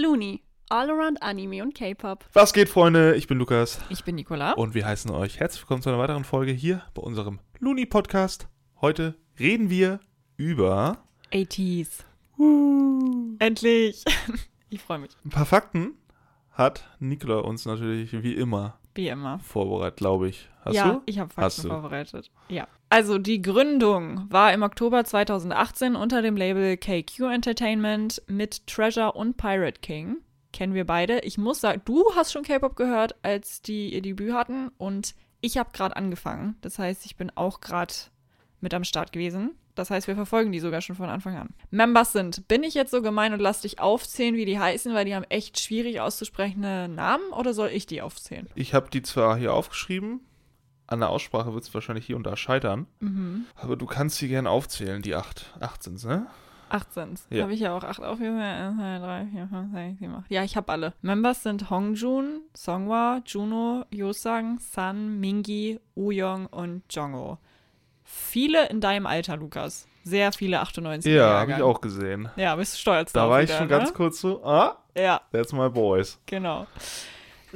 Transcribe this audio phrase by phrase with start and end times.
[0.00, 0.42] Looney.
[0.68, 2.26] All around Anime und K-Pop.
[2.34, 3.14] Was geht, Freunde?
[3.14, 4.52] Ich bin Lukas Ich bin Nicola.
[4.52, 8.46] und wir heißen euch herzlich willkommen zu einer weiteren Folge hier bei unserem Looney Podcast.
[8.82, 10.00] Heute reden wir
[10.36, 10.98] über
[11.32, 12.04] 80s.
[13.38, 14.04] Endlich.
[14.68, 15.12] Ich freue mich.
[15.24, 15.94] ein paar Fakten.
[16.50, 19.38] Hat Nikola uns natürlich wie immer Wie immer.
[19.38, 20.50] vorbereitet, glaube ich.
[20.62, 21.02] Hast ja, du?
[21.06, 21.74] ich habe Hast Fakten du.
[21.80, 22.30] vorbereitet.
[22.48, 22.66] Ja.
[22.88, 29.36] Also die Gründung war im Oktober 2018 unter dem Label KQ Entertainment mit Treasure und
[29.36, 30.18] Pirate King.
[30.52, 31.18] Kennen wir beide.
[31.20, 35.58] Ich muss sagen, du hast schon K-Pop gehört, als die ihr Debüt hatten und ich
[35.58, 36.56] habe gerade angefangen.
[36.60, 37.92] Das heißt, ich bin auch gerade
[38.60, 39.56] mit am Start gewesen.
[39.74, 41.50] Das heißt, wir verfolgen die sogar schon von Anfang an.
[41.70, 45.04] Members sind, bin ich jetzt so gemein und lass dich aufzählen, wie die heißen, weil
[45.04, 48.48] die haben echt schwierig auszusprechende Namen oder soll ich die aufzählen?
[48.54, 50.20] Ich habe die zwar hier aufgeschrieben.
[50.88, 52.86] An der Aussprache wird es wahrscheinlich hier und da scheitern.
[53.00, 53.46] Mhm.
[53.56, 55.52] Aber du kannst sie gerne aufzählen, die acht.
[55.60, 56.26] Acht sind's, ne?
[56.68, 57.26] Acht sind's.
[57.30, 57.42] Ja.
[57.44, 58.40] Habe ich ja auch acht aufgeschrieben.
[58.40, 60.30] Eins, zwei, drei, vier, fünf, sechs, sieben, acht.
[60.30, 60.92] Ja, ich habe alle.
[61.02, 67.38] Members sind Hongjun, Songhwa, Juno, Yosang, Sun, Mingi, Uyong und Jongo.
[68.04, 69.86] Viele in deinem Alter, Lukas.
[70.04, 72.28] Sehr viele 98 Ja, habe ich auch gesehen.
[72.36, 73.76] Ja, bist du stolz Da war ich wieder, schon ne?
[73.76, 76.20] ganz kurz so, ah, Ja, that's my boys.
[76.26, 76.66] genau.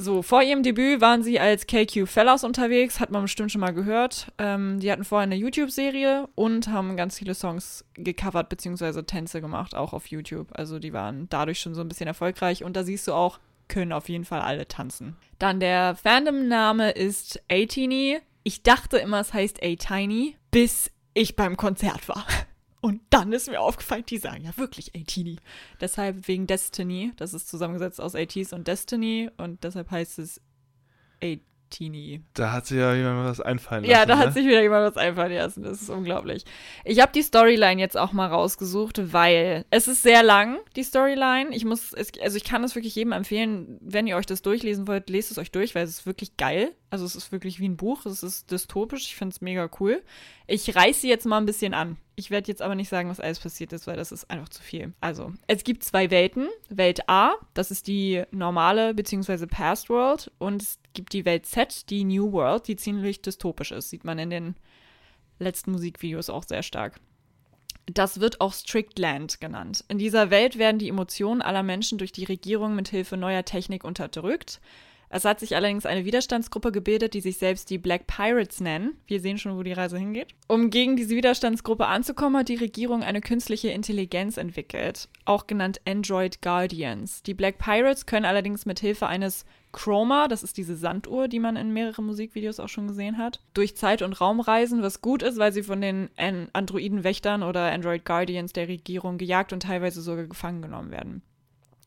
[0.01, 3.75] So, vor ihrem Debüt waren sie als KQ Fellas unterwegs, hat man bestimmt schon mal
[3.75, 4.33] gehört.
[4.39, 9.03] Ähm, die hatten vorher eine YouTube-Serie und haben ganz viele Songs gecovert bzw.
[9.03, 10.49] Tänze gemacht, auch auf YouTube.
[10.53, 13.93] Also die waren dadurch schon so ein bisschen erfolgreich und da siehst du auch, können
[13.93, 15.17] auf jeden Fall alle tanzen.
[15.39, 18.21] Dann der Fandom-Name ist A-Teeny.
[18.43, 22.25] Ich dachte immer, es heißt A-Tiny, bis ich beim Konzert war.
[22.81, 25.37] Und dann ist mir aufgefallen, die sagen ja wirklich A-Teeny.
[25.81, 27.13] Deshalb wegen Destiny.
[27.17, 30.41] Das ist zusammengesetzt aus ATs und Destiny und deshalb heißt es
[31.23, 32.23] A-Teeny.
[32.33, 33.93] Da hat sich ja jemand was einfallen lassen.
[33.93, 34.23] Ja, da ne?
[34.23, 35.63] hat sich wieder jemand was einfallen lassen.
[35.63, 36.45] Das ist unglaublich.
[36.85, 41.55] Ich habe die Storyline jetzt auch mal rausgesucht, weil es ist sehr lang, die Storyline.
[41.55, 44.89] Ich muss, es, also ich kann es wirklich jedem empfehlen, wenn ihr euch das durchlesen
[44.89, 46.75] wollt, lest es euch durch, weil es ist wirklich geil.
[46.91, 50.03] Also es ist wirklich wie ein Buch, es ist dystopisch, ich finde es mega cool.
[50.49, 51.97] Ich reiße jetzt mal ein bisschen an.
[52.17, 54.61] Ich werde jetzt aber nicht sagen, was alles passiert ist, weil das ist einfach zu
[54.61, 54.93] viel.
[55.01, 56.49] Also, es gibt zwei Welten.
[56.69, 59.47] Welt A, das ist die normale bzw.
[59.47, 60.33] Past World.
[60.39, 63.91] Und es gibt die Welt Z, die New World, die ziemlich dystopisch ist.
[63.91, 64.57] Sieht man in den
[65.39, 67.01] letzten Musikvideos auch sehr stark.
[67.87, 69.85] Das wird auch Strict Land genannt.
[69.89, 73.85] In dieser Welt werden die Emotionen aller Menschen durch die Regierung mit Hilfe neuer Technik
[73.85, 74.61] unterdrückt.
[75.13, 78.97] Es hat sich allerdings eine Widerstandsgruppe gebildet, die sich selbst die Black Pirates nennen.
[79.09, 80.29] Wir sehen schon, wo die Reise hingeht.
[80.47, 86.41] Um gegen diese Widerstandsgruppe anzukommen, hat die Regierung eine künstliche Intelligenz entwickelt, auch genannt Android
[86.43, 87.25] Guardians.
[87.25, 91.57] Die Black Pirates können allerdings mit Hilfe eines Chroma, das ist diese Sanduhr, die man
[91.57, 95.39] in mehreren Musikvideos auch schon gesehen hat, durch Zeit und Raum reisen, was gut ist,
[95.39, 100.27] weil sie von den An- Androiden-Wächtern oder Android Guardians der Regierung gejagt und teilweise sogar
[100.27, 101.23] gefangen genommen werden.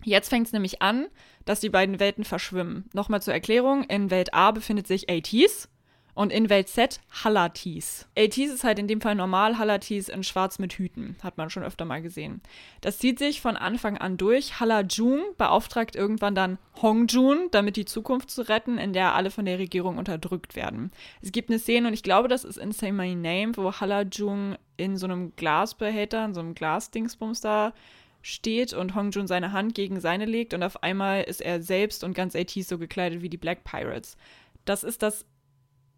[0.04, 1.08] Jetzt fängt es nämlich an,
[1.46, 2.86] dass die beiden Welten verschwimmen.
[2.94, 5.70] Nochmal zur Erklärung: In Welt A befindet sich ATs
[6.16, 8.08] und in Welt Z Halatis.
[8.18, 11.16] ATs ist halt in dem Fall normal, Halatis in schwarz mit Hüten.
[11.24, 12.42] Hat man schon öfter mal gesehen.
[12.82, 14.60] Das zieht sich von Anfang an durch.
[14.60, 19.60] Halajung beauftragt irgendwann dann Hongjun, damit die Zukunft zu retten, in der alle von der
[19.60, 20.92] Regierung unterdrückt werden.
[21.22, 24.56] Es gibt eine Szene, und ich glaube, das ist in Say My Name, wo Halajung
[24.78, 27.74] in so einem Glasbehälter, in so einem Glasdingsbums da
[28.24, 32.16] steht und Hongjun seine Hand gegen seine legt und auf einmal ist er selbst und
[32.16, 34.18] ganz AT so gekleidet wie die Black Pirates.
[34.66, 35.26] Das ist das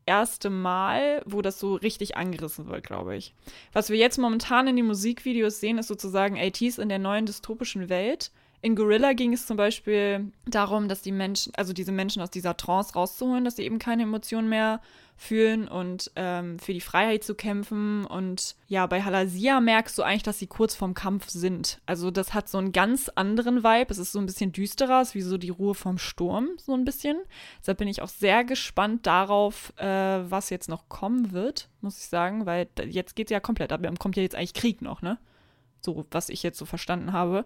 [0.08, 3.34] erste Mal, wo das so richtig angerissen wird, glaube ich.
[3.74, 7.90] Was wir jetzt momentan in den Musikvideos sehen, ist sozusagen ATs in der neuen dystopischen
[7.90, 8.32] Welt.
[8.62, 12.58] In Gorilla ging es zum Beispiel darum, dass die Menschen, also diese Menschen aus dieser
[12.58, 14.82] Trance rauszuholen, dass sie eben keine Emotionen mehr
[15.18, 18.06] fühlen und ähm, für die Freiheit zu kämpfen.
[18.06, 21.80] Und ja, bei Halasia merkst du eigentlich, dass sie kurz vorm Kampf sind.
[21.86, 23.92] Also das hat so einen ganz anderen Vibe.
[23.92, 26.74] Es ist so ein bisschen düsterer, es ist wie so die Ruhe vom Sturm, so
[26.74, 27.18] ein bisschen.
[27.60, 29.86] Deshalb bin ich auch sehr gespannt darauf, äh,
[30.30, 33.82] was jetzt noch kommen wird, muss ich sagen, weil jetzt geht es ja komplett ab.
[34.00, 35.18] Kommt ja jetzt eigentlich Krieg noch, ne?
[35.82, 37.46] So, was ich jetzt so verstanden habe.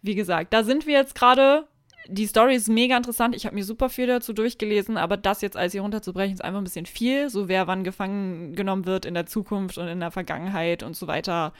[0.00, 1.66] Wie gesagt, da sind wir jetzt gerade.
[2.06, 3.34] Die Story ist mega interessant.
[3.34, 6.58] Ich habe mir super viel dazu durchgelesen, aber das jetzt alles hier runterzubrechen, ist einfach
[6.58, 7.30] ein bisschen viel.
[7.30, 11.06] So wer wann gefangen genommen wird in der Zukunft und in der Vergangenheit und so
[11.06, 11.52] weiter,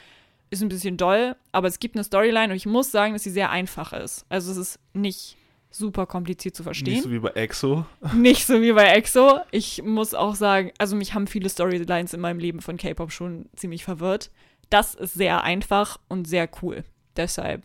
[0.51, 1.37] ist ein bisschen doll.
[1.53, 4.27] Aber es gibt eine Storyline und ich muss sagen, dass sie sehr einfach ist.
[4.29, 5.37] Also es ist nicht
[5.75, 6.95] super kompliziert zu verstehen.
[6.95, 7.85] Nicht so wie bei EXO.
[8.15, 9.41] Nicht so wie bei EXO.
[9.51, 13.47] Ich muss auch sagen, also mich haben viele Storylines in meinem Leben von K-Pop schon
[13.57, 14.31] ziemlich verwirrt.
[14.71, 16.85] Das ist sehr einfach und sehr cool.
[17.17, 17.65] Deshalb,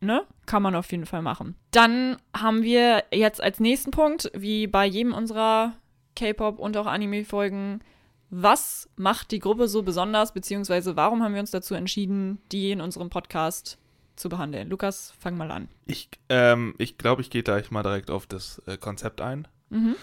[0.00, 0.22] ne?
[0.50, 1.54] Kann man auf jeden Fall machen.
[1.70, 5.74] Dann haben wir jetzt als nächsten Punkt, wie bei jedem unserer
[6.16, 7.82] K-Pop und auch Anime-Folgen,
[8.30, 12.80] was macht die Gruppe so besonders, beziehungsweise warum haben wir uns dazu entschieden, die in
[12.80, 13.78] unserem Podcast
[14.16, 14.68] zu behandeln.
[14.68, 15.68] Lukas, fang mal an.
[15.86, 19.46] Ich ähm, ich, glaube, ich gehe gleich mal direkt auf das äh, Konzept ein.
[19.68, 19.94] Mhm.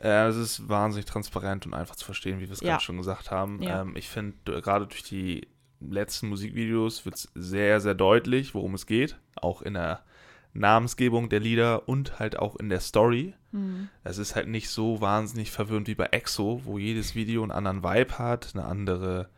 [0.00, 2.74] Äh, es ist wahnsinnig transparent und einfach zu verstehen, wie wir es Ja.
[2.74, 3.60] gerade schon gesagt haben.
[3.64, 3.82] Ja.
[3.82, 5.48] Ähm, ich finde, gerade durch die
[5.80, 9.18] letzten Musikvideos wird es sehr, sehr deutlich, worum es geht.
[9.36, 10.02] Auch in der
[10.52, 13.34] Namensgebung der Lieder und halt auch in der Story.
[13.52, 13.88] Mhm.
[14.04, 17.82] Es ist halt nicht so wahnsinnig verwirrend wie bei EXO, wo jedes Video einen anderen
[17.82, 19.28] Vibe hat, eine andere,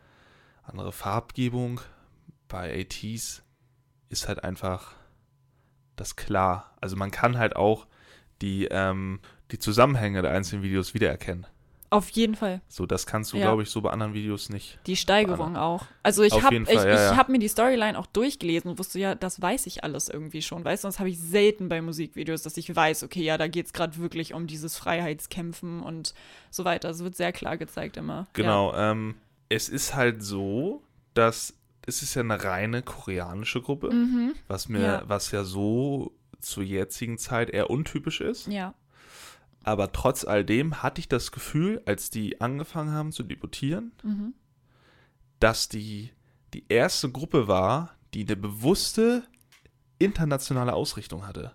[0.63, 1.81] andere Farbgebung.
[2.47, 3.43] Bei ATs
[4.09, 4.95] ist halt einfach
[5.95, 6.75] das klar.
[6.81, 7.87] Also man kann halt auch
[8.41, 9.19] die, ähm,
[9.51, 11.45] die Zusammenhänge der einzelnen Videos wiedererkennen.
[11.91, 12.61] Auf jeden Fall.
[12.69, 13.43] So, das kannst du, Ja.
[13.47, 14.79] glaube ich, so bei anderen Videos nicht.
[14.87, 15.85] Die Steigerung auch.
[16.03, 17.17] Also ich habe ich, ja, ich ja.
[17.17, 20.63] hab mir die Storyline auch durchgelesen und wusste ja, das weiß ich alles irgendwie schon.
[20.63, 23.65] Weißt du, sonst habe ich selten bei Musikvideos, dass ich weiß, okay, ja, da geht
[23.65, 26.13] es gerade wirklich um dieses Freiheitskämpfen und
[26.49, 26.89] so weiter.
[26.89, 28.27] Es wird sehr klar gezeigt immer.
[28.33, 28.73] Genau.
[28.73, 29.15] Ähm,
[29.49, 30.83] es ist halt so,
[31.13, 31.53] dass
[31.85, 33.91] es ist ja eine reine koreanische Gruppe.
[33.91, 34.33] Mhm.
[34.47, 35.03] was mir, Ja.
[35.07, 38.47] was ja so zur jetzigen Zeit eher untypisch ist.
[38.47, 38.73] Ja.
[39.63, 44.33] Aber trotz all dem hatte ich das Gefühl, als die angefangen haben zu debütieren, Mhm.
[45.39, 46.11] dass die
[46.53, 49.23] die erste Gruppe war, die eine bewusste
[49.99, 51.53] internationale Ausrichtung hatte.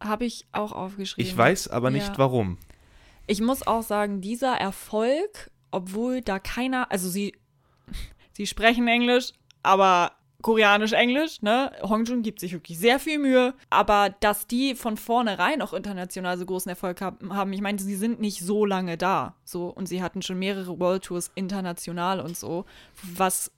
[0.00, 1.28] Habe ich auch aufgeschrieben.
[1.28, 2.18] Ich weiß aber nicht Ja.
[2.18, 2.58] warum.
[3.26, 7.34] Ich muss auch sagen, dieser Erfolg, obwohl da keiner, also sie,
[8.36, 9.32] sie sprechen Englisch,
[9.62, 11.72] aber koreanisch-englisch, ne?
[11.82, 16.46] Hongjun gibt sich wirklich sehr viel Mühe, aber dass die von vornherein auch international so
[16.46, 20.22] großen Erfolg haben, ich meine, sie sind nicht so lange da, so, und sie hatten
[20.22, 22.64] schon mehrere World Tours international und so,
[23.02, 23.50] was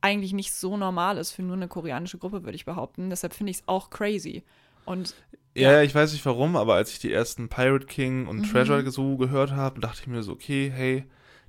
[0.00, 3.10] eigentlich nicht so normal ist für nur eine koreanische Gruppe, würde ich behaupten.
[3.10, 4.44] Deshalb finde ich es auch crazy.
[4.84, 5.14] Und
[5.56, 5.82] Ja, Ja.
[5.82, 8.42] ich weiß nicht warum, aber als ich die ersten Pirate King und Mhm.
[8.44, 11.04] Treasure so gehört habe, dachte ich mir so, okay, hey,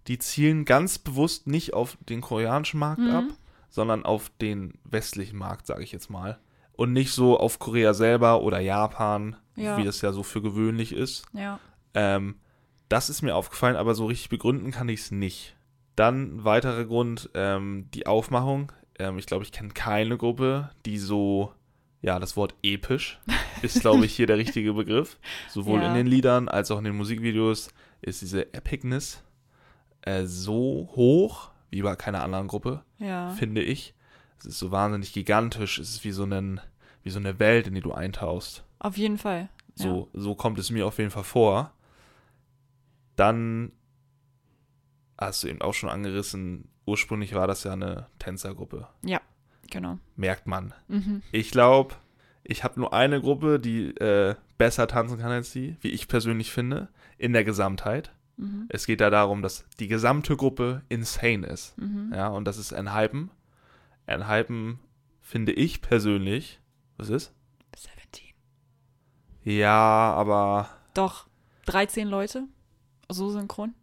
[0.07, 3.11] die zielen ganz bewusst nicht auf den koreanischen Markt Mhm.
[3.11, 3.25] ab,
[3.69, 6.39] sondern auf den westlichen Markt, sage ich jetzt mal.
[6.73, 9.77] Und nicht so auf Korea selber oder Japan, Ja.
[9.77, 11.25] wie das ja so für gewöhnlich ist.
[11.33, 11.59] ja,
[11.93, 12.35] Ähm,
[12.87, 15.55] das ist mir aufgefallen, aber so richtig begründen kann ich es nicht.
[15.95, 18.71] Dann ein weiterer Grund, ähm, die Aufmachung.
[18.97, 21.51] Ähm, ich glaube, ich kenne keine Gruppe, die so,
[22.01, 23.19] ja, das Wort episch
[23.61, 25.19] ist, glaube ich, hier der richtige Begriff.
[25.49, 25.89] Sowohl Ja.
[25.89, 27.69] in den Liedern als auch in den Musikvideos
[28.01, 29.21] ist diese Epicness
[30.01, 33.29] äh, so hoch wie bei keiner anderen Gruppe, ja.
[33.31, 33.93] finde ich.
[34.39, 35.79] Es ist so wahnsinnig gigantisch.
[35.79, 36.61] Es ist wie so, einen,
[37.03, 38.63] wie so eine Welt, in die du eintauchst.
[38.79, 39.49] Auf jeden Fall.
[39.77, 39.83] Ja.
[39.83, 41.73] So, so kommt es mir auf jeden Fall vor.
[43.15, 43.73] Dann
[45.17, 48.87] hast du eben auch schon angerissen, ursprünglich war das ja eine Tänzergruppe.
[49.69, 49.99] Genau.
[50.15, 50.73] Merkt man.
[50.87, 51.21] Mhm.
[51.31, 51.95] Ich glaube,
[52.43, 56.51] ich habe nur eine Gruppe, die äh, besser tanzen kann als die, wie ich persönlich
[56.51, 58.11] finde, in der Gesamtheit.
[58.39, 58.65] Mhm.
[58.69, 61.77] Es geht da darum, dass die gesamte Gruppe insane ist.
[61.77, 62.11] Mhm.
[62.15, 63.31] Ja, und das ist Enhypen.
[64.05, 64.79] Enhypen
[65.21, 66.59] finde ich persönlich.
[66.97, 67.33] Was ist?
[67.75, 68.33] 17.
[69.43, 70.69] Ja, aber.
[70.93, 71.27] Doch.
[71.65, 72.45] 13 Leute?
[73.09, 73.73] So synchron?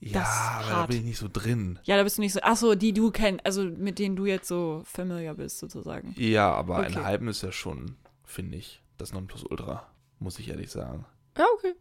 [0.00, 0.22] Ja,
[0.60, 1.78] aber da bin ich nicht so drin.
[1.82, 2.40] Ja, da bist du nicht so.
[2.40, 6.14] Achso, die du kennst, also mit denen du jetzt so familiar bist, sozusagen.
[6.16, 6.96] Ja, aber Okay.
[6.98, 9.86] ein halben ist ja schon, finde ich, das Nonplusultra,
[10.20, 11.04] muss ich ehrlich sagen.
[11.36, 11.74] Ja, okay.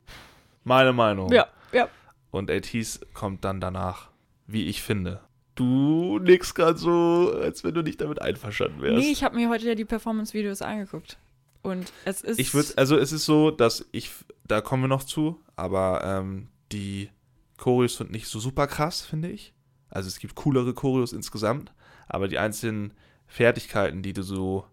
[0.63, 1.31] Meine Meinung.
[1.31, 1.87] Ja, ja.
[2.31, 4.09] Und ATs kommt dann danach,
[4.47, 5.21] wie ich finde.
[5.55, 8.99] Du nix gerade so, als wenn du nicht damit einverstanden wärst.
[8.99, 11.17] Nee, ich habe mir heute ja die Performance-Videos angeguckt.
[11.63, 12.39] Und es ist.
[12.39, 14.11] ich würde, also es ist so, dass ich,
[14.45, 17.09] da kommen wir noch zu, aber ähm, die
[17.57, 19.53] Choreos sind nicht so super krass, finde ich.
[19.89, 21.73] Also es gibt coolere Choreos insgesamt,
[22.07, 22.93] aber die einzelnen
[23.25, 24.65] Fertigkeiten, die du so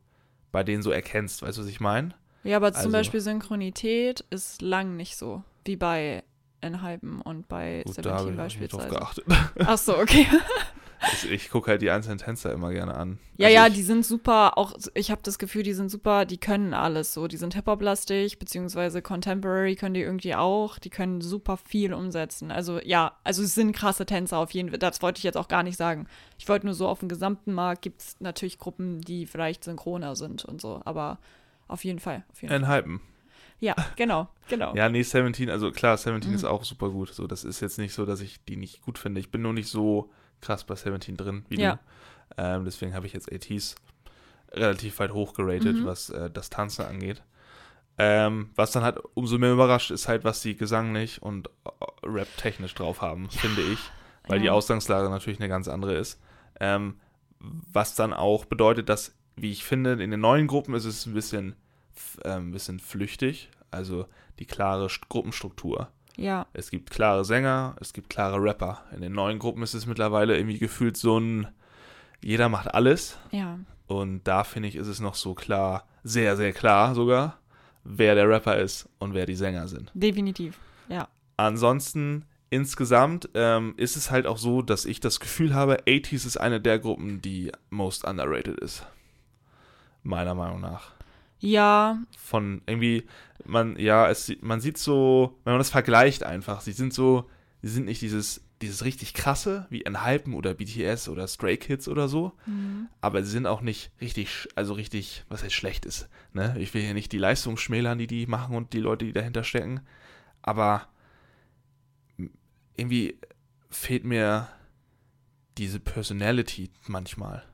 [0.53, 2.15] bei denen so erkennst, weißt du, was ich meine?
[2.45, 5.43] Ja, aber zum also- Beispiel Synchronität ist lang nicht so.
[5.65, 6.23] Wie bei
[6.65, 8.89] Enhypen und bei Gut, da habe Seventeen ich drauf beispielsweise.
[8.89, 9.25] geachtet.
[9.69, 10.27] Achso, okay.
[11.13, 13.19] Ich, ich gucke halt die einzelnen Tänzer immer gerne an.
[13.37, 16.39] Ja, Also ja, die sind super, auch ich habe das Gefühl, die sind super, die
[16.39, 17.29] können alles so.
[17.29, 20.79] Die sind Hip-Hop-lastig, beziehungsweise Contemporary können die irgendwie auch.
[20.79, 22.51] Die können super viel umsetzen.
[22.51, 24.79] Also ja, also es sind krasse Tänzer auf jeden Fall.
[24.79, 26.07] Das wollte ich jetzt auch gar nicht sagen.
[26.39, 30.17] Ich wollte nur so, auf dem gesamten Markt gibt es natürlich Gruppen, die vielleicht synchroner
[30.17, 30.81] sind und so.
[30.87, 31.19] Aber
[31.69, 32.25] auf jeden Fall.
[32.33, 32.85] Auf jeden Fall.
[33.61, 34.75] Ja, genau, genau.
[34.75, 36.35] Ja, nee, 17, also klar, 17 Mhm.
[36.37, 37.15] ist auch super gut.
[37.15, 39.21] So, das ist jetzt nicht so, dass ich die nicht gut finde.
[39.21, 41.75] Ich bin nur nicht so krass bei 17 drin wie Ja.
[41.75, 41.79] du.
[42.43, 43.77] Ähm, deswegen habe ich jetzt ATs
[44.53, 45.85] relativ weit hoch geratet, Mhm.
[45.85, 47.23] was äh, das Tanzen angeht.
[47.97, 51.71] Ähm, was dann halt umso mehr überrascht, ist halt, was die gesanglich und äh,
[52.05, 53.79] rap-technisch drauf haben, finde ich.
[54.27, 54.53] Weil die Ja.
[54.53, 56.21] Ausgangslage natürlich eine ganz andere ist.
[56.61, 56.99] Ähm,
[57.39, 61.15] was dann auch bedeutet, dass, wie ich finde, in den neuen Gruppen ist es ein
[61.15, 61.55] bisschen,
[62.25, 63.51] ein bisschen flüchtig.
[63.71, 64.07] Also
[64.39, 65.89] die klare St- Gruppenstruktur.
[66.17, 68.83] Ja, Es gibt klare Sänger, es gibt klare Rapper.
[68.95, 71.49] In den neuen Gruppen ist es mittlerweile irgendwie gefühlt so ein,
[72.23, 73.19] jeder macht alles.
[73.33, 73.59] ja.
[73.87, 77.39] Und da finde ich, ist es noch so klar, sehr, sehr klar sogar,
[77.85, 79.91] wer der Rapper ist und wer die Sänger sind.
[79.93, 80.57] Definitiv,
[80.89, 81.07] ja.
[81.37, 86.39] Ansonsten insgesamt ähm, ist es halt auch so, dass ich das Gefühl habe, 80s ist
[86.39, 88.87] eine der Gruppen, die most underrated ist.
[90.03, 90.93] Meiner Meinung nach.
[91.45, 93.05] Ja, Von irgendwie,
[93.45, 97.29] man, ja, es, man sieht so, wenn man das vergleicht einfach, sie sind so,
[97.61, 102.09] sie sind nicht dieses, dieses richtig krasse, wie Enhypen oder BTS oder Stray Kids oder
[102.09, 102.33] so,
[103.03, 106.57] aber sie sind auch nicht richtig, also richtig, was heißt schlecht ist, ne?
[106.59, 109.45] Ich will hier nicht die Leistung schmälern, die die machen und die Leute, die dahinter
[109.45, 109.83] stecken,
[110.41, 110.89] aber
[112.75, 113.19] irgendwie
[113.69, 114.49] fehlt mir
[115.59, 117.45] diese Personality manchmal.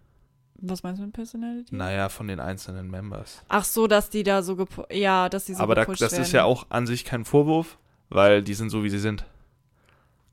[0.62, 1.75] Was meinst du mit Personality?
[1.75, 3.43] Naja, von den einzelnen Members.
[3.49, 6.23] Ach so, dass die da so gepu ja, dass die so Aber da, das werden.
[6.23, 9.25] ist ja auch an sich kein Vorwurf, weil die sind so, wie sie sind.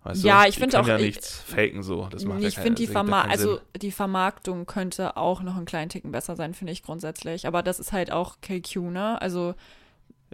[0.04, 0.50] Weißt Ja, du?
[0.50, 2.08] ich Die find können auch- ja ich- nichts faken so.
[2.10, 4.66] Das macht ja ich keinen- finde die, das ergibt ja Verma keinen also die Vermarktung
[4.66, 7.46] könnte auch noch einen kleinen Ticken besser sein, finde ich grundsätzlich.
[7.48, 9.22] Aber das ist halt auch KQ, ne?
[9.22, 9.56] Also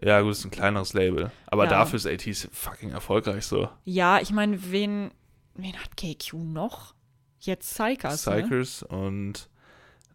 [0.01, 1.31] Ja, gut, ist ein kleineres Label.
[1.47, 1.69] Aber Ja.
[1.69, 3.69] dafür ist ATs fucking erfolgreich so.
[3.85, 5.11] ja, ich meine, wen,
[5.55, 6.93] wen hat KQ noch?
[7.39, 8.41] Jetzt Psychers, ne?
[8.41, 9.49] Psychers und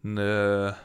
[0.03, 0.75] eine.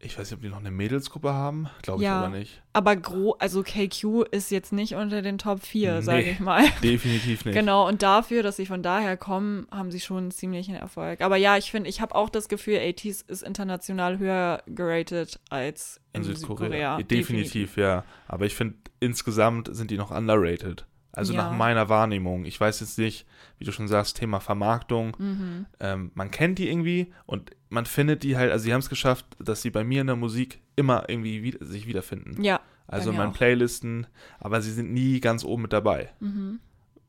[0.00, 1.68] Ich weiß nicht, ob die noch eine Mädelsgruppe haben.
[1.82, 2.20] Glaube ich Ja.
[2.22, 2.62] aber nicht.
[2.72, 6.30] Aber gro also KQ ist jetzt nicht unter den Top 4, sage Nee.
[6.30, 6.62] ich mal.
[6.84, 7.52] Definitiv nicht.
[7.54, 11.20] Genau, und dafür, dass sie von daher kommen, haben sie schon einen ziemlichen Erfolg.
[11.20, 16.00] Aber ja, ich finde, ich habe auch das Gefühl, ATs ist international höher geratet als
[16.12, 16.98] in, In Südkorea.
[16.98, 17.02] Südkorea.
[17.02, 18.04] Definitiv, ja.
[18.28, 20.86] Aber ich finde, insgesamt sind die noch underrated.
[21.18, 21.42] Also Ja.
[21.50, 22.44] nach meiner Wahrnehmung.
[22.44, 23.26] Ich weiß jetzt nicht,
[23.58, 25.16] wie du schon sagst, Thema Vermarktung.
[25.18, 25.66] Mhm.
[25.80, 29.26] Ähm, man kennt die irgendwie und man findet die halt, also sie haben es geschafft,
[29.40, 32.42] dass sie bei mir in der Musik immer irgendwie wieder, sich wiederfinden.
[32.42, 32.60] Ja.
[32.86, 33.34] also in meinen auch.
[33.36, 34.06] Playlisten,
[34.38, 36.10] aber sie sind nie ganz oben mit dabei.
[36.20, 36.60] Mhm.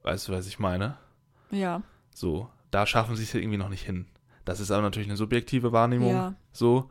[0.03, 0.97] Weißt du, was ich meine?
[1.51, 1.83] Ja.
[2.13, 4.05] So, da schaffen sie es irgendwie noch nicht hin.
[4.43, 6.11] Das ist aber natürlich eine subjektive Wahrnehmung.
[6.13, 6.33] Ja.
[6.51, 6.89] So.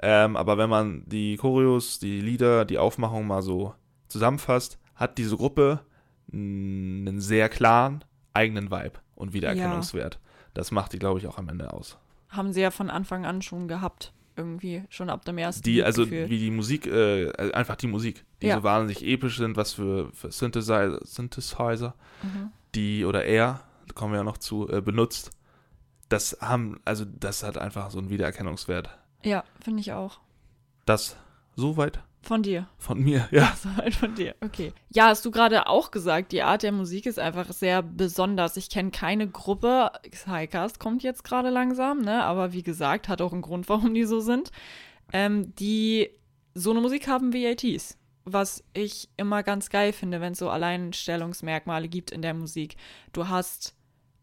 [0.00, 3.74] Ähm, aber wenn man die Choreos, die Lieder, die Aufmachung mal so
[4.08, 5.80] zusammenfasst, hat diese Gruppe
[6.32, 10.18] einen sehr klaren eigenen Vibe und Wiedererkennungswert.
[10.54, 11.98] Das macht die, glaube ich, auch am Ende aus.
[12.28, 14.12] Haben sie ja von Anfang an schon gehabt.
[14.34, 14.82] Irgendwie.
[14.88, 16.30] Schon ab dem ersten Die, also Gefühl.
[16.30, 18.56] wie die Musik, äh, also einfach die Musik, die Ja.
[18.56, 22.50] so wahnsinnig episch sind, was für, für Synthesizer, Synthesizer, Mhm.
[22.74, 25.32] die oder er, da kommen wir ja noch zu, äh, benutzt.
[26.08, 28.88] Das haben, also das hat einfach so einen Wiedererkennungswert.
[29.22, 30.20] Ja, finde ich auch.
[30.86, 31.16] Das
[31.54, 32.68] soweit Von dir.
[32.78, 33.52] von mir, ja.
[33.60, 34.36] So halt von dir.
[34.40, 34.72] Okay.
[34.90, 38.56] Ja, hast du gerade auch gesagt, die Art der Musik ist einfach sehr besonders.
[38.56, 39.90] Ich kenne keine Gruppe.
[40.08, 42.22] Psycast kommt jetzt gerade langsam, ne?
[42.22, 44.52] Aber wie gesagt, hat auch einen Grund, warum die so sind.
[45.12, 46.10] Ähm, die
[46.54, 47.98] so eine Musik haben wie ATs.
[48.24, 52.76] Was ich immer ganz geil finde, wenn es so Alleinstellungsmerkmale gibt in der Musik.
[53.12, 53.74] Du hast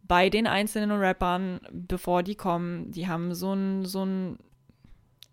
[0.03, 4.37] bei den einzelnen Rappern, bevor die kommen, die haben so ein, so ein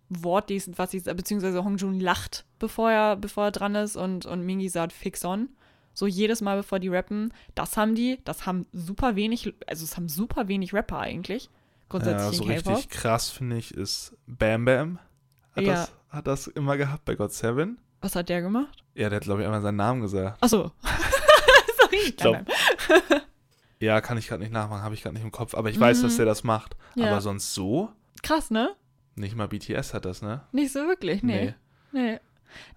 [0.09, 4.45] Wort, dies- was sie, beziehungsweise Hongjun lacht, bevor er, bevor er dran ist und, und
[4.45, 5.49] Mingi sagt Fix on.
[5.93, 7.33] So jedes Mal, bevor die rappen.
[7.55, 11.45] Das haben die, das haben super wenig, also es haben super wenig Rapper eigentlich.
[11.45, 11.49] Ja,
[11.89, 12.75] Grundsätzlich so in K-Pop.
[12.77, 14.99] richtig krass finde ich ist Bam Bam.
[15.55, 15.73] Hat, Ja.
[15.73, 17.79] das, hat das immer gehabt bei God Seven?
[18.01, 18.83] Was hat der gemacht?
[18.93, 20.41] Ja, der hat, glaube ich, einmal seinen Namen gesagt.
[20.43, 20.71] Achso.
[21.81, 21.97] Sorry.
[22.05, 22.45] Ich glaub-
[23.79, 25.53] Ja, kann ich gerade nicht nachmachen, habe ich gerade nicht im Kopf.
[25.55, 26.03] Aber ich weiß, Mhm.
[26.03, 26.75] dass der das macht.
[26.95, 27.07] Ja.
[27.11, 27.89] Aber sonst so?
[28.23, 28.75] Krass, ne?
[29.17, 30.41] Nicht mal BTS hat das, ne?
[30.51, 31.53] Nicht so wirklich, nee.
[31.91, 32.19] Nee.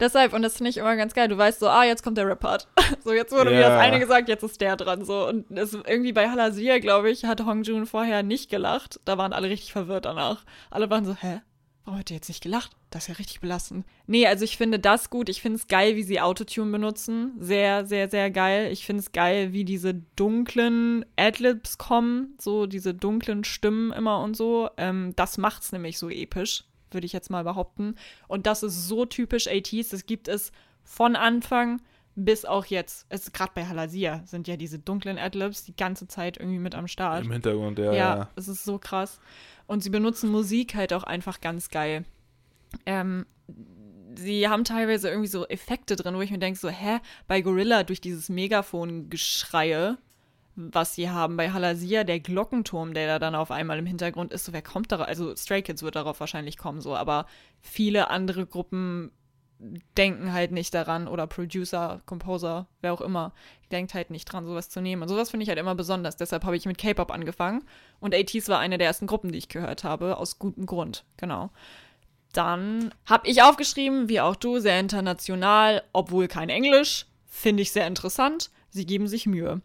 [0.00, 1.28] Deshalb, und das finde ich immer ganz geil.
[1.28, 2.66] Du weißt so, ah, jetzt kommt der Rap-Part.
[3.04, 3.68] So, jetzt wurde mir Ja.
[3.68, 5.04] das eine gesagt, jetzt ist der dran.
[5.04, 8.98] So, und es, irgendwie bei Halasia, glaube ich, hat Hongjun vorher nicht gelacht.
[9.04, 10.44] Da waren alle richtig verwirrt danach.
[10.70, 11.40] Alle waren so, hä?
[11.84, 12.72] Warum hat der jetzt nicht gelacht?
[12.90, 13.86] Das ist ja richtig belastend.
[14.06, 15.28] Nee, also ich finde das gut.
[15.28, 17.32] Ich finde es geil, wie sie Autotune benutzen.
[17.38, 18.70] Sehr, sehr, sehr geil.
[18.70, 22.34] Ich finde es geil, wie diese dunklen Adlibs kommen.
[22.38, 24.68] So diese dunklen Stimmen immer und so.
[24.76, 27.94] Ähm, das macht's nämlich so episch, würde ich jetzt mal behaupten.
[28.28, 29.88] Und das ist so typisch ATs.
[29.88, 30.52] Das gibt es
[30.84, 31.80] von Anfang
[32.14, 33.06] bis auch jetzt.
[33.08, 36.88] Es gerade bei Halasia sind ja diese dunklen Adlibs die ganze Zeit irgendwie mit am
[36.88, 37.24] Start.
[37.24, 37.92] Im Hintergrund, ja.
[37.92, 38.28] Ja, ja.
[38.36, 39.20] es ist so krass.
[39.70, 42.04] Und sie benutzen Musik halt auch einfach ganz geil.
[42.86, 43.24] Ähm,
[44.16, 46.98] sie haben teilweise irgendwie so Effekte drin, wo ich mir denke, so, hä,
[47.28, 49.96] bei Gorilla durch dieses Megafon-Geschreie,
[50.56, 54.44] was sie haben, bei Halasia, der Glockenturm, der da dann auf einmal im Hintergrund ist,
[54.44, 55.06] so, wer kommt darauf?
[55.06, 57.26] Also Stray Kids wird darauf wahrscheinlich kommen, so, aber
[57.60, 59.12] viele andere Gruppen
[59.96, 63.32] denken halt nicht daran oder Producer, Composer, wer auch immer,
[63.70, 65.02] denkt halt nicht dran, sowas zu nehmen.
[65.02, 66.16] Und sowas finde ich halt immer besonders.
[66.16, 67.64] Deshalb habe ich mit K-Pop angefangen.
[68.00, 71.04] Und ATs war eine der ersten Gruppen, die ich gehört habe, aus gutem Grund.
[71.16, 71.50] Genau.
[72.32, 77.06] Dann habe ich aufgeschrieben, wie auch du, sehr international, obwohl kein Englisch.
[77.26, 78.50] Finde ich sehr interessant.
[78.70, 79.60] Sie geben sich Mühe.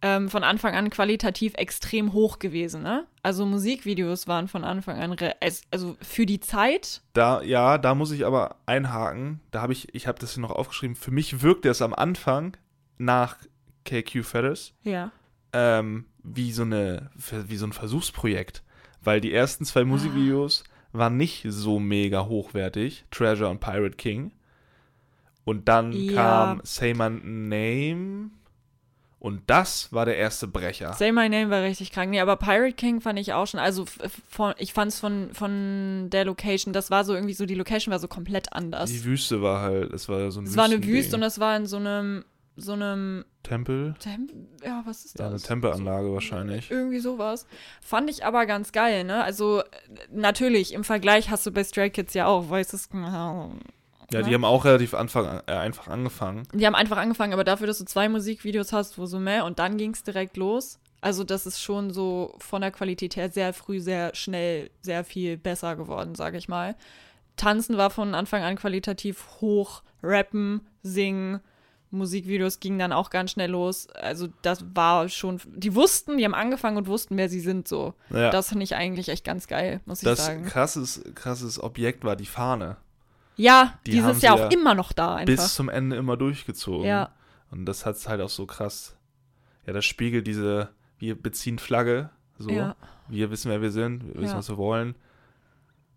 [0.00, 3.06] Ähm, von Anfang an qualitativ extrem hoch gewesen, ne?
[3.22, 5.16] Also Musikvideos waren von Anfang an,
[5.70, 7.02] also für die Zeit.
[7.14, 9.40] Da, ja, da muss ich aber einhaken.
[9.50, 10.94] Da habe ich, ich habe das hier noch aufgeschrieben.
[10.94, 12.56] Für mich wirkte es am Anfang
[12.96, 13.36] nach
[13.84, 14.72] KQ Ferris.
[14.82, 15.10] Ja.
[15.52, 18.62] Ähm, wie so eine, wie so ein Versuchsprojekt.
[19.02, 20.98] Weil die ersten zwei Musikvideos ah.
[20.98, 23.04] waren nicht so mega hochwertig.
[23.10, 24.32] Treasure und Pirate King.
[25.44, 26.12] Und dann ja.
[26.12, 28.30] kam Say My Name
[29.20, 30.92] und das war der erste Brecher.
[30.92, 32.10] Say My Name war richtig krank.
[32.10, 33.58] Nee, aber Pirate King fand ich auch schon.
[33.58, 33.84] Also
[34.28, 37.90] von, ich fand es von, von der Location, das war so irgendwie so, die Location
[37.90, 38.90] war so komplett anders.
[38.90, 41.56] Die Wüste war halt, es war so ein Es war eine Wüste und das war
[41.56, 42.24] in so einem,
[42.56, 43.96] so einem Tempel.
[43.98, 44.28] Tem
[44.64, 45.24] ja, was ist das?
[45.24, 46.70] Ja, eine Tempelanlage wahrscheinlich.
[46.70, 47.46] Irgendwie sowas.
[47.80, 49.24] Fand ich aber ganz geil, ne?
[49.24, 49.62] Also
[50.12, 52.78] natürlich, im Vergleich hast du bei Stray Kids ja auch, weißt du,
[54.10, 56.48] ja, die haben auch relativ Anfang, äh, einfach angefangen.
[56.52, 59.58] Die haben einfach angefangen, aber dafür, dass du zwei Musikvideos hast, wo so mehr und
[59.58, 60.78] dann ging es direkt los.
[61.00, 65.36] Also das ist schon so von der Qualität her sehr früh, sehr schnell, sehr viel
[65.36, 66.74] besser geworden, sage ich mal.
[67.36, 71.40] Tanzen war von Anfang an qualitativ hoch, Rappen, Singen,
[71.90, 73.88] Musikvideos gingen dann auch ganz schnell los.
[73.90, 77.94] Also das war schon, die wussten, die haben angefangen und wussten, wer sie sind so.
[78.10, 78.30] Ja.
[78.30, 80.44] Das finde ich eigentlich echt ganz geil, muss das ich sagen.
[80.44, 82.76] Das krasses, krasses Objekt war die Fahne.
[83.38, 85.26] Ja, die, die ist ja auch immer noch da einfach.
[85.26, 86.86] Bis zum Ende immer durchgezogen.
[86.86, 87.10] Ja.
[87.50, 88.96] Und das hat es halt auch so krass.
[89.66, 92.50] Ja, das spiegelt diese, wir beziehen Flagge, so.
[92.50, 92.76] Ja.
[93.08, 94.38] Wir wissen, wer wir sind, wir wissen, ja.
[94.38, 94.94] was wir wollen.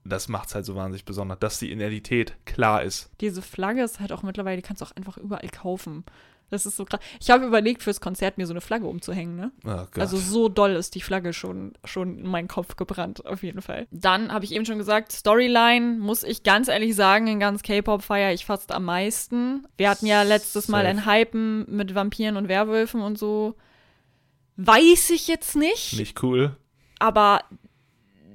[0.04, 3.12] Das macht es halt so wahnsinnig besonders, dass die Identität klar ist.
[3.20, 6.06] Diese Flagge ist halt auch mittlerweile, die kannst du auch einfach überall kaufen.
[6.52, 7.00] Das ist so krass.
[7.22, 9.52] Ich habe überlegt, fürs Konzert mir so eine Flagge umzuhängen, ne?
[9.66, 13.62] Oh also so doll ist die Flagge schon, schon in meinen Kopf gebrannt, auf jeden
[13.62, 13.88] Fall.
[13.90, 18.04] Dann habe ich eben schon gesagt, Storyline, muss ich ganz ehrlich sagen, in ganz K-Pop
[18.04, 19.66] feiere ich fast am meisten.
[19.78, 23.56] Wir hatten ja letztes Mal ein Hypen mit Vampiren und Werwölfen und so.
[24.58, 25.98] Weiß ich jetzt nicht.
[25.98, 26.58] Nicht cool.
[27.00, 27.40] Aber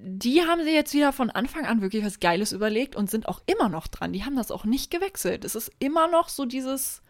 [0.09, 3.43] die haben sie jetzt wieder von Anfang an wirklich was Geiles überlegt und sind auch
[3.45, 4.13] immer noch dran.
[4.13, 5.45] Die haben das auch nicht gewechselt.
[5.45, 7.03] Es ist immer noch so dieses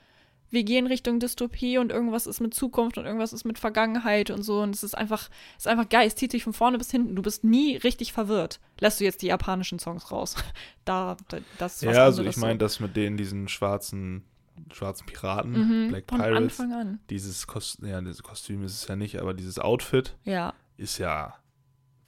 [0.51, 4.43] wir gehen Richtung Dystopie und irgendwas ist mit Zukunft und irgendwas ist mit Vergangenheit und
[4.43, 4.63] so.
[4.63, 6.07] Und es ist einfach, es ist einfach geil.
[6.07, 7.17] Es zieht sich von vorne bis hinten.
[7.17, 8.61] Du bist nie richtig verwirrt.
[8.79, 10.37] Lässt du jetzt die japanischen Songs raus.
[10.85, 12.59] da, da das ist was Ja, also ich meine, so.
[12.59, 14.25] das mit denen, diesen schwarzen,
[14.73, 16.61] schwarzen Piraten, mhm, Black von Pirates.
[16.61, 17.01] Anfang an.
[17.11, 20.55] Dieses Kostüm, ja, dieses Kostüm ist es ja nicht, aber dieses Outfit ja.
[20.77, 21.35] ist ja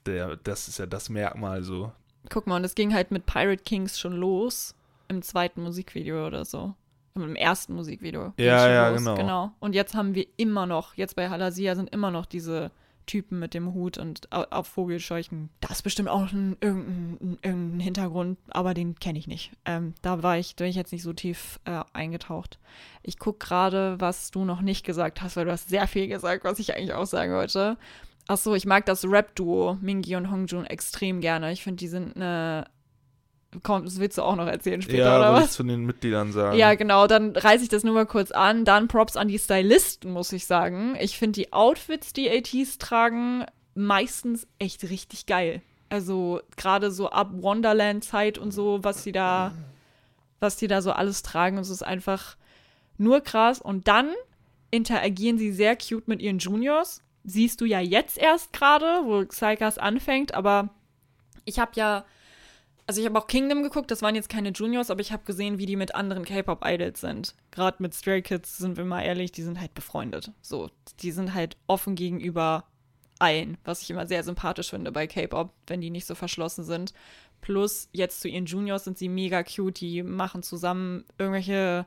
[0.07, 1.93] der, das ist ja das Merkmal so.
[2.31, 4.75] Guck mal, und es ging halt mit Pirate Kings schon los
[5.09, 6.75] im zweiten Musikvideo oder so
[7.23, 8.33] im ersten Musikvideo.
[8.37, 8.99] Ja, ja, los.
[8.99, 9.15] genau.
[9.15, 9.53] genau.
[9.61, 12.71] Und jetzt haben wir immer noch, jetzt bei Halasia sind immer noch diese
[13.09, 15.49] Typen mit dem Hut und auf Vogelscheuchen.
[15.61, 19.51] Das ist bestimmt auch ein, irgendein, irgendein Hintergrund, aber den kenne ich nicht.
[19.65, 22.59] Ähm, da war ich, bin ich jetzt nicht so tief äh, eingetaucht.
[23.03, 26.45] Ich gucke gerade, was du noch nicht gesagt hast, weil du hast sehr viel gesagt,
[26.45, 27.79] was ich eigentlich auch sagen wollte.
[28.29, 31.51] Ach so, ich mag das Rap-Duo Mingi und Hongjun extrem gerne.
[31.51, 32.67] Ich finde, die sind eine
[33.63, 35.45] Komm, das willst du auch noch erzählen später, ja, oder was?
[35.45, 36.59] Ja, zu den Mitgliedern sagen.
[36.59, 38.67] Ja, genau, dann reiße ich das nur mal kurz an.
[38.67, 40.97] Dann Props an die Stylisten, muss ich sagen.
[41.01, 45.63] Ich finde die Outfits, die ATs tragen, meistens echt richtig geil.
[45.89, 49.53] Also gerade so ab Wonderland-Zeit und so, was die da,
[50.41, 52.37] was die da so alles tragen, es ist einfach
[52.99, 53.63] nur krass.
[53.63, 54.13] Und dann
[54.71, 57.03] interagieren sie sehr cute mit ihren Juniors.
[57.25, 60.69] Siehst du ja jetzt erst gerade, wo Psychas anfängt, aber
[61.47, 62.05] ich habe ja
[62.89, 65.59] also ich habe auch Kingdom geguckt, das waren jetzt keine Juniors, aber ich habe gesehen,
[65.59, 67.35] wie die mit anderen K-Pop-Idols sind.
[67.51, 70.33] Gerade mit Stray Kids, sind wir mal ehrlich, die sind halt befreundet.
[70.41, 70.71] So,
[71.01, 72.65] die sind halt offen gegenüber
[73.19, 76.95] allen, was ich immer sehr sympathisch finde bei K-Pop, wenn die nicht so verschlossen sind.
[77.43, 81.87] Plus, jetzt zu ihren Juniors sind sie mega cute, die machen zusammen irgendwelche,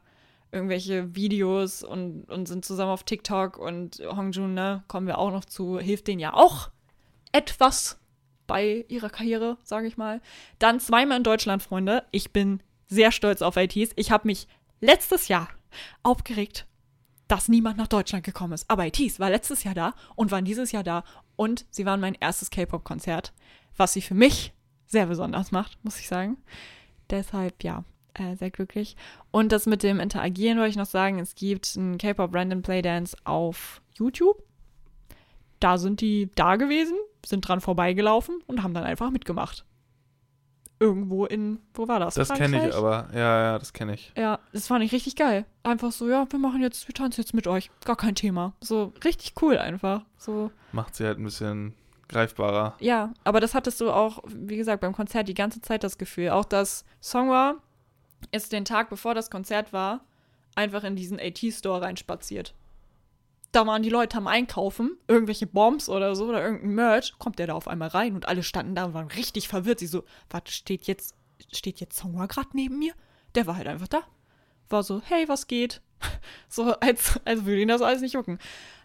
[0.51, 5.45] irgendwelche Videos und, und sind zusammen auf TikTok und Hongjun, ne, kommen wir auch noch
[5.45, 6.69] zu, hilft denen ja auch
[7.31, 8.00] etwas
[8.51, 10.19] bei ihrer Karriere, sage ich mal.
[10.59, 12.03] Dann zweimal in Deutschland, Freunde.
[12.11, 13.93] Ich bin sehr stolz auf ITs.
[13.95, 14.45] Ich habe mich
[14.81, 15.47] letztes Jahr
[16.03, 16.65] aufgeregt,
[17.29, 18.69] dass niemand nach Deutschland gekommen ist.
[18.69, 21.05] Aber ITs war letztes Jahr da und waren dieses Jahr da
[21.37, 23.31] und sie waren mein erstes K-Pop-Konzert,
[23.77, 24.51] was sie für mich
[24.85, 26.35] sehr besonders macht, muss ich sagen.
[27.09, 27.85] Deshalb, ja,
[28.15, 28.97] äh, sehr glücklich.
[29.31, 33.15] Und das mit dem Interagieren wollte ich noch sagen, es gibt einen K-Pop Random Playdance
[33.23, 34.43] auf YouTube.
[35.61, 39.65] Da sind die da gewesen sind dran vorbeigelaufen und haben dann einfach mitgemacht.
[40.79, 42.15] Irgendwo in, wo war das?
[42.15, 44.11] Das kenne ich aber, ja, ja, das kenne ich.
[44.17, 45.45] Ja, das fand ich richtig geil.
[45.61, 47.69] Einfach so, ja, wir machen jetzt, wir tanzen jetzt mit euch.
[47.85, 48.53] Gar kein Thema.
[48.61, 50.03] So richtig cool einfach.
[50.17, 50.49] So.
[50.71, 51.75] Macht sie halt ein bisschen
[52.09, 52.75] greifbarer.
[52.79, 56.31] Ja, aber das hattest du auch, wie gesagt, beim Konzert die ganze Zeit das Gefühl.
[56.31, 57.57] Auch das Songwa
[58.31, 60.01] ist den Tag, bevor das Konzert war,
[60.55, 62.55] einfach in diesen AT-Store reinspaziert.
[63.51, 67.47] Da waren die Leute am Einkaufen, irgendwelche Bombs oder so oder irgendein Merch, kommt der
[67.47, 69.79] da auf einmal rein und alle standen da und waren richtig verwirrt.
[69.79, 71.15] Sie so, warte, steht jetzt,
[71.51, 72.93] steht jetzt Songwa gerade neben mir?
[73.35, 74.03] Der war halt einfach da.
[74.69, 75.81] War so, hey, was geht?
[76.49, 78.37] So, als, als würde ihn das alles nicht jucken.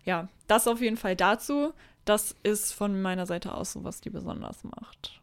[0.04, 1.72] Ja, das auf jeden Fall dazu.
[2.04, 5.20] Das ist von meiner Seite aus so, was die besonders macht.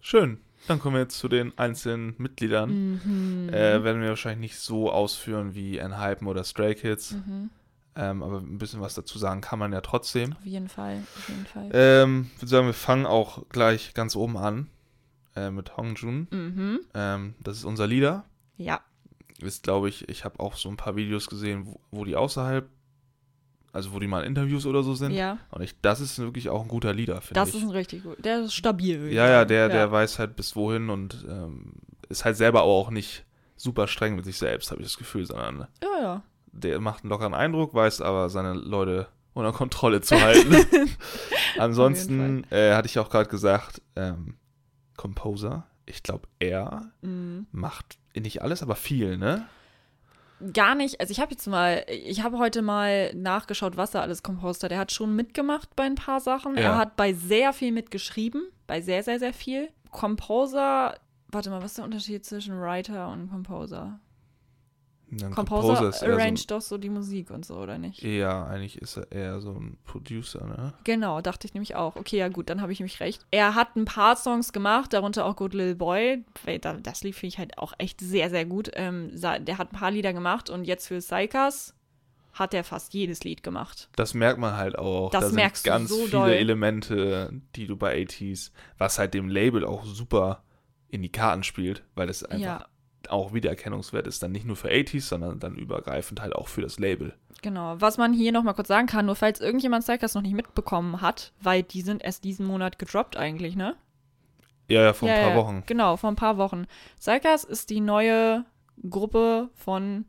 [0.00, 0.40] Schön.
[0.66, 3.00] Dann kommen wir jetzt zu den einzelnen Mitgliedern.
[3.04, 3.48] Mhm.
[3.48, 7.12] Äh, werden wir wahrscheinlich nicht so ausführen wie Enhypen oder Stray Kids.
[7.12, 7.50] Mhm.
[7.94, 10.32] Ähm, aber ein bisschen was dazu sagen kann man ja trotzdem.
[10.32, 11.70] Auf jeden Fall, auf jeden Fall.
[11.74, 14.68] Ähm, ich würde sagen, wir fangen auch gleich ganz oben an
[15.36, 16.26] äh, mit Hongjun.
[16.30, 16.80] mhm.
[16.94, 18.24] Ähm, das ist unser Leader.
[18.56, 18.80] Ja,
[19.40, 22.66] Ist, glaube ich, ich habe auch so ein paar Videos gesehen, wo, wo die außerhalb,
[23.72, 25.12] also wo die mal in Interviews oder so sind.
[25.12, 25.38] ja.
[25.50, 27.56] Und ich, das ist wirklich auch ein guter Leader, finde Das ich.
[27.56, 28.24] ist ein richtig gut.
[28.24, 29.12] Der ist stabil.
[29.12, 31.72] ja, ja, der, der weiß halt bis wohin und ähm,
[32.08, 33.24] ist halt selber auch nicht
[33.56, 36.22] super streng mit sich selbst, habe ich das Gefühl, sondern Ja, ja.
[36.52, 40.54] Der macht einen lockeren Eindruck, weiß aber seine Leute unter Kontrolle zu halten.
[41.58, 44.36] Ansonsten äh, hatte ich auch gerade gesagt, ähm,
[44.96, 47.46] Composer, ich glaube, er Mhm.
[47.50, 49.46] macht nicht alles, aber viel, ne?
[50.52, 51.00] Gar nicht.
[51.00, 54.72] Also ich habe jetzt mal, ich habe heute mal nachgeschaut, was er alles composed hat.
[54.72, 56.56] Er hat schon mitgemacht bei ein paar Sachen.
[56.56, 56.62] Ja.
[56.62, 58.42] Er hat bei sehr viel mitgeschrieben.
[58.66, 59.68] Bei sehr, sehr, sehr viel.
[59.92, 60.96] Composer,
[61.28, 64.00] warte mal, was ist der Unterschied zwischen Writer und Composer?
[65.20, 68.00] Ein Composer, eher arranged doch so die Musik und so, oder nicht?
[68.00, 70.72] so, Ja, eigentlich ist er eher so ein Producer, ne?
[70.84, 71.96] Genau, dachte ich nämlich auch.
[71.96, 73.26] Okay, ja gut, dann habe ich nämlich recht.
[73.30, 76.24] Er hat ein paar Songs gemacht, darunter auch Good Little Boy.
[76.82, 78.70] Das lief, finde ich halt auch echt sehr, sehr gut.
[78.74, 81.74] Ähm, der hat ein paar Lieder gemacht und jetzt für Psychas
[82.32, 83.90] hat er fast jedes Lied gemacht.
[83.94, 85.10] Das merkt man halt auch.
[85.10, 86.30] Das da sind merkst du ganz so viele doll.
[86.30, 90.42] Elemente, die du bei ATs, was halt dem Label auch super
[90.88, 92.66] in die Karten spielt, weil es einfach Ja.
[93.10, 96.78] Auch Wiedererkennungswert ist, dann nicht nur für ATs, sondern dann übergreifend halt auch für das
[96.78, 97.14] Label.
[97.42, 97.76] Genau.
[97.78, 101.32] Was man hier nochmal kurz sagen kann, nur falls irgendjemand Psychas noch nicht mitbekommen hat,
[101.40, 103.76] weil die sind erst diesen Monat gedroppt eigentlich, ne?
[104.68, 105.62] Ja, ja, vor ja, ein paar ja, Wochen.
[105.66, 106.66] Genau, vor ein paar Wochen.
[106.98, 108.44] Psychas ist die neue
[108.88, 110.04] Gruppe von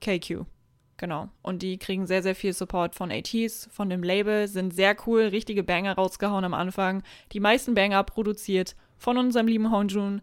[0.00, 0.44] KQ.
[1.00, 1.30] Genau.
[1.40, 5.22] Und die kriegen sehr, sehr viel Support von ATs, von dem Label, sind sehr cool,
[5.22, 7.02] richtige Banger rausgehauen am Anfang.
[7.32, 10.20] Die meisten Banger produziert von unserem lieben Honjun.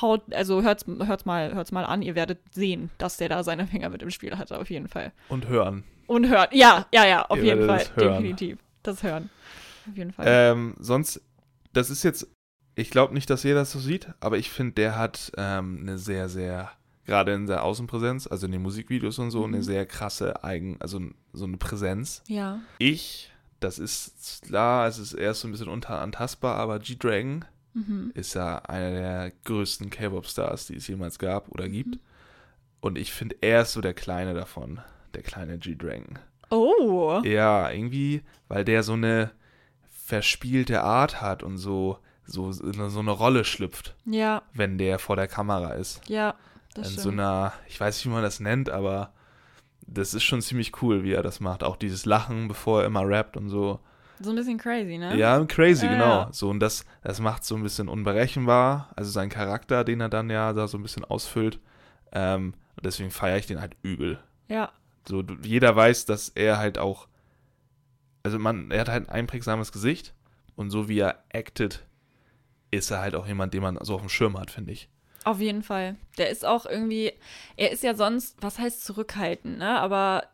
[0.00, 3.66] Haut, also hört's, hört's, mal, hört's mal an, ihr werdet sehen, dass der da seine
[3.66, 5.12] Finger mit im Spiel hatte, auf jeden Fall.
[5.28, 5.84] Und hören.
[6.06, 8.14] Und hört, ja, ja, ja, auf Ihr jeden Fall, hören.
[8.22, 8.58] definitiv.
[8.82, 9.30] Das Hören.
[9.90, 10.24] Auf jeden Fall.
[10.28, 11.20] Ähm, sonst,
[11.72, 12.26] das ist jetzt,
[12.74, 15.98] ich glaube nicht, dass jeder das so sieht, aber ich finde, der hat ähm, eine
[15.98, 16.70] sehr, sehr,
[17.06, 19.54] gerade in der Außenpräsenz, also in den Musikvideos und so, Mhm.
[19.54, 21.00] eine sehr krasse Eigen, also
[21.32, 22.22] so eine Präsenz.
[22.28, 22.60] ja.
[22.78, 27.44] Ich, das ist klar, es ist erst so ein bisschen unantastbar, aber G-Dragon
[27.86, 28.10] Mhm.
[28.14, 31.96] ist ja einer der größten K-Pop-Stars, die es jemals gab oder gibt.
[31.96, 32.00] Mhm.
[32.80, 34.80] Und ich finde, er ist so der Kleine davon,
[35.14, 36.18] der kleine G-Dragon.
[36.50, 37.20] Oh.
[37.24, 39.30] Ja, irgendwie, weil der so eine
[39.90, 45.28] verspielte Art hat und so, so, so eine Rolle schlüpft, Ja, wenn der vor der
[45.28, 46.00] Kamera ist.
[46.08, 46.34] ja,
[46.74, 47.02] das in stimmt.
[47.04, 49.12] so einer, ich weiß nicht, wie man das nennt, aber
[49.86, 51.64] das ist schon ziemlich cool, wie er das macht.
[51.64, 53.80] Auch dieses Lachen, bevor er immer rappt und so.
[54.20, 55.16] So ein bisschen crazy, ne?
[55.16, 56.20] Ja, crazy, Ja, genau.
[56.22, 56.28] ja.
[56.32, 58.90] So, und das, das macht so ein bisschen unberechenbar.
[58.96, 61.60] Also sein Charakter, den er dann ja da so ein bisschen ausfüllt.
[62.12, 64.18] Ähm, und deswegen feiere ich den halt übel.
[64.48, 64.72] Ja,
[65.06, 67.06] So, jeder weiß, dass er halt auch.
[68.22, 70.14] Also man, er hat halt ein einprägsames Gesicht
[70.56, 71.86] und so wie er acted,
[72.70, 74.88] ist er halt auch jemand, den man so auf dem Schirm hat, finde ich.
[75.24, 75.96] auf jeden Fall.
[76.18, 77.12] Der ist auch irgendwie,
[77.56, 79.78] er ist ja sonst, was heißt zurückhaltend, ne?
[79.80, 80.24] Aber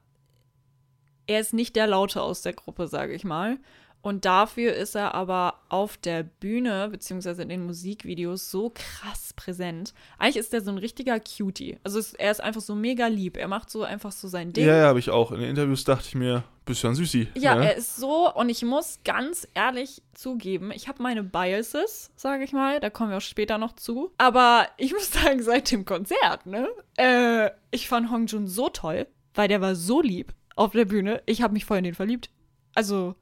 [1.26, 3.58] er ist nicht der Laute aus der Gruppe, sage ich mal.
[4.04, 9.94] Und dafür ist er aber auf der Bühne, beziehungsweise in den Musikvideos, so krass präsent.
[10.18, 11.78] Eigentlich ist er so ein richtiger Cutie.
[11.84, 13.38] Also es, er ist einfach so mega lieb.
[13.38, 14.66] Er macht so einfach so sein Ding.
[14.66, 15.32] Ja, ja, habe ich auch.
[15.32, 17.28] In den Interviews dachte ich mir, bist ja ein Süßi.
[17.34, 17.70] Ja, ne?
[17.70, 22.52] er ist so, und ich muss ganz ehrlich zugeben, ich habe meine Biases, sage ich
[22.52, 24.12] mal, da kommen wir auch später noch zu.
[24.18, 29.48] Aber ich muss sagen, seit dem Konzert, ne, äh, ich fand Hongjun so toll, weil
[29.48, 31.22] der war so lieb auf der Bühne.
[31.26, 32.30] Ich habe mich voll in den verliebt.
[32.74, 33.14] Also,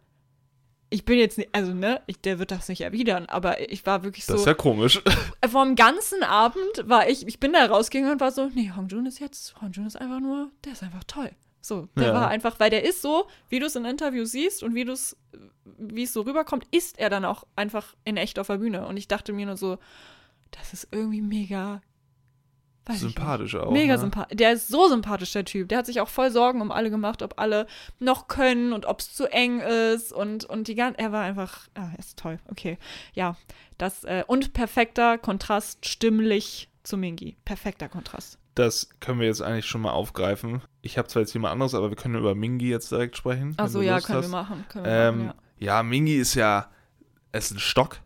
[0.90, 4.04] ich bin jetzt nicht, also, ne, ich, der wird das nicht erwidern, aber ich war
[4.04, 4.34] wirklich so.
[4.34, 5.02] das ist ja komisch.
[5.50, 9.18] vom ganzen Abend war ich, ich bin da rausgegangen und war so, nee, Hongjun ist
[9.18, 11.30] jetzt, Hongjun ist einfach nur, der ist einfach toll.
[11.64, 12.14] So, der Ja.
[12.14, 14.92] war einfach, weil der ist so, wie du es in Interviews siehst und wie du
[14.92, 15.16] es,
[15.64, 18.86] wie es so rüberkommt, ist er dann auch einfach in echt auf der Bühne.
[18.86, 19.78] Und ich dachte mir nur so,
[20.50, 21.80] das ist irgendwie mega
[22.86, 23.00] weiß.
[23.00, 23.70] Sympathisch auch.
[23.70, 23.98] Mega ne?
[23.98, 24.36] sympathisch.
[24.36, 25.68] Der ist so sympathisch, der Typ.
[25.68, 27.66] Der hat sich auch voll Sorgen um alle gemacht, ob alle
[27.98, 30.98] noch können und ob es zu eng ist und, und die ganze.
[30.98, 31.68] Er war einfach.
[31.74, 32.38] Ah, er ist toll.
[32.50, 32.78] Okay.
[33.14, 33.36] Ja.
[33.78, 37.36] Das, äh, und perfekter Kontrast stimmlich zu Mingi.
[37.44, 38.38] Perfekter Kontrast.
[38.54, 40.60] Das können wir jetzt eigentlich schon mal aufgreifen.
[40.82, 43.54] ich habe zwar jetzt jemand anderes, aber wir können über Mingi jetzt direkt sprechen.
[43.56, 44.26] Achso, du ja, können hast.
[44.26, 44.64] wir machen.
[44.68, 45.82] Können wir Ähm, machen ja.
[45.82, 46.70] Mingi ist ja,
[47.30, 48.00] es ist ein Stock,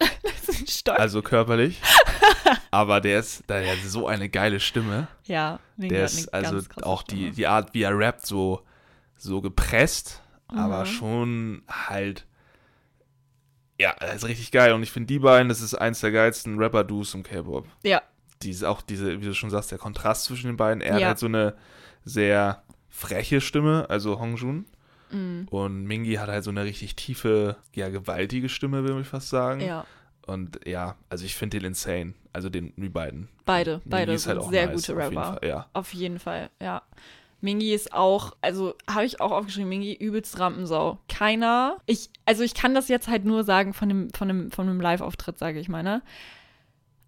[0.00, 0.08] ja.
[0.22, 0.98] Das ist ein Stock.
[0.98, 1.80] also körperlich.
[2.70, 5.08] aber der ist, der hat so eine geile Stimme.
[5.24, 8.62] ja, Der hat eine ist also auch die, die Art, wie er rappt, so,
[9.16, 10.86] so gepresst, aber Mhm.
[10.86, 12.26] schon halt.
[13.80, 14.72] Ja, das ist richtig geil.
[14.72, 17.66] Und ich finde die beiden, das ist eins der geilsten Rapper-Duos im K-Pop.
[17.84, 18.02] Ja,
[18.42, 20.80] Diese, auch diese, wie du schon sagst, der Kontrast zwischen den beiden.
[20.80, 21.06] Er hat Ja.
[21.08, 21.54] halt so eine
[22.04, 24.66] sehr freche Stimme, also Hongjun.
[25.10, 29.28] mm, Und Mingi hat halt so eine richtig tiefe, ja, gewaltige Stimme, würde ich fast
[29.28, 29.60] sagen.
[29.60, 29.84] ja.
[30.28, 32.14] Und ja, also ich finde den insane.
[32.32, 33.28] Also den, die beiden.
[33.46, 35.38] Beide, Mingi beide ist sind halt sehr nice, gute auf jeden Rapper.
[35.40, 35.66] Fall, Ja.
[35.72, 36.82] Auf jeden Fall, ja.
[37.40, 40.98] Mingi ist auch, also habe ich auch aufgeschrieben, Mingi übelst Rampensau.
[41.08, 44.66] Keiner, ich, also ich kann das jetzt halt nur sagen von dem, von dem, von
[44.66, 46.02] dem Live-Auftritt, sage ich mal, ne?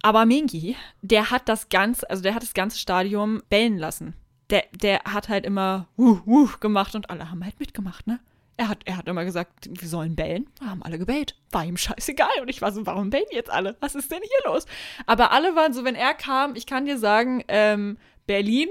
[0.02, 4.14] Aber Mingi, der hat das ganze, also der hat das ganze Stadion bellen lassen.
[4.48, 8.18] Der, der hat halt immer wuh, wuh gemacht und alle haben halt mitgemacht, ne?
[8.61, 10.46] Er hat, er hat immer gesagt, wir sollen bellen.
[10.59, 11.35] Da haben alle gebellt.
[11.51, 12.42] War ihm scheißegal.
[12.42, 13.75] Und ich war so, warum bellen jetzt alle?
[13.81, 14.66] Was ist denn hier los?
[15.07, 17.96] Aber alle waren so, wenn er kam, ich kann dir sagen, ähm,
[18.27, 18.68] Berlin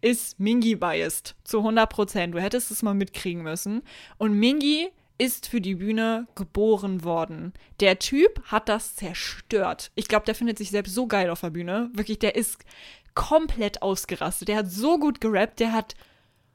[0.00, 2.34] ist Mingi biased zu 100 Prozent.
[2.34, 3.82] Du hättest es mal mitkriegen müssen.
[4.18, 7.52] Und Mingi ist für die Bühne geboren worden.
[7.78, 9.92] Der Typ hat das zerstört.
[9.94, 11.90] Ich glaube, der findet sich selbst so geil auf der Bühne.
[11.94, 12.58] Wirklich, der ist
[13.14, 14.48] komplett ausgerastet.
[14.48, 15.94] Der hat so gut gerappt, der hat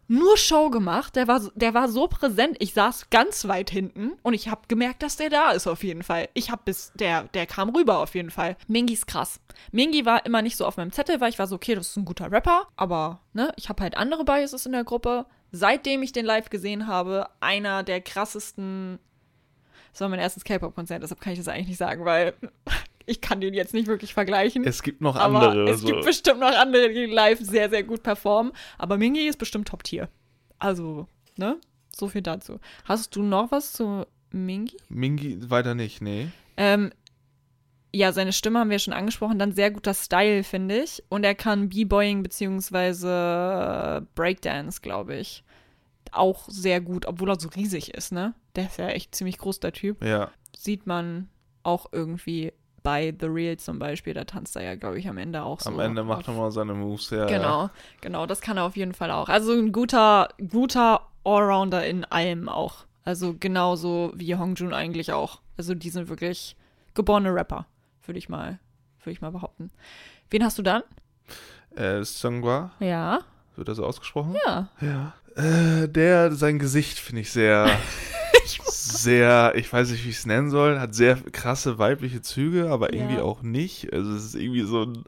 [0.07, 1.15] nur Show gemacht.
[1.15, 2.57] Der war, so- der war so präsent.
[2.59, 6.03] Ich saß ganz weit hinten und ich habe gemerkt, dass der da ist auf jeden
[6.03, 6.29] Fall.
[6.33, 8.55] Ich habe bis, der, der kam rüber auf jeden Fall.
[8.67, 9.39] Mingi ist krass.
[9.71, 11.97] Mingi war immer nicht so auf meinem Zettel, weil ich war so, okay, das ist
[11.97, 12.67] ein guter Rapper.
[12.75, 15.25] Aber, ne, ich habe halt andere Biases in der Gruppe.
[15.51, 18.99] Seitdem ich den live gesehen habe, einer der krassesten.
[19.91, 22.33] Das war mein erstes K-Pop-Konzert, deshalb kann ich das eigentlich nicht sagen, weil
[23.07, 24.63] ich kann den jetzt nicht wirklich vergleichen.
[24.65, 25.69] Es gibt noch Aber andere.
[25.69, 25.87] es so.
[25.87, 28.51] gibt bestimmt noch andere, die live sehr, sehr gut performen.
[28.77, 30.09] Aber Mingi ist bestimmt Top-Tier.
[30.59, 31.57] Also, ne?
[31.95, 32.59] So viel dazu.
[32.83, 34.75] Hast du noch was zu Mingi?
[34.89, 36.27] Mingi weiter nicht, nee.
[36.57, 36.91] Ähm,
[37.93, 39.39] ja, seine Stimme haben wir schon angesprochen.
[39.39, 41.01] Dann sehr guter Style, finde ich.
[41.07, 45.45] Und er kann B-Boying beziehungsweise Breakdance, glaube ich.
[46.11, 48.33] Auch sehr gut, obwohl er so riesig ist, ne?
[48.55, 50.03] Der ist ja echt ziemlich groß, der Typ.
[50.03, 50.31] Ja.
[50.57, 51.29] Sieht man
[51.63, 52.51] auch irgendwie
[52.87, 54.13] bei The Real zum Beispiel.
[54.13, 55.69] Da tanzt er ja, glaube ich, am Ende auch so.
[55.69, 57.25] Am Ende macht auf- er mal seine Moves, ja.
[57.25, 57.69] Genau,
[57.99, 59.27] genau, das kann er auf jeden Fall auch.
[59.27, 62.85] Also ein guter, guter Allrounder in allem auch.
[63.03, 65.41] Also genauso wie Hongjun eigentlich auch.
[65.57, 66.55] Also die sind wirklich
[66.93, 67.65] geborene Rapper,
[68.05, 68.59] würde ich mal,
[69.01, 69.69] würde ich mal behaupten.
[70.29, 70.83] Wen hast du dann?
[71.75, 73.19] Äh, Sungwa, Ja,
[73.57, 74.35] wird das so ausgesprochen?
[74.45, 74.69] ja.
[74.81, 75.13] Ja.
[75.35, 77.67] Äh, der, sein Gesicht finde ich sehr,
[78.69, 82.93] sehr, ich weiß nicht, wie ich es nennen soll, hat sehr krasse weibliche Züge, aber
[82.93, 83.23] irgendwie Ja.
[83.23, 83.91] auch nicht.
[83.93, 85.03] Also es ist irgendwie so ein,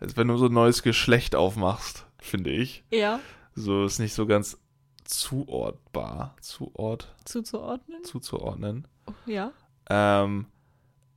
[0.00, 2.84] als wenn du so ein neues Geschlecht aufmachst, finde ich.
[2.90, 3.20] Ja,
[3.54, 4.58] So ist nicht so ganz
[5.04, 8.04] zuordbar, zuord, zuzuordnen.
[8.04, 8.86] zuzuordnen.
[9.26, 9.52] Ja.
[9.90, 10.46] Ähm,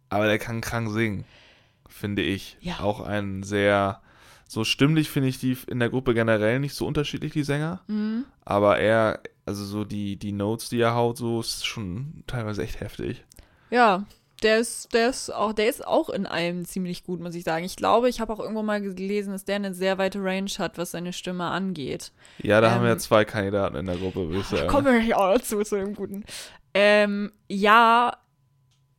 [0.09, 1.25] aber der kann krank singen,
[1.87, 2.57] finde ich.
[2.61, 2.79] Ja.
[2.79, 4.01] Auch ein sehr,
[4.51, 7.79] so stimmlich finde ich die in der Gruppe generell nicht so unterschiedlich, die Sänger.
[7.87, 8.25] Mhm.
[8.43, 12.81] Aber er, also so die, die Notes, die er haut, so ist schon teilweise echt
[12.81, 13.23] heftig.
[13.69, 14.03] Ja,
[14.43, 17.63] der ist, der ist auch, der ist auch in allem ziemlich gut, muss ich sagen.
[17.63, 20.77] Ich glaube, ich habe auch irgendwo mal gelesen, dass der eine sehr weite Range hat,
[20.77, 22.11] was seine Stimme angeht.
[22.39, 24.67] Ja, da Ähm, haben wir zwei Kandidaten in der Gruppe, würde ich sagen.
[24.67, 26.25] Kommen wir gleich auch dazu, zu dem Guten.
[26.73, 28.17] Ähm, ja,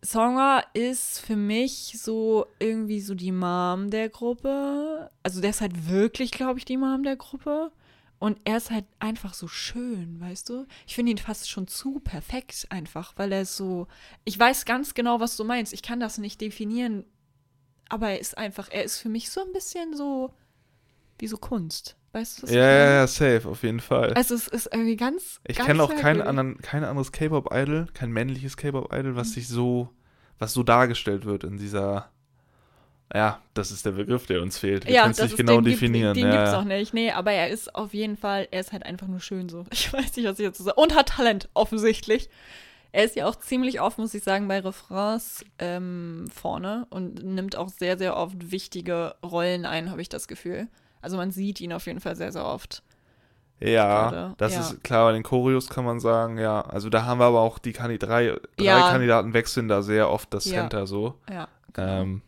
[0.04, 5.10] Songa ist für mich so irgendwie so die Mom der Gruppe.
[5.22, 7.70] Also der ist halt wirklich, glaube ich, die Mom der Gruppe.
[8.18, 10.66] Und er ist halt einfach so schön, weißt du?
[10.86, 13.86] Ich finde ihn fast schon zu perfekt einfach, weil er ist so.
[14.24, 15.72] Ich weiß ganz genau, was du meinst.
[15.72, 17.04] Ich kann das nicht definieren.
[17.88, 20.34] Aber er ist einfach, er ist für mich so ein bisschen so
[21.18, 21.96] wie so Kunst.
[22.12, 24.12] Weißt du, was Ja, ich ja, ja, safe, auf jeden Fall.
[24.14, 25.40] Also es ist irgendwie ganz.
[25.46, 26.24] ich kenne auch merkwürdig.
[26.24, 29.88] anderen, kein anderes K-Pop-Idol, kein männliches K-Pop-Idol, was sich so,
[30.38, 32.10] was so dargestellt wird in dieser,
[33.14, 34.86] ja, das ist der Begriff, der uns fehlt.
[34.86, 36.14] Wir ja, können es nicht genau den definieren.
[36.14, 36.60] Gibt, den ja, gibt's ja.
[36.60, 36.94] auch nicht.
[36.94, 39.64] Nee, aber er ist auf jeden Fall, er ist halt einfach nur schön so.
[39.72, 40.80] Ich weiß nicht, was ich dazu sage.
[40.80, 42.30] Und hat Talent, offensichtlich.
[42.92, 47.56] Er ist ja auch ziemlich oft, muss ich sagen, bei Refrains ähm, vorne und nimmt
[47.56, 50.68] auch sehr, sehr oft wichtige Rollen ein, habe ich das Gefühl.
[51.02, 52.82] Also man sieht ihn auf jeden Fall sehr, sehr oft.
[53.60, 54.60] Ja, Gerade, das ja.
[54.60, 56.62] ist klar, bei den Choreos kann man sagen, ja.
[56.62, 58.90] Also da haben wir aber auch die Kandi drei, drei Ja.
[58.90, 60.60] Kandidaten wechseln da sehr oft das Ja.
[60.62, 61.14] Center so.
[61.30, 61.46] Ja.
[61.72, 62.02] genau.
[62.02, 62.22] Ähm,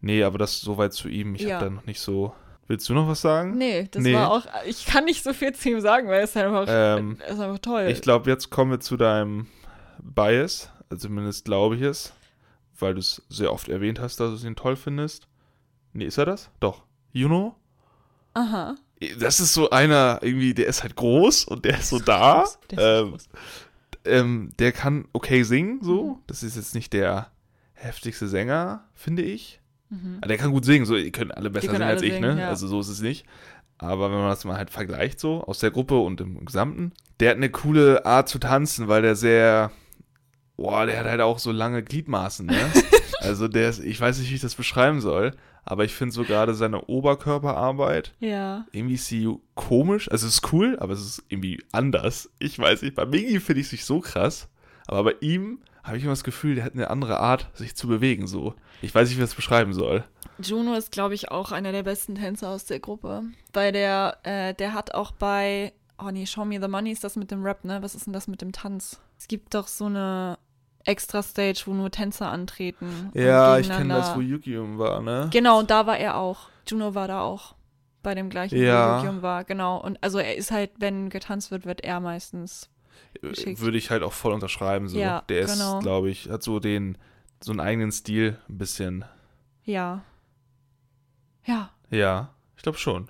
[0.00, 1.34] nee, aber das soweit zu ihm.
[1.34, 2.32] Ich habe da noch nicht so.
[2.68, 3.56] Willst du noch was sagen?
[3.58, 4.14] Nee, das Nee.
[4.14, 7.16] war auch, ich kann nicht so viel zu ihm sagen, weil er ist einfach, Ähm,
[7.28, 7.86] ist einfach toll.
[7.90, 9.46] Ich glaube, jetzt kommen wir zu deinem
[10.02, 10.70] Bias.
[10.90, 12.12] Also zumindest glaube ich es.
[12.78, 15.26] Weil du es sehr oft erwähnt hast, dass du ihn toll findest.
[15.92, 16.50] Nee, ist er das?
[16.60, 16.82] Doch.
[17.12, 17.54] Juno?
[18.36, 18.76] Aha.
[19.18, 22.44] das ist so einer, irgendwie, der ist halt groß und der ist so da.
[22.70, 23.28] Der ist ähm, groß.
[24.04, 26.04] ähm, der kann okay singen, so.
[26.04, 26.18] Mhm.
[26.26, 27.30] Das ist jetzt nicht der
[27.72, 29.60] heftigste Sänger, finde ich.
[29.88, 30.18] Mhm.
[30.18, 32.14] Aber der kann gut singen, so, die können alle besser können singen als alle ich,
[32.14, 32.42] singen, ne?
[32.42, 32.48] ja.
[32.48, 33.24] Also so ist es nicht.
[33.78, 37.30] Aber wenn man das mal halt vergleicht, so, aus der Gruppe und im Gesamten, der
[37.30, 39.70] hat eine coole Art zu tanzen, weil der sehr,
[40.56, 42.72] boah, der hat halt auch so lange Gliedmaßen, ne?
[43.20, 45.32] also der ist, ich weiß nicht, wie ich das beschreiben soll,
[45.66, 48.64] aber ich finde so gerade seine Oberkörperarbeit, Ja.
[48.72, 52.30] irgendwie ist sie komisch, also es ist cool, aber es ist irgendwie anders.
[52.38, 54.48] Ich weiß nicht, bei Mingi finde ich es nicht so krass,
[54.86, 57.86] aber bei ihm habe ich immer das Gefühl, der hat eine andere Art, sich zu
[57.86, 58.54] bewegen, so.
[58.82, 60.04] Ich weiß nicht, wie ich das beschreiben soll.
[60.42, 63.22] Juno ist, glaube ich, auch einer der besten Tänzer aus der Gruppe.
[63.52, 67.16] Weil der, äh, der hat auch bei, oh nee, Show Me the Money ist das
[67.16, 67.82] mit dem Rap, ne?
[67.82, 69.00] Was ist denn das mit dem Tanz?
[69.18, 70.38] Es gibt doch so eine
[70.86, 73.10] extra Stage, wo nur Tänzer antreten.
[73.14, 75.28] Ja, ich kenne das, wo Yukium war, ne?
[75.32, 76.48] Genau, und da war er auch.
[76.68, 77.54] Juno war da auch.
[78.02, 78.94] Bei dem gleichen, Ja.
[78.94, 79.78] wo Yukium war, genau.
[79.82, 82.70] Und also er ist halt, wenn getanzt wird, wird er meistens.
[83.20, 83.60] geschickt.
[83.60, 84.98] Würde ich halt auch voll unterschreiben, so.
[84.98, 85.80] Ja, der ist, genau.
[85.80, 86.96] glaube ich, hat so den,
[87.42, 89.04] so einen eigenen Stil, ein bisschen.
[89.64, 90.02] Ja.
[91.44, 91.70] Ja.
[91.90, 93.08] Ja, ich glaube schon.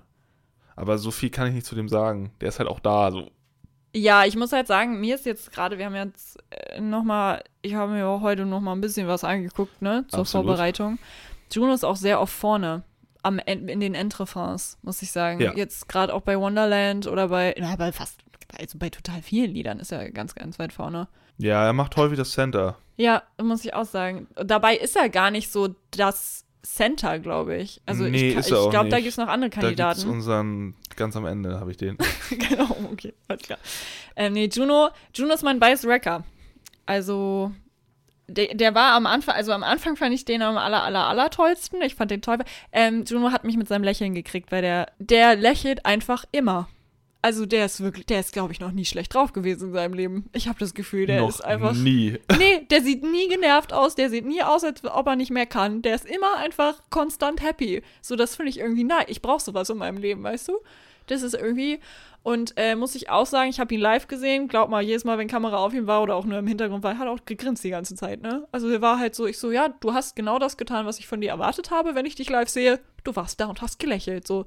[0.75, 2.31] Aber so viel kann ich nicht zu dem sagen.
[2.41, 3.31] Der ist halt auch da, so.
[3.93, 7.43] Ja, ich muss halt sagen, mir ist jetzt gerade, wir haben jetzt äh, noch mal,
[7.61, 10.45] ich habe mir auch heute noch mal ein bisschen was angeguckt, ne, zur Absolut.
[10.47, 10.99] Vorbereitung.
[11.51, 12.83] Juno ist auch sehr oft vorne
[13.23, 15.41] am, in den Entrefans, muss ich sagen.
[15.41, 15.53] Ja.
[15.53, 18.19] Jetzt gerade auch bei Wonderland oder bei, na, bei fast,
[18.57, 21.07] also bei total vielen Liedern ist er ganz, ganz weit vorne.
[21.37, 22.77] Ja, er macht häufig das Center.
[22.95, 24.27] Ja, muss ich auch sagen.
[24.35, 27.81] Dabei ist er gar nicht so das Center, glaube ich.
[27.85, 30.09] Also Nee, ich, ich glaube, da gibt es noch andere Da gibt's Kandidaten.
[30.09, 31.97] unseren, ganz am Ende habe ich den.
[32.29, 33.59] genau, okay, alles klar.
[34.15, 36.23] Ähm, nee, Juno, Juno ist mein Bias Wrecker.
[36.85, 37.51] Also,
[38.27, 41.29] der, der war am Anfang, also am Anfang fand ich den am aller, aller, aller
[41.29, 41.81] tollsten.
[41.81, 42.39] Ich fand den toll.
[42.71, 46.67] Ähm, Juno hat mich mit seinem Lächeln gekriegt, weil der, der lächelt einfach immer.
[47.21, 49.93] Also der ist wirklich, der ist, glaube ich, noch nie schlecht drauf gewesen in seinem
[49.93, 50.29] Leben.
[50.33, 51.73] Ich habe das Gefühl, der Noch ist einfach.
[51.73, 52.17] nie.
[52.37, 55.45] Nee, der sieht nie genervt aus, der sieht nie aus, als ob er nicht mehr
[55.47, 55.81] kann.
[55.81, 57.81] Der ist immer einfach konstant happy.
[58.01, 59.05] So, das finde ich irgendwie nice.
[59.07, 60.59] Ich brauche sowas in meinem Leben, weißt du?
[61.07, 61.79] Das ist irgendwie.
[62.23, 64.49] Und äh, muss ich auch sagen, ich habe ihn live gesehen.
[64.49, 66.97] Glaub mal, jedes Mal, wenn Kamera auf ihm war oder auch nur im Hintergrund war,
[66.97, 68.45] hat er auch gegrinst die ganze Zeit, ne?
[68.51, 71.07] Also er war halt so, ich so, ja, du hast genau das getan, was ich
[71.07, 72.79] von dir erwartet habe, wenn ich dich live sehe.
[73.05, 74.27] Du warst da und hast gelächelt.
[74.27, 74.45] So,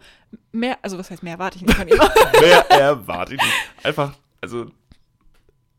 [0.53, 1.99] mehr, also was heißt mehr erwarte ich nicht von ihm.
[2.40, 3.55] Mehr erwarte ich nicht.
[3.83, 4.66] Einfach, also,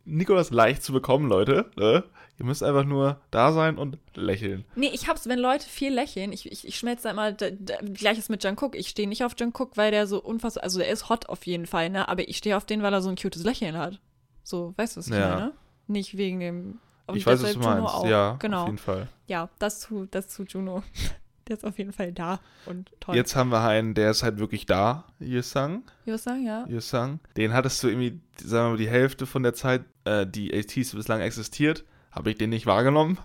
[0.05, 1.69] Nikolas leicht zu bekommen, Leute.
[1.77, 2.03] Ne?
[2.41, 4.65] Ihr müsst einfach nur da sein und lächeln.
[4.73, 7.75] Nee, ich hab's, wenn Leute viel lächeln, ich, ich, ich schmelze da immer, da, da,
[7.93, 8.75] gleiches mit Jungkook.
[8.75, 11.67] Ich stehe nicht auf Jungkook, weil der so unfassbar, also der ist hot auf jeden
[11.67, 12.09] Fall, ne?
[12.09, 13.99] Aber ich stehe auf den, weil er so ein cutes Lächeln hat.
[14.43, 15.29] So, weißt du, was ich Ja.
[15.35, 15.51] meine?
[15.85, 16.79] Nicht wegen dem.
[17.13, 17.93] ich weiß, was du Juno meinst.
[17.93, 18.07] auch.
[18.07, 18.61] Ja, genau.
[18.61, 19.07] auf jeden Fall.
[19.27, 20.81] Ja, das zu, das zu Juno.
[21.47, 23.15] Der ist auf jeden Fall da und toll.
[23.15, 25.83] Jetzt haben wir einen, der ist halt wirklich da, Yesang.
[26.05, 26.65] Josang, ja.
[26.69, 27.19] Yesang.
[27.35, 30.93] Den hattest du irgendwie, sagen wir mal, die Hälfte von der Zeit, äh, die ATs
[30.93, 33.17] bislang existiert, habe ich den nicht wahrgenommen.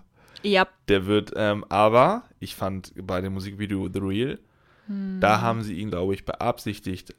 [0.43, 0.67] Ja.
[0.89, 4.39] Der wird, ähm, aber ich fand bei dem Musikvideo The Real,
[4.87, 5.19] Hm.
[5.21, 7.15] da haben sie ihn, glaube ich, beabsichtigt,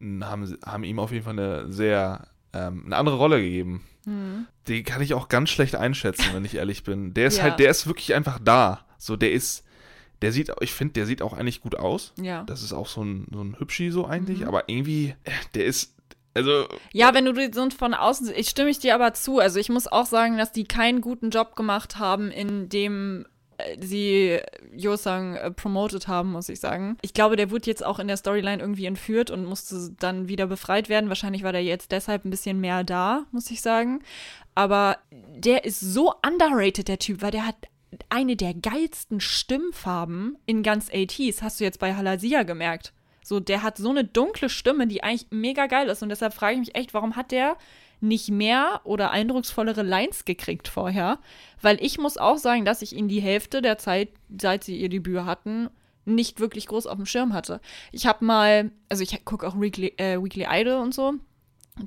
[0.00, 3.84] haben, haben ihm auf jeden Fall eine sehr, ähm, eine andere Rolle gegeben.
[4.04, 4.46] Hm.
[4.66, 7.14] Die kann ich auch ganz schlecht einschätzen, wenn ich ehrlich bin.
[7.14, 7.44] Der ist Ja.
[7.44, 8.84] halt, der ist wirklich einfach da.
[8.98, 9.64] So, der ist,
[10.22, 12.12] der sieht, ich finde, der sieht auch eigentlich gut aus.
[12.20, 12.42] Ja.
[12.44, 14.48] Das ist auch so ein, so ein Hübschi so eigentlich, Mhm.
[14.48, 15.94] aber irgendwie, äh, der ist,
[16.34, 19.38] also, Ja, wenn du die so von außen, ich stimme ich dir aber zu.
[19.38, 23.24] Also ich muss auch sagen, dass die keinen guten Job gemacht haben, in dem
[23.58, 24.40] äh, sie
[24.74, 26.98] Yosang äh, promoted haben, muss ich sagen.
[27.02, 30.46] Ich glaube, der wurde jetzt auch in der Storyline irgendwie entführt und musste dann wieder
[30.46, 31.08] befreit werden.
[31.08, 34.00] Wahrscheinlich war der jetzt deshalb ein bisschen mehr da, muss ich sagen.
[34.54, 37.56] Aber der ist so underrated, der Typ, weil der hat
[38.08, 41.42] eine der geilsten Stimmfarben in ganz 80s.
[41.42, 42.92] Hast du jetzt bei Halasia gemerkt.
[43.24, 46.02] So, der hat so eine dunkle Stimme, die eigentlich mega geil ist.
[46.02, 47.56] Und deshalb frage ich mich echt, warum hat der
[48.00, 51.18] nicht mehr oder eindrucksvollere Lines gekriegt vorher?
[51.62, 54.90] Weil ich muss auch sagen, dass ich ihn die Hälfte der Zeit, seit sie ihr
[54.90, 55.70] Debüt hatten,
[56.04, 57.62] nicht wirklich groß auf dem Schirm hatte.
[57.92, 61.14] Ich habe mal, also ich gucke auch Weekly, äh, Weekly Idol und so.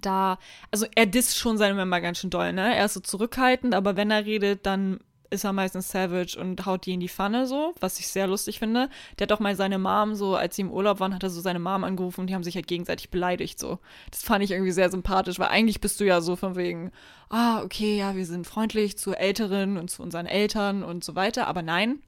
[0.01, 0.39] Da,
[0.71, 2.75] also er disst schon seine Member ganz schön doll, ne?
[2.75, 6.85] Er ist so zurückhaltend, aber wenn er redet, dann ist er meistens savage und haut
[6.85, 8.89] die in die Pfanne so, was ich sehr lustig finde.
[9.17, 11.41] Der hat auch mal seine Mom so, als sie im Urlaub waren, hat er so
[11.41, 13.79] seine Mom angerufen und die haben sich halt gegenseitig beleidigt so.
[14.11, 16.91] Das fand ich irgendwie sehr sympathisch, weil eigentlich bist du ja so von wegen,
[17.29, 21.47] ah, okay, ja, wir sind freundlich zu Älteren und zu unseren Eltern und so weiter,
[21.47, 21.99] aber nein,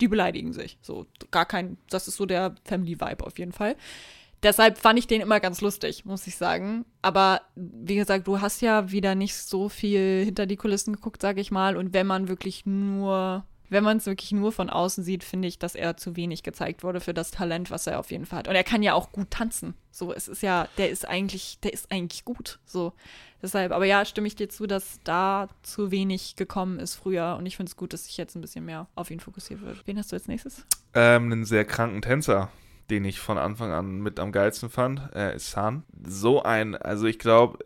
[0.00, 0.78] die beleidigen sich.
[0.82, 3.76] So, gar kein, das ist so der Family-Vibe auf jeden Fall.
[4.44, 6.84] Deshalb fand ich den immer ganz lustig, muss ich sagen.
[7.02, 11.40] Aber wie gesagt, du hast ja wieder nicht so viel hinter die Kulissen geguckt, sage
[11.40, 11.76] ich mal.
[11.76, 15.58] Und wenn man wirklich nur wenn man es wirklich nur von außen sieht, finde ich,
[15.58, 18.48] dass er zu wenig gezeigt wurde für das Talent, was er auf jeden Fall hat.
[18.48, 19.74] Und er kann ja auch gut tanzen.
[19.90, 22.60] So, es ist ja, der ist eigentlich, der ist eigentlich gut.
[22.66, 22.92] So,
[23.42, 27.36] deshalb, aber ja, stimme ich dir zu, dass da zu wenig gekommen ist früher.
[27.38, 29.86] Und ich finde es gut, dass sich jetzt ein bisschen mehr auf ihn fokussiert wird.
[29.86, 30.64] Wen hast du als nächstes?
[30.94, 32.50] Ähm, einen sehr kranken Tänzer,
[32.90, 35.84] den ich von Anfang an mit am geilsten fand, äh, ist San.
[36.06, 37.58] So ein, also ich glaube,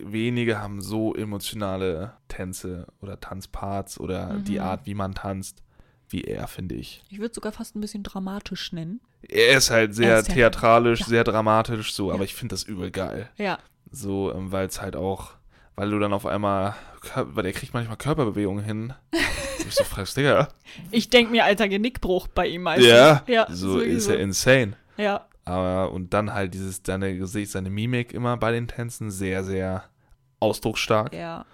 [0.00, 4.44] wenige haben so emotionale Tänze oder Tanzparts oder Mhm.
[4.44, 5.62] die Art, wie man tanzt,
[6.08, 7.02] wie er, finde ich.
[7.10, 9.00] Ich würde sogar fast ein bisschen dramatisch nennen.
[9.22, 11.06] Er ist halt sehr ist theatralisch, ja.
[11.06, 12.14] sehr dramatisch, so, Ja.
[12.14, 13.28] aber ich finde das übel geil.
[13.36, 13.58] Ja.
[13.90, 15.32] So, ähm, weil es halt auch,
[15.76, 16.74] weil du dann auf einmal,
[17.14, 18.94] weil der kriegt manchmal Körperbewegungen hin.
[19.68, 20.46] Ich so fragst, Digga.
[20.92, 22.86] Ich denke mir, alter Genickbruch bei ihm meistens.
[22.86, 24.76] Ja, ja so ist er insane.
[24.96, 29.42] Ja, Aber, und dann halt dieses, deine Gesicht, seine Mimik immer bei den Tänzen sehr,
[29.42, 29.82] sehr
[30.38, 31.12] ausdrucksstark.
[31.12, 31.44] ja.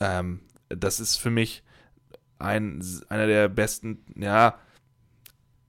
[0.00, 1.62] Ähm, das ist für mich
[2.40, 4.58] ein, einer der besten, ja,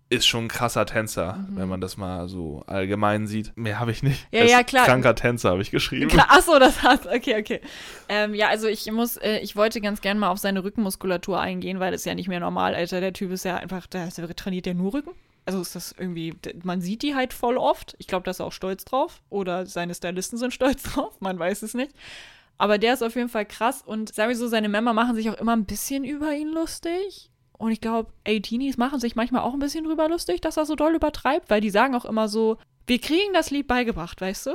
[0.09, 1.57] ist schon ein krasser Tänzer, Mhm.
[1.57, 3.55] wenn man das mal so allgemein sieht.
[3.57, 4.27] Mehr habe ich nicht.
[4.31, 4.85] Ja, ja, klar.
[4.85, 6.09] Kranker Tänzer habe ich geschrieben.
[6.09, 7.61] Klar, ach so, das hat, okay, okay.
[8.07, 11.79] Ähm, ja, also ich muss, äh, ich wollte ganz gerne mal auf seine Rückenmuskulatur eingehen,
[11.79, 13.01] weil das ist ja nicht mehr normal, Alter.
[13.01, 15.11] Der Typ ist ja einfach, der, der trainiert ja nur Rücken.
[15.47, 16.33] Also ist das irgendwie,
[16.63, 17.95] man sieht die halt voll oft.
[17.99, 19.21] Ich glaube, da ist er auch stolz drauf.
[19.29, 21.91] Oder seine Stylisten sind stolz drauf, man weiß es nicht.
[22.57, 25.29] Aber der ist auf jeden Fall krass und sagen wir so, seine Member machen sich
[25.29, 27.29] auch immer ein bisschen über ihn lustig.
[27.57, 30.75] Und ich glaube, A-Teenies machen sich manchmal auch ein bisschen drüber lustig, dass er so
[30.75, 34.51] doll übertreibt, weil die sagen auch immer so, wir kriegen das Lied beigebracht, weißt du?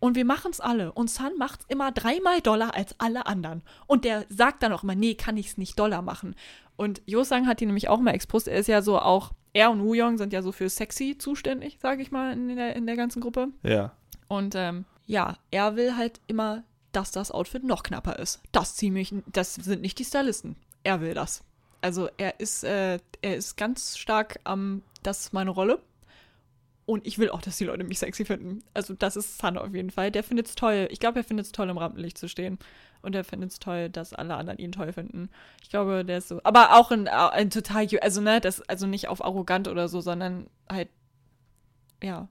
[0.00, 0.92] Und wir machen es alle.
[0.92, 3.62] Und Sun macht es immer dreimal doller als alle anderen.
[3.86, 6.34] Und der sagt dann auch immer, nee, kann ich es nicht doller machen.
[6.76, 8.48] Und Yosang hat die nämlich auch mal exposed.
[8.48, 12.02] Er ist ja so auch, er und Woo-Young sind ja so für sexy zuständig, sage
[12.02, 13.48] ich mal, in der, in der ganzen Gruppe.
[13.62, 13.92] Ja.
[14.28, 18.42] Und ähm, ja, er will halt immer, dass das Outfit noch knapper ist.
[18.52, 20.56] Das ziemlich, das sind nicht die Stylisten.
[20.82, 21.44] Er will das.
[21.84, 25.82] Also er ist, äh, er ist ganz stark am, das ist meine Rolle.
[26.86, 28.62] Und ich will auch, dass die Leute mich sexy finden.
[28.72, 30.10] Also das ist Sun auf jeden Fall.
[30.10, 30.88] Der findet es toll.
[30.90, 32.58] Ich glaube, er findet es toll, im Rampenlicht zu stehen.
[33.02, 35.28] Und er findet es toll, dass alle anderen ihn toll finden.
[35.62, 36.40] Ich glaube, der ist so.
[36.42, 40.46] Aber auch ein, ein total, also ne, das, also nicht auf arrogant oder so, sondern
[40.70, 40.88] halt,
[42.02, 42.28] ja.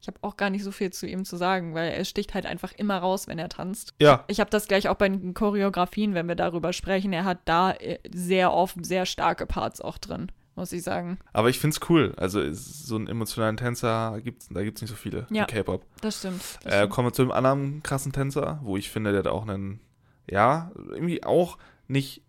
[0.00, 2.46] Ich habe auch gar nicht so viel zu ihm zu sagen, weil er sticht halt
[2.46, 3.94] einfach immer raus, wenn er tanzt.
[4.00, 4.24] Ja.
[4.28, 7.12] Ich habe das gleich auch bei den Choreografien, wenn wir darüber sprechen.
[7.12, 11.18] Er hat da äh, sehr oft sehr starke Parts auch drin, muss ich sagen.
[11.32, 12.14] Aber ich finde es cool.
[12.16, 15.42] Also so einen emotionalen Tänzer gibt's, da gibt es nicht so viele Ja.
[15.42, 15.84] im K-Pop.
[16.00, 16.42] Das stimmt.
[16.62, 19.48] Das Äh, kommen wir zu einem anderen krassen Tänzer, wo ich finde, der hat auch
[19.48, 19.80] einen,
[20.30, 22.22] ja, irgendwie auch nicht,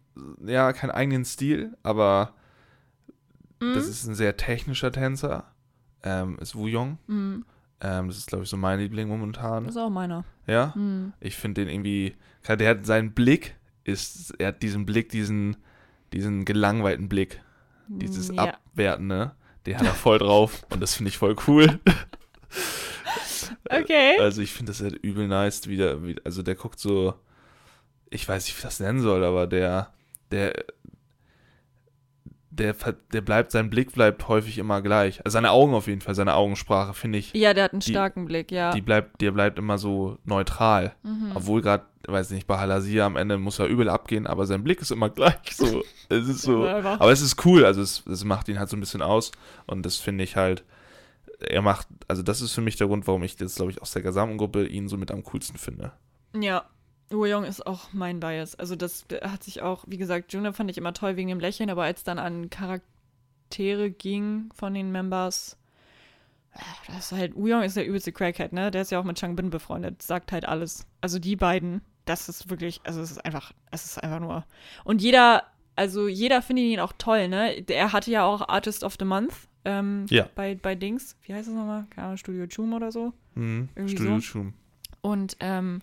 [0.44, 2.34] ja, keinen eigenen Stil, aber
[3.62, 3.74] Mhm.
[3.76, 5.46] das ist ein sehr technischer Tänzer.
[6.02, 6.98] Ähm, ist Woo Young.
[7.08, 7.46] Mhm.
[7.82, 9.66] Ähm, das ist, glaube ich, so mein Liebling Das momentan.
[9.66, 10.26] ist auch meiner.
[10.48, 10.74] Ja.
[10.76, 11.14] Mhm.
[11.20, 12.16] Ich finde den irgendwie,
[12.48, 15.58] der hat seinen Blick, ist, er hat diesen Blick, diesen,
[16.14, 17.42] diesen gelangweilten Blick,
[17.88, 18.44] dieses ja.
[18.44, 19.32] Abwertende,
[19.66, 21.80] den hat er voll drauf und das finde ich voll cool.
[23.70, 24.18] Okay.
[24.20, 27.14] Also ich finde das halt übel nice, wie der, wie, also der guckt so,
[28.10, 29.94] ich weiß nicht, wie ich das nennen soll, aber der,
[30.32, 30.66] der,
[32.60, 32.76] der,
[33.14, 35.20] der bleibt, sein Blick bleibt häufig immer gleich.
[35.26, 37.92] Also seine Augen auf jeden Fall, seine Augensprache, finde ich, Ja, der hat einen die-
[37.92, 38.72] starken Blick, ja.
[38.74, 40.94] die bleibt, der bleibt immer so neutral.
[41.04, 41.32] Mhm.
[41.34, 44.82] Obwohl gerade, weiß nicht, bei Halasia am Ende muss er übel abgehen, aber sein Blick
[44.82, 45.84] ist immer gleich so.
[46.10, 46.68] Es ist so.
[46.68, 49.32] Aber es ist cool, also es, es macht ihn halt so ein bisschen aus
[49.68, 50.64] und das finde ich halt,
[51.40, 53.92] er macht, also das ist für mich der Grund, warum ich jetzt, glaube ich, aus
[53.92, 55.92] der gesamten Gruppe ihn so mit am coolsten finde.
[56.40, 56.64] Ja.
[57.12, 58.56] Woo-Young ist auch mein Bias.
[58.56, 61.70] Also das hat sich auch, wie gesagt, Juna fand ich immer toll wegen dem Lächeln,
[61.70, 65.58] aber als dann an Charaktere ging von den Members,
[66.54, 68.72] äh, das ist halt, Woo-Young ist der übelste Crackhead, ne?
[68.72, 70.86] Der ist ja auch mit Changbin befreundet, sagt halt alles.
[71.02, 74.46] Also die beiden, das ist wirklich, also es ist einfach, es ist einfach nur.
[74.84, 75.44] Und jeder,
[75.76, 77.64] also jeder findet ihn auch toll, ne?
[77.70, 79.34] Er hatte ja auch Artist of the Month
[79.66, 80.28] ähm, Ja.
[80.36, 81.86] bei, bei Dings, wie heißt das nochmal?
[81.90, 83.14] Keine Ahnung, Studio Chum oder so.
[83.36, 83.70] Mhm.
[83.76, 84.22] Irgendwie Studio so.
[84.22, 84.54] Schum.
[85.02, 85.82] Und ähm,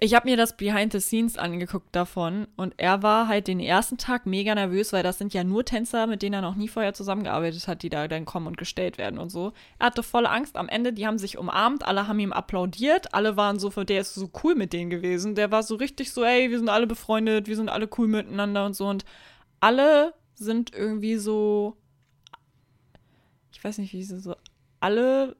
[0.00, 3.98] ich habe mir das Behind the Scenes angeguckt davon und er war halt den ersten
[3.98, 6.94] Tag mega nervös, weil das sind ja nur Tänzer, mit denen er noch nie vorher
[6.94, 9.52] zusammengearbeitet hat, die da dann kommen und gestellt werden und so.
[9.80, 10.56] Er hatte volle Angst.
[10.56, 14.14] Am Ende, die haben sich umarmt, alle haben ihm applaudiert, alle waren so, der ist
[14.14, 15.34] so cool mit denen gewesen.
[15.34, 18.66] Der war so richtig so, ey, wir sind alle befreundet, wir sind alle cool miteinander
[18.66, 18.86] und so.
[18.86, 19.04] Und
[19.58, 21.76] alle sind irgendwie so,
[23.50, 24.36] ich weiß nicht, wie sie so,
[24.78, 25.34] alle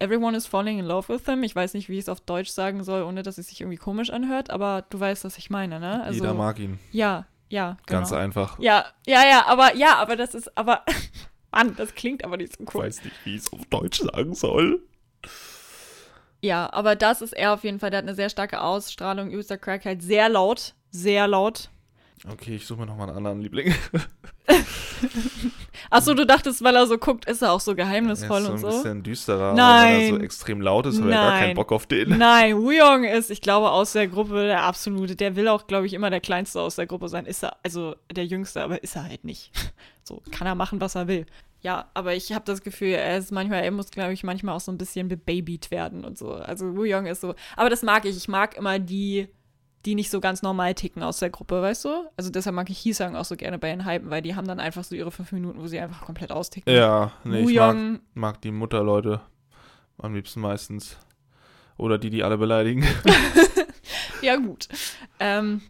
[0.00, 1.42] Everyone is falling in love with him.
[1.42, 3.76] Ich weiß nicht, wie ich es auf Deutsch sagen soll, ohne dass es sich irgendwie
[3.76, 6.02] komisch anhört, aber du weißt, was ich meine, ne?
[6.02, 6.78] Also, Jeder mag ihn.
[6.90, 7.98] Ja, ja, genau.
[8.00, 8.58] Ganz einfach.
[8.58, 10.84] Ja, ja, ja, aber ja, aber das ist, aber
[11.52, 12.84] Mann, das klingt aber nicht so Ich cool.
[12.84, 14.82] weiß nicht, wie ich es auf Deutsch sagen soll.
[16.40, 17.90] Ja, aber das ist er auf jeden Fall.
[17.90, 19.30] Der hat eine sehr starke Ausstrahlung.
[19.30, 21.68] Übelster Crack halt sehr laut, sehr laut.
[22.30, 23.74] Okay, ich suche mir nochmal einen anderen Liebling.
[25.88, 28.52] Achso, du dachtest, weil er so guckt, ist er auch so Er geheimnisvoll ist so
[28.52, 28.66] und ein so?
[28.68, 29.94] bisschen düsterer, Nein.
[29.94, 31.56] weil er so extrem laut ist, habe ich gar keinen Nein.
[31.56, 32.18] Bock auf den.
[32.18, 35.16] Nein, Wuyong ist, ich glaube, aus der Gruppe der absolute.
[35.16, 37.26] Der will auch, glaube ich, immer der Kleinste aus der Gruppe sein.
[37.26, 39.52] Ist er, also der Jüngste, aber ist er halt nicht.
[40.02, 41.26] So, kann er machen, was er will.
[41.60, 44.60] Ja, aber ich habe das Gefühl, er ist manchmal, er muss, glaube ich, manchmal auch
[44.60, 46.32] so ein bisschen bebabyt werden und so.
[46.32, 47.34] Also Wuyong ist so.
[47.54, 48.16] Aber das mag ich.
[48.16, 49.28] Ich mag immer die,
[49.86, 51.88] die nicht so ganz normal ticken aus der Gruppe, weißt du?
[52.16, 54.60] Also deshalb mag ich Hisang auch so gerne bei den Hypen, weil die haben dann
[54.60, 56.72] einfach so ihre fünf Minuten, wo sie einfach komplett austicken.
[56.72, 59.20] Ja, nee, ich mag, mag die Mutterleute
[59.98, 60.98] am liebsten meistens.
[61.76, 62.86] Oder die, die alle beleidigen.
[64.22, 64.68] Ja, gut.
[65.18, 65.62] Ähm,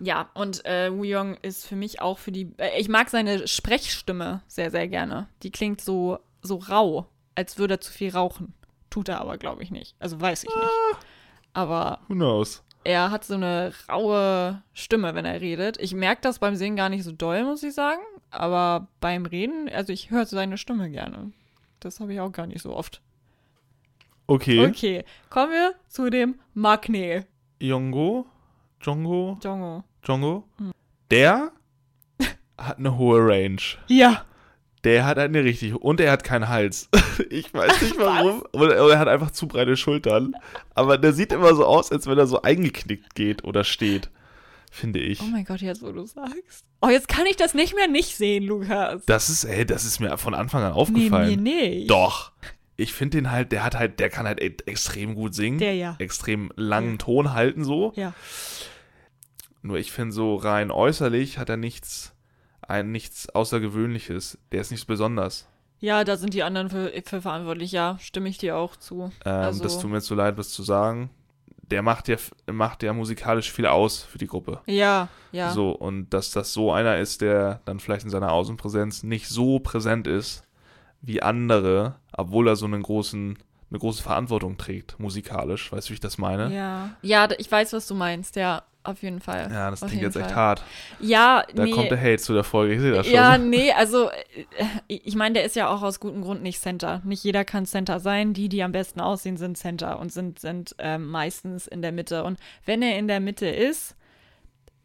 [0.00, 2.52] ja, und äh, Woo-Young ist für mich auch für die.
[2.58, 5.28] Äh, ich mag seine Sprechstimme sehr, sehr gerne.
[5.42, 8.54] Die klingt so, so rau, als würde er zu viel rauchen.
[8.90, 9.96] Tut er aber, glaube ich, nicht.
[9.98, 11.04] Also weiß ich nicht.
[11.52, 12.63] Aber Who knows?
[12.84, 15.78] Er hat so eine raue Stimme, wenn er redet.
[15.80, 18.02] Ich merke das beim Singen gar nicht so doll, muss ich sagen.
[18.30, 21.32] Aber beim Reden, also ich höre seine Stimme gerne.
[21.80, 23.00] Das habe ich auch gar nicht so oft.
[24.26, 24.66] Okay.
[24.66, 27.26] Okay, kommen wir zu dem Magne.
[27.60, 28.26] Yongo,
[28.80, 29.84] Jongo, Jongo.
[30.02, 30.72] Jongo, Hm.
[31.10, 31.52] der
[32.58, 33.60] hat eine hohe Range.
[33.88, 34.24] Ja.
[34.84, 36.88] Der hat eine richtig und er hat keinen Hals.
[37.30, 38.42] Ich weiß nicht warum.
[38.52, 40.34] Oder er hat einfach zu breite Schultern.
[40.74, 44.10] Aber der sieht immer so aus, als wenn er so eingeknickt geht oder steht.
[44.70, 45.20] Finde ich.
[45.22, 46.64] Oh mein Gott, jetzt wo du sagst.
[46.82, 49.04] Oh, jetzt kann ich das nicht mehr nicht sehen, Lukas.
[49.06, 51.42] Das ist, ey, das ist mir von Anfang an nee, aufgefallen.
[51.42, 51.90] mir nicht.
[51.90, 52.32] Doch.
[52.76, 55.58] Ich finde den halt, der hat halt, der kann halt extrem gut singen.
[55.58, 55.94] Der ja.
[56.00, 57.92] Extrem langen Ton halten so.
[57.94, 58.12] Ja.
[59.62, 62.13] Nur ich finde so rein äußerlich hat er nichts,
[62.68, 64.38] ein nichts Außergewöhnliches.
[64.52, 65.46] Der ist nichts besonders.
[65.80, 67.72] Ja, da sind die anderen für, für verantwortlich.
[67.72, 69.10] Ja, stimme ich dir auch zu.
[69.24, 71.10] Ähm, Also- Das tut mir jetzt so leid, was zu sagen.
[71.70, 72.16] Der macht ja,
[72.50, 74.60] macht ja musikalisch viel aus für die Gruppe.
[74.66, 75.50] Ja, ja.
[75.50, 79.58] So, und dass das so einer ist, der dann vielleicht in seiner Außenpräsenz nicht so
[79.60, 80.42] präsent ist
[81.00, 83.38] wie andere, obwohl er so einen großen,
[83.70, 85.72] eine große Verantwortung trägt, musikalisch.
[85.72, 86.54] Weißt du, wie ich das meine?
[86.54, 86.90] Ja.
[87.02, 88.36] Ja, ich weiß, was du meinst.
[88.36, 89.48] Ja, auf jeden Fall.
[89.50, 90.36] Ja, das Auf klingt jetzt echt Fall.
[90.36, 90.64] hart.
[91.00, 91.70] Ja, Da nee.
[91.70, 93.14] kommt der Hate zu der Folge, ich sehe das schon.
[93.14, 94.44] Ja, nee, also äh,
[94.86, 97.00] ich meine, der ist ja auch aus gutem Grund nicht Center.
[97.04, 98.34] Nicht jeder kann Center sein.
[98.34, 102.24] Die, die am besten aussehen, sind Center und sind, sind ähm, meistens in der Mitte.
[102.24, 103.96] Und wenn er in der Mitte ist,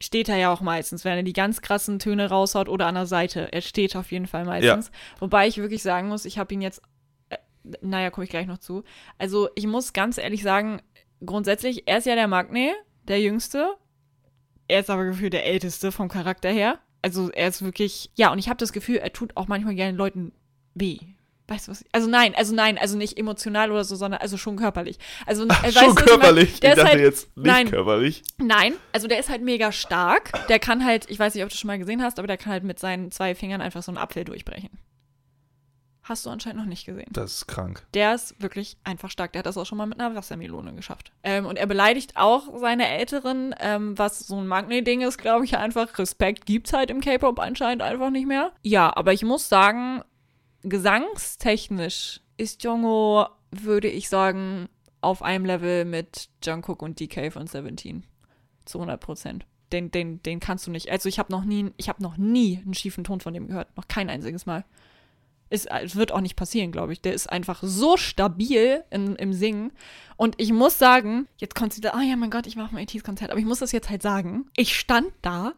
[0.02, 3.06] steht er ja auch meistens, wenn er die ganz krassen Töne raushaut oder an der
[3.06, 3.52] Seite.
[3.52, 4.91] Er steht auf jeden Fall meistens.
[5.20, 6.82] Wobei ich wirklich sagen muss, ich habe ihn jetzt,
[7.30, 7.38] äh,
[7.82, 8.84] naja, komme ich gleich noch zu.
[9.18, 10.82] Also ich muss ganz ehrlich sagen,
[11.26, 12.74] grundsätzlich, er ist ja der Magne,
[13.10, 13.76] der Jüngste.
[14.70, 16.80] Er ist aber gefühlt der Älteste vom Charakter her.
[17.01, 19.97] Also er ist wirklich, ja, und ich habe das Gefühl, er tut auch manchmal gerne
[19.97, 20.32] Leuten
[20.76, 20.99] weh.
[21.47, 21.82] Weißt du was?
[21.82, 24.99] Ich, also nein, also nein, also nicht emotional oder so, sondern also schon körperlich.
[25.26, 26.05] Also äh, weißt du, schon ich mein?
[26.05, 26.59] körperlich.
[26.59, 27.70] Der ich ist dachte halt, jetzt nicht nein.
[27.72, 28.22] körperlich.
[28.38, 30.47] Nein, also der ist halt mega stark.
[30.47, 32.53] Der kann halt, ich weiß nicht, ob du schon mal gesehen hast, aber der kann
[32.53, 34.70] halt mit seinen zwei Fingern einfach so einen Apfel durchbrechen.
[36.10, 37.05] Hast du anscheinend noch nicht gesehen.
[37.12, 37.86] Das ist krank.
[37.93, 39.32] Der ist wirklich einfach stark.
[39.32, 41.12] Der hat das auch schon mal mit einer Wassermelone geschafft.
[41.22, 45.55] Ähm, und er beleidigt auch seine Älteren, ähm, was so ein Magne-Ding ist, glaube ich,
[45.55, 45.99] einfach.
[45.99, 48.51] Respekt gibt's halt im K-Pop anscheinend einfach nicht mehr.
[48.64, 50.01] Ja, aber ich muss sagen,
[50.64, 54.68] gesangstechnisch ist Jongo, würde ich sagen,
[55.01, 58.03] auf einem Level mit Jungkook und DK von Seventeen.
[58.66, 59.45] Zu 100 Prozent.
[59.72, 60.89] Den, den, den kannst du nicht.
[60.89, 63.78] Also ich habe noch nie, ich habe noch nie einen schiefen Ton von dem gehört.
[63.78, 64.66] Noch kein einziges Mal.
[65.50, 67.02] Ist, es wird auch nicht passieren, glaube ich.
[67.02, 69.72] Der ist einfach so stabil in, im Singen.
[70.16, 72.84] Und ich muss sagen, jetzt kommt sie da, oh ja, mein Gott, ich mache mein
[72.84, 73.32] ETs-Konzert.
[73.32, 74.45] Aber ich muss das jetzt halt sagen.
[74.56, 75.54] Ich stand da,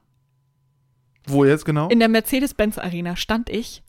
[1.26, 1.89] Wo jetzt genau?
[1.89, 3.84] in der Mercedes-Benz-Arena stand ich.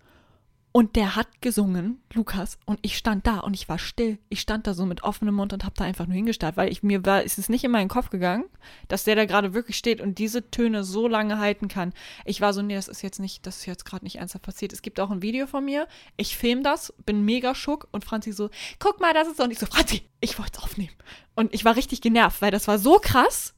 [0.75, 4.19] Und der hat gesungen, Lukas, und ich stand da und ich war still.
[4.31, 6.83] Ich stand da so mit offenem Mund und hab da einfach nur hingestarrt, weil ich
[6.83, 8.47] mir war, ist es nicht in meinen Kopf gegangen,
[8.89, 11.93] dass der da gerade wirklich steht und diese Töne so lange halten kann.
[12.25, 14.73] Ich war so, nee, das ist jetzt nicht, das ist jetzt gerade nicht ernsthaft passiert.
[14.73, 15.87] Es gibt auch ein Video von mir.
[16.17, 18.49] Ich film das, bin mega schock und Franzi so,
[18.79, 19.43] guck mal, das ist so.
[19.43, 20.97] Und ich so, Franzi, ich wollte es aufnehmen.
[21.35, 23.55] Und ich war richtig genervt, weil das war so krass,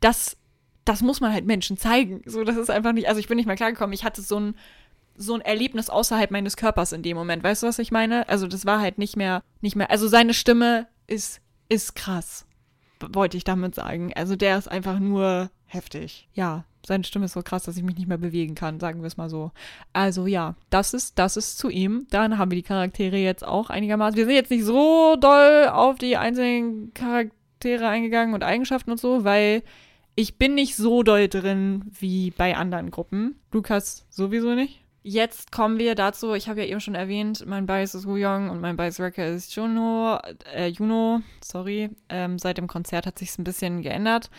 [0.00, 0.36] dass
[0.84, 2.22] das muss man halt Menschen zeigen.
[2.26, 3.92] So, das ist einfach nicht, also ich bin nicht mehr klargekommen.
[3.92, 4.56] Ich hatte so ein
[5.16, 7.42] so ein Erlebnis außerhalb meines Körpers in dem Moment.
[7.42, 8.28] Weißt du, was ich meine?
[8.28, 9.90] Also das war halt nicht mehr, nicht mehr.
[9.90, 12.46] Also seine Stimme ist, ist krass,
[13.00, 14.12] wollte ich damit sagen.
[14.14, 16.28] Also der ist einfach nur heftig.
[16.32, 19.08] Ja, seine Stimme ist so krass, dass ich mich nicht mehr bewegen kann, sagen wir
[19.08, 19.50] es mal so.
[19.92, 22.06] Also ja, das ist, das ist zu ihm.
[22.10, 24.16] Dann haben wir die Charaktere jetzt auch einigermaßen.
[24.16, 29.24] Wir sind jetzt nicht so doll auf die einzelnen Charaktere eingegangen und Eigenschaften und so,
[29.24, 29.62] weil
[30.14, 33.38] ich bin nicht so doll drin wie bei anderen Gruppen.
[33.52, 34.85] Lukas sowieso nicht.
[35.08, 38.60] Jetzt kommen wir dazu, ich habe ja eben schon erwähnt, mein Bias ist Woo-Young und
[38.60, 40.18] mein Bias Wrecker ist Juno,
[40.52, 41.90] äh, Juno, sorry.
[42.08, 44.30] Ähm, seit dem Konzert hat sich ein bisschen geändert.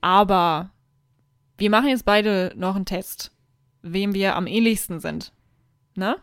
[0.00, 0.70] Aber
[1.58, 3.30] wir machen jetzt beide noch einen Test,
[3.82, 5.32] wem wir am ähnlichsten sind.
[5.94, 6.16] Ne?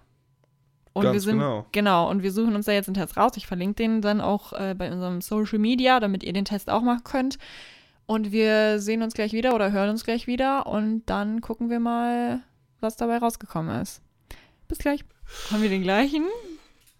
[0.91, 1.65] Und Ganz wir sind, genau.
[1.71, 3.37] genau, und wir suchen uns da jetzt einen Test raus.
[3.37, 6.81] Ich verlinke den dann auch äh, bei unserem Social Media, damit ihr den Test auch
[6.81, 7.37] machen könnt.
[8.05, 11.79] Und wir sehen uns gleich wieder oder hören uns gleich wieder und dann gucken wir
[11.79, 12.41] mal,
[12.83, 14.01] was dabei rausgekommen ist.
[14.67, 15.03] Bis gleich.
[15.51, 16.25] Haben wir den gleichen?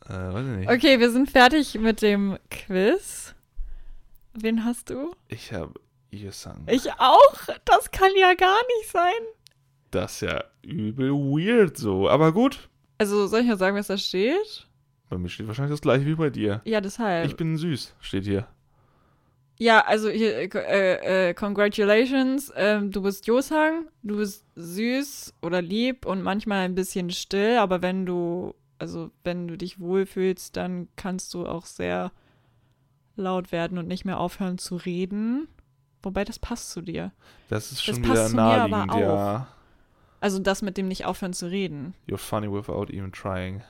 [0.05, 0.69] Äh, weiß ich nicht.
[0.69, 3.35] Okay, wir sind fertig mit dem Quiz.
[4.33, 5.13] Wen hast du?
[5.27, 5.73] Ich habe
[6.11, 6.63] Yesang.
[6.67, 7.35] Ich auch.
[7.65, 9.11] Das kann ja gar nicht sein.
[9.91, 12.09] Das ist ja übel weird so.
[12.09, 12.69] Aber gut.
[12.97, 14.67] Also, soll ich mal sagen, was da steht?
[15.09, 16.61] Bei mir steht wahrscheinlich das gleiche wie bei dir.
[16.65, 17.27] Ja, deshalb.
[17.27, 18.47] Ich bin süß, steht hier.
[19.59, 22.51] Ja, also hier, äh, äh, congratulations.
[22.55, 27.81] Ähm, du bist Josang, du bist süß oder lieb und manchmal ein bisschen still, aber
[27.81, 32.11] wenn du, also wenn du dich wohlfühlst, dann kannst du auch sehr
[33.15, 35.47] laut werden und nicht mehr aufhören zu reden.
[36.01, 37.11] Wobei das passt zu dir.
[37.47, 38.99] Das ist Das schon passt wieder zu mir aber naheliegend, auch.
[39.17, 39.47] ja.
[40.19, 41.93] Also das mit dem nicht aufhören zu reden.
[42.09, 43.61] You're funny without even trying.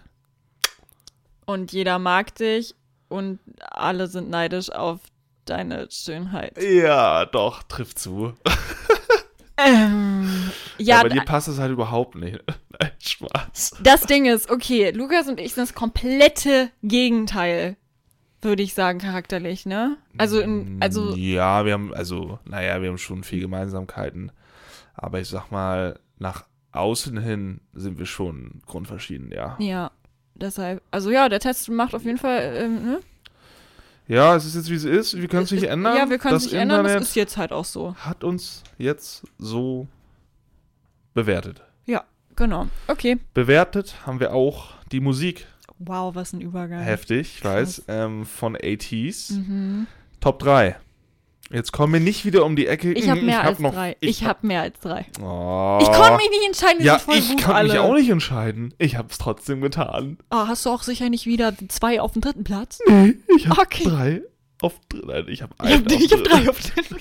[1.45, 2.73] Und jeder mag dich
[3.09, 4.99] und alle sind neidisch auf
[5.45, 6.61] deine Schönheit.
[6.61, 8.33] Ja, doch, trifft zu.
[9.57, 12.39] Ähm, Ja, ja, bei dir passt es halt überhaupt nicht.
[12.79, 13.75] Nein, Spaß.
[13.83, 17.77] das Ding ist, okay, Lukas und ich sind das komplette Gegenteil,
[18.41, 19.97] würde ich sagen, charakterlich, ne?
[20.17, 24.31] Also, in, also Ja, wir haben, also, naja, wir haben schon viel Gemeinsamkeiten.
[24.95, 29.55] Aber ich sag mal, nach außen hin sind wir schon grundverschieden, ja.
[29.59, 29.91] ja,
[30.33, 32.99] deshalb, also ja, der Test macht auf jeden Fall, ähm, ne?
[34.08, 35.20] Ja, es ist jetzt wie es ist.
[35.20, 35.95] Wir können es nicht ändern.
[35.95, 37.95] Ja, wir können es nicht ändern, Internet das ist jetzt halt auch so.
[37.95, 39.88] hat uns jetzt so
[41.14, 41.64] bewertet.
[41.86, 42.04] Ja,
[42.36, 42.68] genau.
[42.88, 43.20] Okay.
[43.34, 45.47] Bewertet haben wir auch die Musik.
[45.80, 46.82] Wow, was ein Übergang.
[46.82, 47.84] Heftig, ich weiß.
[47.88, 49.34] Ähm, von 80s.
[49.34, 49.88] Mhm.
[50.20, 50.76] Top 3.
[51.51, 52.93] Jetzt kommen wir nicht wieder um die Ecke.
[52.93, 53.95] Ich habe Hm, mehr hab als noch, drei.
[53.99, 55.05] Ich, habe mehr als drei.
[55.21, 55.77] Oh.
[55.81, 57.69] Ich konnte mich nicht entscheiden, Ja, ich gut kann alle.
[57.69, 58.73] mich auch nicht entscheiden.
[58.77, 60.17] Ich habe es trotzdem getan.
[60.31, 62.79] Oh, hast du auch sicher nicht wieder zwei auf dem dritten Platz?
[63.35, 63.83] Ich habe Okay.
[63.83, 64.21] drei
[64.61, 66.97] auf Nein, ich habe Ich habe hab drei auf dem dritten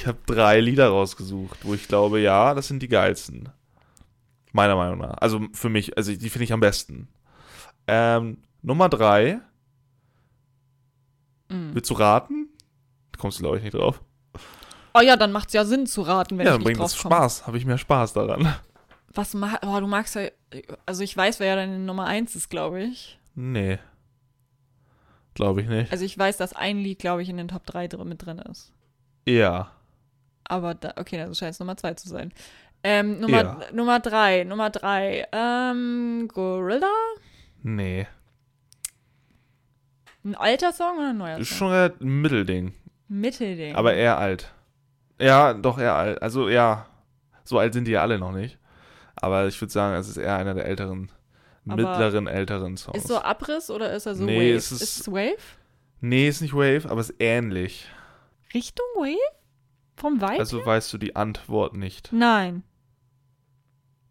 [0.00, 3.48] Ich habe drei Lieder rausgesucht, wo ich glaube, ja, das sind die geilsten.
[4.52, 5.14] Meiner Meinung nach.
[5.20, 7.08] Also für mich, also die finde ich am besten.
[7.86, 9.40] Ähm, Nummer drei.
[11.48, 11.70] Mhm.
[11.74, 12.47] Willst du raten?
[13.18, 14.00] Kommst du, glaube ich, nicht drauf.
[14.94, 16.92] Oh ja, dann macht's ja Sinn zu raten, wenn ja, ich dann nicht bringt das
[16.94, 17.14] drauf komme.
[17.16, 17.46] Spaß.
[17.46, 18.54] Habe ich mehr Spaß daran.
[19.14, 20.28] Was ma oh, du magst ja,
[20.86, 23.18] also ich weiß, wer ja deine Nummer eins ist, glaube ich.
[23.34, 23.78] Nee.
[25.34, 25.92] Glaube ich nicht.
[25.92, 28.38] Also ich weiß, dass ein Lied, glaube ich, in den Top 3 drin, mit drin
[28.38, 28.72] ist.
[29.26, 29.70] Ja.
[30.44, 32.32] Aber da, okay, dann scheint es Nummer 2 zu sein.
[32.82, 33.60] Ähm, Nummer, Ja.
[33.72, 36.92] Nummer 3, Nummer 3, ähm, Gorilla?
[37.62, 38.06] Nee.
[40.24, 41.70] Ein alter Song oder ein neuer Ist Song?
[41.70, 42.74] schon ein Mittelding.
[43.08, 43.74] Mittelding.
[43.74, 44.52] Aber eher alt.
[45.20, 46.22] Ja, doch eher alt.
[46.22, 46.86] Also ja,
[47.44, 48.58] so alt sind die ja alle noch nicht.
[49.16, 51.10] Aber ich würde sagen, es ist eher einer der älteren,
[51.66, 52.98] Aber mittleren, älteren Songs.
[52.98, 54.56] Ist so Abriss oder ist er so Nee, Wave?
[54.56, 55.36] es ist- ist es Wave?
[56.00, 57.88] nee, ist nicht Wave, aber ist ähnlich.
[58.54, 59.16] Richtung Wave?
[59.96, 60.38] Vom Vibe?
[60.38, 62.12] Also weißt du die Antwort nicht.
[62.12, 62.62] Nein.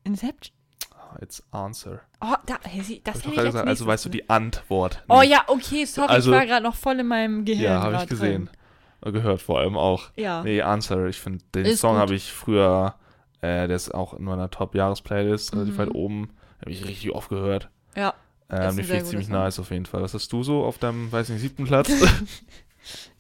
[0.04, 0.54] Inception?
[0.94, 2.02] Ah, It's Answer.
[2.22, 5.20] Oh, da, hey, das ich hätte ich als gesagt, also weißt du die Antwort Oh
[5.22, 5.32] nicht.
[5.32, 7.64] ja, okay, sorry, Also- ich war gerade noch voll in meinem Gehirn.
[7.64, 8.46] Ja, habe ich gesehen.
[8.46, 8.57] Drin.
[9.02, 10.10] Gehört vor allem auch.
[10.16, 10.44] Ja.
[10.44, 11.06] Nee, Answer.
[11.08, 12.96] Ich finde, den Ist Song habe ich früher,
[13.42, 15.78] äh, der ist auch in meiner Top-Jahres-Playlist, relativ Mhm.
[15.78, 16.30] weit oben.
[16.62, 17.70] Habe ich richtig oft gehört.
[17.96, 18.14] Ja.
[18.50, 19.36] Ähm, die finde ich ziemlich Song.
[19.36, 20.02] nice auf jeden Fall.
[20.02, 21.90] Was hast du so auf deinem, weiß nicht, siebten Platz?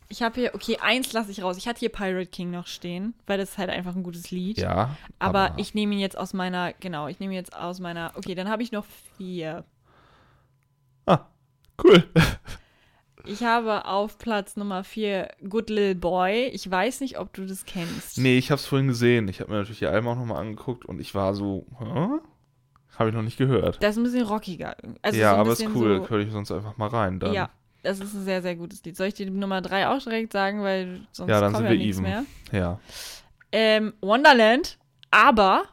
[0.10, 1.58] Ich habe hier, okay, eins lasse ich raus.
[1.58, 4.58] Ich hatte hier Pirate King noch stehen, weil das ist halt einfach ein gutes Lied.
[4.58, 4.96] ja.
[5.20, 8.34] aber, ich nehme ihn jetzt aus meiner, genau, ich nehme ihn jetzt aus meiner, okay,
[8.34, 8.86] dann habe ich noch
[9.18, 9.66] vier.
[11.06, 11.26] Ah,
[11.84, 12.06] cool.
[13.28, 16.46] Ich habe auf Platz Nummer vier Good Little Boy.
[16.54, 18.18] Ich weiß nicht, ob du das kennst.
[18.18, 19.28] Nee, ich habe es vorhin gesehen.
[19.28, 22.20] Ich habe mir natürlich die Alben auch nochmal angeguckt und ich war so, hä?
[22.98, 23.82] Habe ich noch nicht gehört.
[23.84, 24.76] Das ist ein bisschen rockiger.
[25.02, 26.02] Also ja, so aber ist cool.
[26.04, 27.34] So, Höre ich sonst einfach mal rein dann.
[27.34, 27.50] Ja,
[27.84, 28.96] das ist ein sehr, sehr gutes Lied.
[28.98, 31.74] Soll ich dir die Nummer drei auch direkt sagen, weil sonst Ja, dann kommt sind
[31.74, 32.10] ja wir nichts even.
[32.10, 32.26] mehr.
[32.52, 32.80] Ja,
[33.52, 34.78] Ähm, Wonderland,
[35.12, 35.64] aber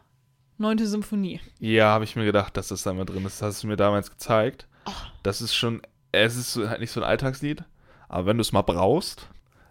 [0.59, 1.41] Neunte Symphonie.
[1.59, 3.41] ja habe ich mir gedacht, dass das da mal drin ist.
[3.41, 4.69] Das hast du mir damals gezeigt.
[4.87, 4.91] Oh.
[5.23, 5.81] Das ist schon,
[6.23, 7.65] es ist halt nicht so ein Alltagslied,
[8.09, 9.29] aber wenn du es mal brauchst,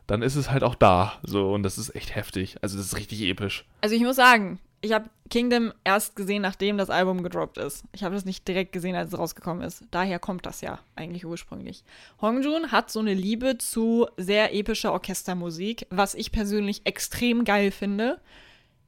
[0.08, 1.14] dann ist es halt auch da.
[1.24, 2.58] So, und das ist echt heftig.
[2.62, 3.66] Also, das ist richtig episch.
[3.82, 7.86] Also ich muss sagen, ich habe Kingdom erst gesehen, nachdem das Album gedroppt ist.
[7.94, 9.86] Ich habe das nicht direkt gesehen, als es rausgekommen ist.
[9.92, 11.86] Daher kommt das ja eigentlich ursprünglich.
[12.22, 18.20] Hongjun hat so eine Liebe zu sehr epischer Orchestermusik, was ich persönlich extrem geil finde.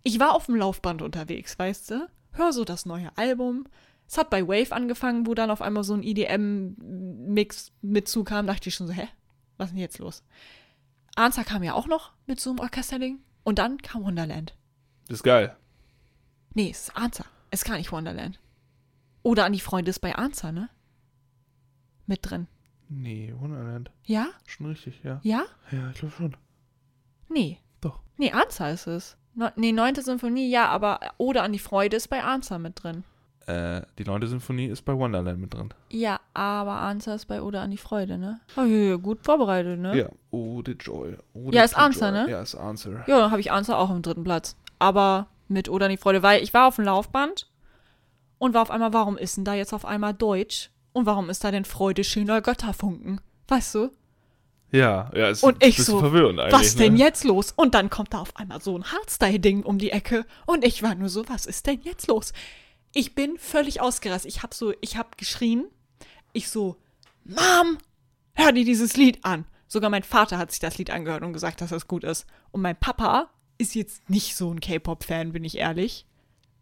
[0.04, 2.08] Ich war auf dem Laufband unterwegs, weißt du?
[2.34, 3.66] Hör so das neue Album.
[4.08, 8.48] Es hat bei Wave angefangen, wo dann auf einmal so ein EDM-Mix mit zukam.
[8.48, 9.08] Dachte ich schon so, hä?
[9.58, 10.24] Was ist denn jetzt los?
[11.16, 13.20] Answer kam ja auch noch mit so einem Orchesterding.
[13.44, 14.56] Und dann kam Wonderland.
[15.08, 15.56] Das ist geil.
[16.54, 17.26] Nee, es ist Answer.
[17.52, 18.40] Es ist gar nicht Wonderland.
[19.24, 20.70] Oder an die Freunde ist bei Answer, ne?
[22.06, 22.48] Mit drin.
[22.90, 23.92] Nee, Wonderland.
[24.04, 24.28] Ja?
[24.46, 25.20] Schon richtig, ja.
[25.24, 25.46] Ja?
[25.72, 26.38] Ja, ich glaube schon.
[27.30, 27.60] Nee.
[27.82, 28.02] Doch.
[28.18, 29.18] Nee, Answer ist es.
[29.34, 33.04] No, nee, neunte Symphonie, ja, aber Oder an die Freude ist bei Answer mit drin.
[33.48, 35.70] Äh, die neunte Symphonie ist bei Wonderland mit drin.
[35.90, 38.40] Ja, aber Answer ist bei Oder an die Freude, ne?
[38.58, 39.96] Oh, ja, gut vorbereitet, ne?
[39.96, 40.10] Ja.
[40.32, 41.16] Oh, the Joy.
[41.34, 42.24] Oh, Ja, ist Answer, joy.
[42.26, 42.32] ne?
[42.32, 43.04] Ja, ist Answer.
[43.08, 44.56] Ja, dann habe ich Answer auch im dritten Platz.
[44.80, 47.48] Aber mit Oder an die Freude, weil ich war auf dem Laufband
[48.40, 50.72] und war auf einmal, warum ist denn da jetzt auf einmal Deutsch?
[50.92, 53.22] Und warum ist da denn Freude schöner Götterfunken?
[53.48, 53.92] Weißt du?
[54.72, 56.54] Ja, ja, ist Und ich bisschen so, verwirrend eigentlich.
[56.60, 57.00] Was denn ne?
[57.00, 57.54] jetzt los?
[57.56, 60.26] Und dann kommt da auf einmal so ein Hardstyle-Ding um die Ecke.
[60.48, 62.34] Und ich war nur so, was ist denn jetzt los?
[62.98, 64.32] Ich bin völlig ausgerastet.
[64.32, 65.66] Ich hab so, ich hab geschrien.
[66.32, 66.78] Ich so,
[67.26, 67.78] Mom,
[68.36, 69.44] hör dir dieses Lied an.
[69.68, 72.26] Sogar mein Vater hat sich das Lied angehört und gesagt, dass das gut ist.
[72.52, 76.06] Und mein Papa ist jetzt nicht so ein K-Pop-Fan, bin ich ehrlich.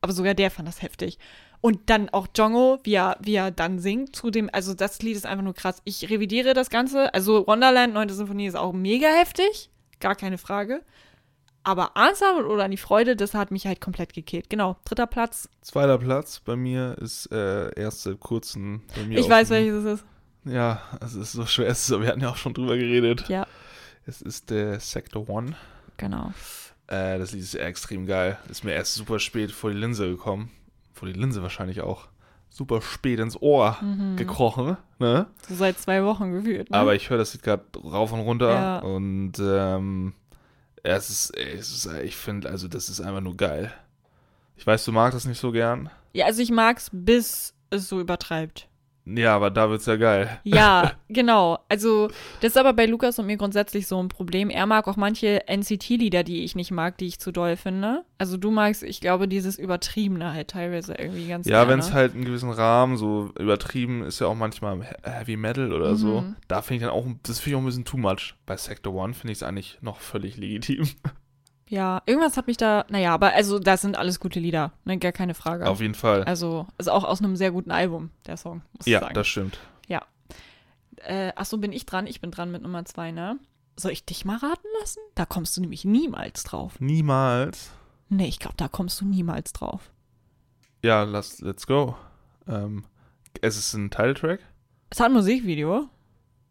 [0.01, 1.19] Aber sogar der fand das heftig.
[1.61, 5.15] Und dann auch Jongo, wie er, wie er dann singt zu dem, also das Lied
[5.15, 5.83] ist einfach nur krass.
[5.83, 7.13] Ich revidiere das Ganze.
[7.13, 8.09] Also Wonderland, 9.
[8.09, 9.69] Symphonie ist auch mega heftig.
[9.99, 10.83] Gar keine Frage.
[11.63, 14.49] Aber Answer oder an die Freude, das hat mich halt komplett gekillt.
[14.49, 15.47] Genau, dritter Platz.
[15.61, 19.19] Zweiter Platz bei mir ist äh, erst seit kurzem bei mir.
[19.19, 20.05] Ich weiß, dem- welches es ist.
[20.45, 21.67] Ja, es ist so schwer.
[21.67, 23.29] Es ist, wir hatten ja auch schon drüber geredet.
[23.29, 23.47] Ja,
[24.05, 25.55] Es ist der Sector One.
[25.95, 26.33] genau.
[26.87, 28.37] Äh, das Lied ist extrem geil.
[28.49, 30.51] Ist mir erst super spät vor die Linse gekommen.
[30.91, 32.07] Vor die Linse wahrscheinlich auch.
[32.49, 34.17] Super spät ins Ohr Mhm.
[34.17, 35.27] gekrochen, ne?
[35.47, 36.69] So seit zwei Wochen gefühlt.
[36.69, 36.77] Ne?
[36.77, 38.79] Aber ich höre das Lied gerade rauf und runter Ja.
[38.79, 40.13] und ähm,
[40.83, 43.73] es ist, es ist, ich finde, also das ist einfach nur geil.
[44.57, 45.89] Ich weiß, du magst das nicht so gern.
[46.13, 48.67] ja, also ich mag's, bis es so übertreibt.
[49.05, 50.39] Ja, aber da wird's ja geil.
[50.43, 51.59] Ja, genau.
[51.67, 52.07] Also,
[52.39, 54.49] das ist aber bei Lukas und mir grundsätzlich so ein Problem.
[54.49, 58.05] Er mag auch manche NCT-Lieder, die ich nicht mag, die ich zu doll finde.
[58.17, 62.13] Also, du magst, ich glaube, dieses Übertriebene halt teilweise irgendwie ganz Ja, wenn es halt
[62.13, 66.21] einen gewissen Rahmen so übertrieben ist, ja auch manchmal He- Heavy Metal oder so.
[66.21, 66.35] Mhm.
[66.47, 68.35] Da finde ich dann auch, das finde ich auch ein bisschen too much.
[68.45, 70.87] Bei Sector One finde ich es eigentlich noch völlig legitim.
[71.73, 75.11] Ja, irgendwas hat mich da, naja, aber also, das sind alles gute Lieder, ne, gar
[75.11, 75.67] keine Frage.
[75.67, 76.23] Auf jeden Fall.
[76.23, 79.15] Also, ist auch aus einem sehr guten Album, der Song, muss ja, ich sagen.
[79.15, 79.59] das stimmt.
[81.03, 82.07] Äh, ach so, bin ich dran?
[82.07, 83.37] Ich bin dran mit Nummer zwei, ne?
[83.75, 84.99] Soll ich dich mal raten lassen?
[85.15, 86.79] Da kommst du nämlich niemals drauf.
[86.79, 87.71] Niemals.
[88.09, 89.91] Nee, ich glaube, da kommst du niemals drauf.
[90.81, 91.95] Ja, lass, let's go.
[92.47, 92.85] Ähm,
[93.41, 94.39] es ist ein Titeltrack.
[94.89, 95.89] Es hat ein Musikvideo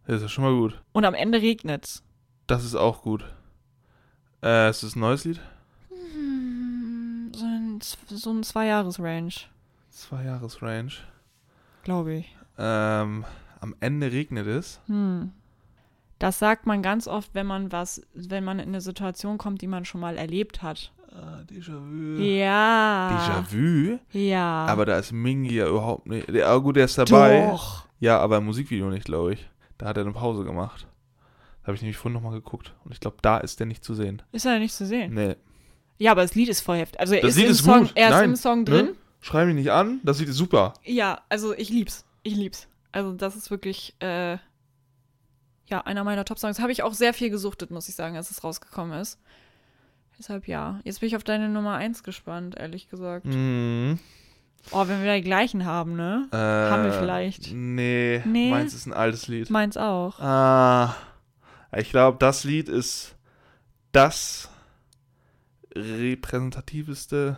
[0.07, 0.83] Das ist ja schon mal gut.
[0.93, 2.03] und am Ende regnet's.
[2.47, 3.25] Das ist auch gut.
[4.43, 5.41] Äh, es ist ein neues Lied.
[5.91, 7.79] Hm, so ein,
[8.09, 9.33] so ein Zwei-Jahres-Range,
[9.91, 10.93] Zwei Jahres Range.
[11.85, 12.37] glaube ich.
[12.59, 13.25] Ähm,
[13.61, 14.81] am Ende regnet es.
[14.87, 15.33] Hm.
[16.19, 19.67] Das sagt man ganz oft, wenn man was, wenn man in eine Situation kommt, die
[19.67, 20.93] man schon mal erlebt hat.
[21.13, 22.21] Ah, Déjà-vu.
[22.23, 23.11] Ja.
[23.51, 23.99] Déjà-vu?
[24.13, 24.67] Ja.
[24.67, 26.31] Aber da ist Mingi ja überhaupt nicht.
[26.43, 27.49] Ah, gut, der ist dabei.
[27.51, 27.85] Doch.
[28.01, 29.49] Ja, aber im Musikvideo nicht, glaube ich.
[29.79, 30.87] Da hat er eine Pause gemacht.
[31.63, 32.75] Da habe ich nämlich vorhin nochmal geguckt.
[32.85, 34.23] Und ich glaube, da ist der nicht zu sehen.
[34.33, 35.15] Ist ja nicht zu sehen.
[35.15, 35.37] Nee.
[35.99, 36.99] Ja, aber das Lied ist voll heftig.
[37.01, 37.93] Also er Das ist Lied im ist Song, gut.
[37.95, 38.65] er ist Nein, im Song ne?
[38.65, 38.89] drin.
[39.21, 40.01] Schrei mich nicht an.
[40.03, 40.75] Das Lied ist super.
[40.85, 42.05] Ja, also ich lieb's.
[42.25, 42.67] Ich lieb's.
[42.91, 44.33] Also das ist wirklich, äh,
[45.67, 46.59] ja, einer meiner Top-Songs.
[46.59, 49.21] Habe ich auch sehr viel gesuchtet, muss ich sagen, als es rausgekommen ist.
[50.19, 50.81] Deshalb ja.
[50.85, 53.25] Jetzt bin ich auf deine Nummer 1 gespannt, ehrlich gesagt.
[53.27, 53.99] Mhm.
[54.73, 56.29] Oh, wenn wir da die gleichen haben, ne?
[56.33, 57.53] Äh, Haben wir vielleicht.
[57.53, 58.51] Nee, Nee?
[58.51, 59.51] meins ist ein altes Lied.
[59.51, 60.19] Meins auch.
[60.21, 60.95] Ah,
[61.77, 63.17] ich glaube, das Lied ist
[63.93, 64.51] das
[65.75, 67.37] repräsentativste.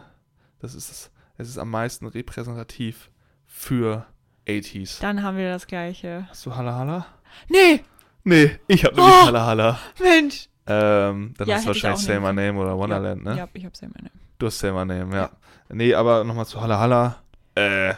[0.61, 1.11] Das ist es.
[1.37, 3.11] Es ist am meisten repräsentativ
[3.47, 4.07] für
[4.47, 5.01] 80s.
[5.01, 6.27] Dann haben wir das gleiche.
[6.31, 7.07] Hast du Halla Halla?
[7.49, 7.81] Nee,
[8.27, 9.27] Nee, ich habe nämlich Oh!
[9.27, 9.79] Halla Halla.
[10.01, 10.49] Mensch.
[10.67, 13.39] Ähm, dann Ja, hast du wahrscheinlich Say My Name oder Wonderland, ja, ne?
[13.39, 14.11] Ja, ich hab's ja meine.
[14.39, 15.31] Du hast Say My Name, ja.
[15.69, 17.17] Nee, aber nochmal zu Halla Halla.
[17.55, 17.95] Äh,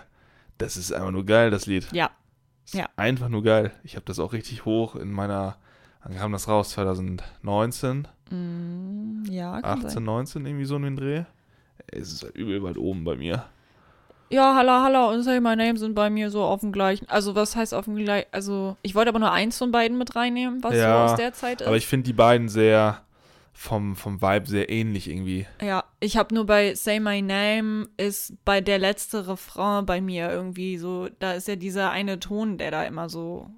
[0.59, 1.87] das ist einfach nur geil, das Lied.
[1.93, 2.11] Ja.
[2.65, 2.89] Ist Ja.
[2.97, 3.71] Einfach nur geil.
[3.85, 5.59] Ich habe das auch richtig hoch in meiner,
[6.07, 6.71] wann kam das raus?
[6.71, 10.05] 2019, Mm, ja, kann 18, sein.
[10.05, 11.23] 19, irgendwie so in den Dreh.
[11.87, 13.45] Es ist halt übel weit oben bei mir.
[14.31, 17.09] Ja, Halla Halla und Say My Name sind bei mir so auf dem gleichen.
[17.09, 18.27] Also, was heißt auf dem gleichen?
[18.33, 21.33] Also, ich wollte aber nur eins von beiden mit reinnehmen, was Ja, so aus der
[21.35, 21.67] Zeit ist.
[21.69, 23.03] Aber ich finde die beiden sehr,
[23.53, 25.47] vom, vom Vibe sehr ähnlich irgendwie.
[25.63, 30.29] ja, ich habe nur bei Say My Name ist bei der letzte Refrain bei mir
[30.33, 31.09] irgendwie so.
[31.21, 33.49] Da ist ja dieser eine Ton, der da immer so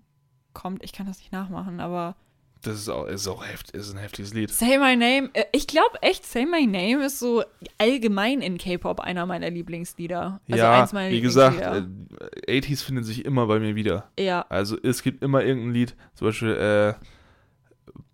[0.53, 0.85] kommt.
[0.85, 2.15] Ich kann das nicht nachmachen, aber
[2.63, 4.51] Das ist auch, ist auch heft, ist ein heftiges Lied.
[4.51, 7.45] Say My Name, äh, ich glaube echt, Say My Name ist so
[7.79, 10.41] allgemein in K-Pop einer meiner Lieblingslieder.
[10.51, 12.29] Also ja, eins meiner wie gesagt, Lieblingslieder.
[12.49, 14.11] äh, 80s finden sich immer bei mir wieder.
[14.19, 16.95] ja, Also es gibt immer irgendein Lied, zum Beispiel äh,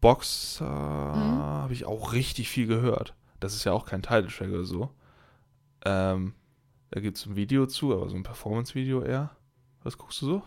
[0.01, 1.39] Boxer Mhm.
[1.63, 3.15] habe ich auch richtig viel gehört.
[3.41, 4.91] das ist ja auch kein Title-Track oder so.
[5.85, 6.33] Ähm,
[6.91, 9.31] da gibt es ein Video zu, aber so ein Performance-Video eher.
[9.83, 10.43] Was guckst du so?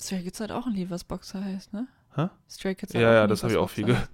[0.00, 1.86] Stray Kids hat auch ein Lied, was Boxer heißt, ne?
[2.16, 2.28] Hä?
[2.48, 4.08] Stray Kids Ja, ja, das habe ich auch viel gehört.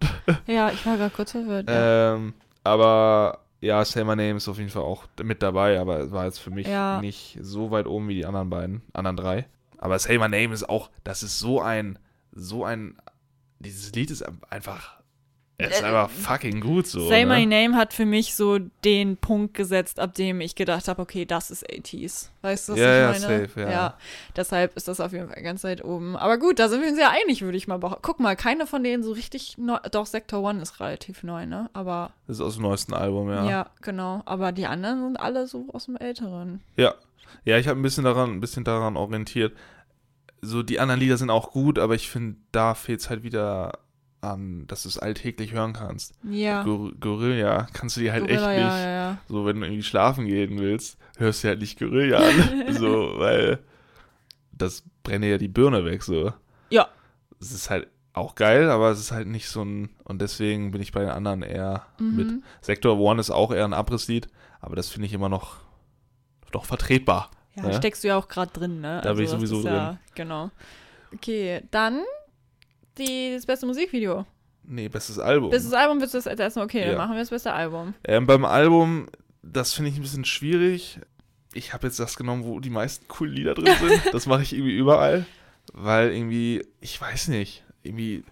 [0.46, 1.68] Ja, ich war gerade kurz verwirrt.
[1.68, 2.14] Ja.
[2.14, 2.34] Ähm,
[2.64, 6.24] aber ja, Say My Name ist auf jeden Fall auch mit dabei, aber es war
[6.26, 7.00] jetzt für mich Ja.
[7.00, 9.46] nicht so weit oben wie die anderen beiden, anderen drei.
[9.78, 11.98] Aber Say My Name ist auch, das ist so ein,
[12.32, 12.96] so ein,
[13.60, 15.00] dieses Lied ist einfach,
[15.58, 17.08] es ist einfach fucking gut so.
[17.08, 17.34] Say ne?
[17.34, 21.24] My Name hat für mich so den Punkt gesetzt, ab dem ich gedacht habe, okay,
[21.24, 22.28] das ist 80s.
[22.42, 23.48] Weißt du, was Ja, ja, ich meine?
[23.48, 23.96] safe, ja.
[24.36, 26.14] deshalb ist das auf jeden Fall ganz weit oben.
[26.14, 28.02] Aber gut, da sind wir uns ja einig, würde ich mal behaupten.
[28.02, 29.78] Guck mal, keine von denen so richtig neu.
[29.90, 31.70] Doch, Sector One ist relativ neu, ne?
[31.72, 33.48] Aber Das ist aus dem neuesten Album, ja.
[33.48, 34.22] ja, genau.
[34.26, 36.60] Aber die anderen sind alle so aus dem älteren.
[36.76, 36.94] Ja,
[37.46, 39.56] ja ich habe ein bisschen daran, ein bisschen daran orientiert.
[40.42, 43.72] So, die anderen Lieder sind auch gut, aber ich finde, da fehlt es halt wieder
[44.20, 46.14] an, dass du es alltäglich hören kannst.
[46.28, 46.62] Ja.
[46.62, 48.66] Gor Gorilla kannst du dir halt Gorilla, echt nicht.
[48.66, 49.18] ja, ja, ja.
[49.28, 52.72] So, wenn du irgendwie schlafen gehen willst, hörst du halt nicht Gorilla an.
[52.74, 53.58] so, weil
[54.52, 56.32] das brennt dir ja die Birne weg, so.
[56.70, 56.88] Ja.
[57.40, 59.90] Es ist halt auch geil, aber es ist halt nicht so ein.
[60.04, 62.28] Und deswegen bin ich bei den anderen eher mit.
[62.28, 62.42] Mhm.
[62.62, 64.28] Sector One ist auch eher ein Abrisslied,
[64.60, 65.58] aber das finde ich immer noch,
[66.54, 67.30] noch vertretbar.
[67.54, 67.74] Ja, Ne?
[67.74, 69.00] steckst du ja auch gerade drin, ne?
[69.02, 70.50] Da bin ich das sowieso ist Ja, genau.
[71.14, 72.02] Okay, dann
[72.98, 74.24] die, das beste Musikvideo.
[74.64, 75.50] Nee, bestes Album.
[75.50, 76.56] Bestes Album du das erstes?
[76.56, 76.98] Okay, dann Ja.
[76.98, 77.94] machen wir das beste Album.
[78.04, 79.06] Ähm, beim Album,
[79.42, 80.98] das finde ich ein bisschen schwierig.
[81.54, 84.12] Ich habe jetzt das genommen, wo die meisten coolen Lieder drin sind.
[84.12, 85.24] das mache ich irgendwie überall.
[85.72, 88.24] Weil irgendwie, ich weiß nicht, irgendwie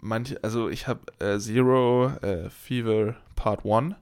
[0.00, 3.94] manche, also ich habe äh, Zero äh, Fever Part 1.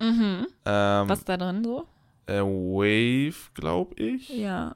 [0.00, 0.46] Mhm.
[0.66, 1.86] Ähm, Was ist da drin so?
[2.26, 4.28] äh, Wave, glaube ich.
[4.28, 4.74] Ja.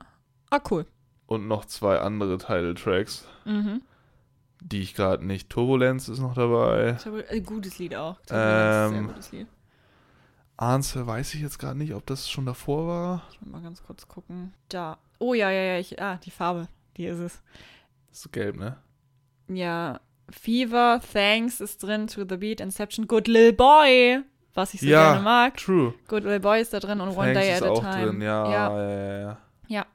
[0.50, 0.86] Ah, cool.
[1.26, 3.82] Und noch zwei andere Title-Tracks, Mhm.
[4.61, 5.50] Die ich gerade nicht.
[5.50, 6.96] Turbulenz ist noch dabei.
[7.30, 8.18] Ein gutes Lied auch.
[8.20, 9.46] Ist Ähm, ein sehr gutes Lied.
[10.59, 13.22] Answer weiß ich jetzt gerade nicht, ob das schon davor war.
[13.32, 14.54] Ich will mal ganz kurz gucken.
[14.68, 14.96] Da.
[15.18, 15.78] Oh ja, ja, ja.
[15.78, 16.68] Ich, ah, die Farbe.
[16.96, 17.42] Die ist es.
[18.09, 18.76] Das ist gelb, ne?
[19.48, 20.00] Ja.
[20.30, 24.22] Fever, Thanks ist drin, To the Beat, Inception, Good Little Boy.
[24.54, 25.11] Was ich so Ja.
[25.12, 25.57] gerne mag.
[25.59, 25.92] True.
[26.09, 28.07] Good Little Boy ist da drin und One Thanks Day ist at a auch Time.
[28.07, 28.78] drin, ja, ja.
[28.80, 28.90] ja,
[29.20, 29.38] ja,
[29.68, 29.86] ja.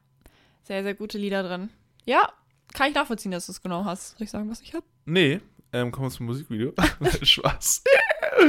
[0.63, 1.69] Sehr, sehr gute Lieder drin.
[2.05, 2.29] Ja,
[2.73, 4.17] kann ich nachvollziehen, dass du es genau hast.
[4.17, 4.85] Soll ich sagen, was ich habe?
[5.05, 5.39] Nee,
[5.73, 6.73] ähm, kommen wir zum Musikvideo.
[7.21, 7.83] Spaß.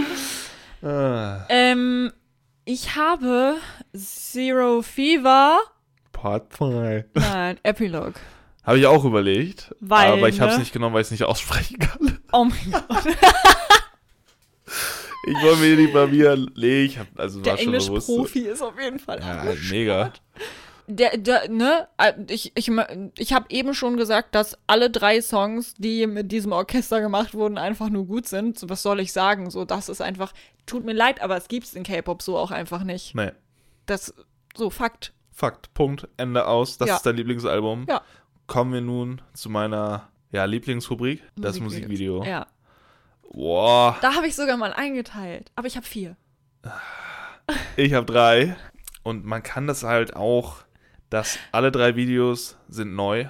[0.83, 2.13] ah, Ähm,
[2.65, 3.57] ich habe
[3.97, 5.59] Zero Fever.
[6.13, 7.07] Part 2.
[7.15, 8.15] Nein, Epilogue.
[8.65, 10.63] Habe ich auch überlegt, Weil, aber ich habe es ne?
[10.63, 12.19] nicht genommen, weil ich es nicht aussprechen kann.
[12.33, 13.05] Oh mein Gott.
[15.25, 18.09] Ich wollte mir die bei mir nee, ich hab, also Der war schon bewusst.
[18.09, 19.21] Englisch-Profi ist auf jeden Fall.
[19.21, 20.13] Ja, mega.
[20.89, 22.71] Der, der, ne, äh, ich, ich,
[23.17, 27.57] ich habe eben schon gesagt, dass alle drei Songs, die mit diesem Orchester gemacht wurden,
[27.57, 28.59] einfach nur gut sind.
[28.59, 29.51] So, was soll ich sagen?
[29.51, 30.33] So, das ist einfach,
[30.67, 33.15] tut mir leid, aber es gibt's in K-Pop so auch einfach nicht.
[33.15, 33.31] Nee.
[33.87, 34.13] Das,
[34.57, 35.13] so, Fakt.
[35.31, 36.79] Fakt, Punkt, Ende aus.
[36.79, 36.97] Das Ja.
[36.97, 37.87] ist dein Lieblingsalbum.
[37.89, 38.03] Ja.
[38.47, 42.19] Kommen wir nun zu meiner ja, Lieblingsrubrik, das Musikvideos.
[42.19, 42.25] Musikvideo.
[42.25, 42.47] Ja.
[43.33, 45.51] Boah, Da habe ich sogar mal eingeteilt.
[45.55, 46.17] Aber ich habe vier.
[47.77, 48.57] ich habe drei.
[49.03, 50.57] Und man kann das halt auch,
[51.13, 53.27] dass alle drei Videos sind neu.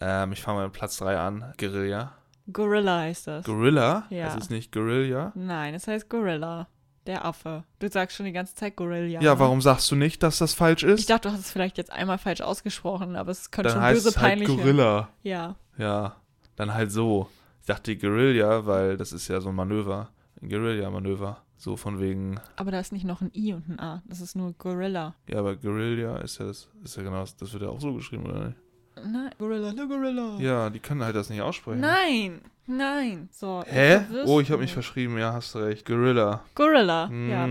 [0.00, 1.52] Ähm, ich fange mal mit Platz 3 an.
[1.58, 2.12] Guerilla.
[2.52, 3.44] Gorilla heißt das.
[3.44, 4.06] Gorilla?
[4.10, 4.26] Ja.
[4.26, 5.32] Das ist nicht Guerilla.
[5.34, 6.68] Nein, es heißt Gorilla.
[7.06, 7.64] Der Affe.
[7.80, 9.20] Du sagst schon die ganze Zeit Gorilla.
[9.20, 11.00] Ja, warum sagst du nicht, dass das falsch ist?
[11.00, 13.82] Ich dachte, du hast es vielleicht jetzt einmal falsch ausgesprochen, aber es könnte Dann schon
[13.82, 14.60] heißt böse es halt peinlich werden.
[14.60, 15.08] Gorilla.
[15.22, 15.56] Ja.
[15.76, 16.16] Ja,
[16.54, 17.28] dann halt so.
[17.60, 20.10] Ich dachte Guerilla, weil das ist ja so ein Manöver.
[20.40, 21.38] Ein Guerilla-Manöver.
[21.64, 24.02] So von wegen, Aber da ist nicht noch ein I und ein A.
[24.06, 25.14] Das ist nur Gorilla.
[25.26, 27.94] ja, aber Guerilla ist ja das, ist ja genau, das das wird ja auch so
[27.94, 28.56] geschrieben, oder nicht?
[29.02, 29.30] Nein.
[29.38, 30.36] Gorilla, ne Gorilla.
[30.40, 31.80] Ja, die können halt das nicht aussprechen.
[31.80, 32.42] Nein.
[32.66, 33.30] Nein.
[33.32, 33.64] So.
[33.66, 34.02] Hä?
[34.26, 35.86] Oh, ich habe mich verschrieben, ja, hast du recht.
[35.86, 36.44] Gorilla.
[36.54, 37.08] Gorilla.
[37.08, 37.48] Hm, Ja.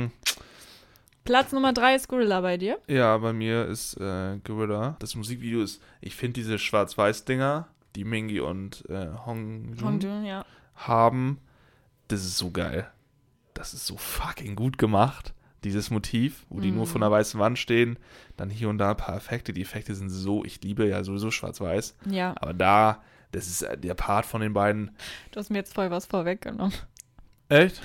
[1.24, 2.78] Platz Nummer drei ist Gorilla bei dir.
[2.88, 4.96] ja, bei mir ist äh, Gorilla.
[5.00, 10.46] Das Musikvideo ist, ich finde diese Schwarz-Weiß-Dinger, die Mingi und äh, Hong, Hongjoong, ja.
[10.76, 11.40] haben,
[12.10, 12.88] das ist so geil.
[13.54, 15.34] Das ist so fucking gut gemacht.
[15.64, 16.90] Dieses Motiv, wo die nur Mhm.
[16.90, 17.98] vor einer weißen Wand stehen,
[18.36, 19.54] dann hier und da ein paar Effekte.
[19.54, 21.96] Die Effekte sind so, ich liebe ja sowieso schwarz-weiß.
[22.10, 22.34] Ja.
[22.42, 23.02] Aber da,
[23.32, 24.92] das ist äh, der Part von den beiden.
[25.32, 26.74] Du hast mir jetzt voll was vorweggenommen.
[27.48, 27.82] Echt?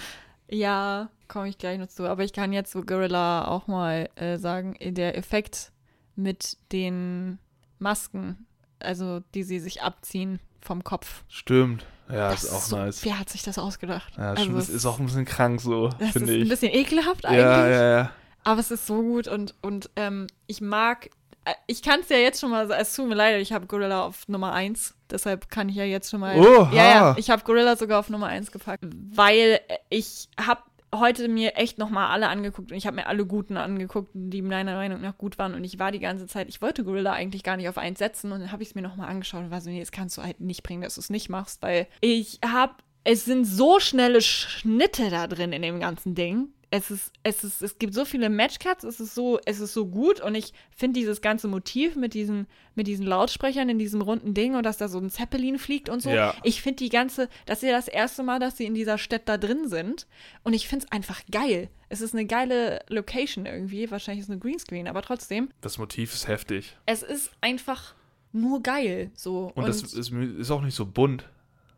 [0.50, 2.08] Ja, komme ich gleich noch zu.
[2.08, 5.70] Aber ich kann jetzt zu Gorilla auch mal äh, sagen, der Effekt
[6.16, 7.38] mit den
[7.78, 8.46] Masken,
[8.80, 11.22] also die sie sich abziehen vom Kopf.
[11.28, 11.86] Stimmt.
[12.10, 13.04] Ja, das ist auch so, nice.
[13.04, 14.12] Wer hat sich das ausgedacht?
[14.16, 16.48] Ja, also schon, ist auch ein bisschen krank so, Das ist finde ein ich.
[16.48, 17.40] bisschen ekelhaft eigentlich.
[17.40, 18.10] Ja, ja, ja.
[18.44, 21.10] Aber es ist so gut und, und ähm, ich mag,
[21.44, 23.66] äh, ich kann es ja jetzt schon mal sagen, es tut mir leid, ich habe
[23.66, 26.38] Gorilla auf Nummer 1, deshalb kann ich ja jetzt schon mal.
[26.38, 26.70] Oha.
[26.72, 30.62] Ja, ja, ich habe Gorilla sogar auf Nummer 1 gepackt, weil ich habe
[30.94, 34.74] heute mir echt nochmal alle angeguckt und ich habe mir alle guten angeguckt, die meiner
[34.74, 35.54] Meinung nach gut waren.
[35.54, 38.32] Und ich war die ganze Zeit, ich wollte Gorilla eigentlich gar nicht auf eins setzen
[38.32, 40.22] und dann habe ich es mir nochmal angeschaut und war so, nee, das kannst du
[40.22, 42.74] halt nicht bringen, dass du es nicht machst, weil ich habe,
[43.04, 47.62] es sind so schnelle Schnitte da drin in dem ganzen Ding es ist, es ist,
[47.62, 51.00] es gibt so viele Matchcuts, es ist so, es ist so gut und ich finde
[51.00, 54.88] dieses ganze Motiv mit diesen, mit diesen Lautsprechern in diesem runden Ding und dass da
[54.88, 56.10] so ein Zeppelin fliegt und so.
[56.10, 56.34] Ja.
[56.42, 59.22] Ich finde die ganze, das ist ja das erste Mal, dass sie in dieser Stadt
[59.26, 60.06] da drin sind
[60.42, 61.70] und ich finde es einfach geil.
[61.88, 65.48] Es ist eine geile Location irgendwie, wahrscheinlich ist es eine Greenscreen, aber trotzdem.
[65.62, 66.76] Das Motiv ist heftig.
[66.84, 67.94] Es ist einfach
[68.32, 69.46] nur geil, so.
[69.54, 71.24] Und, und das ist, ist auch nicht so bunt,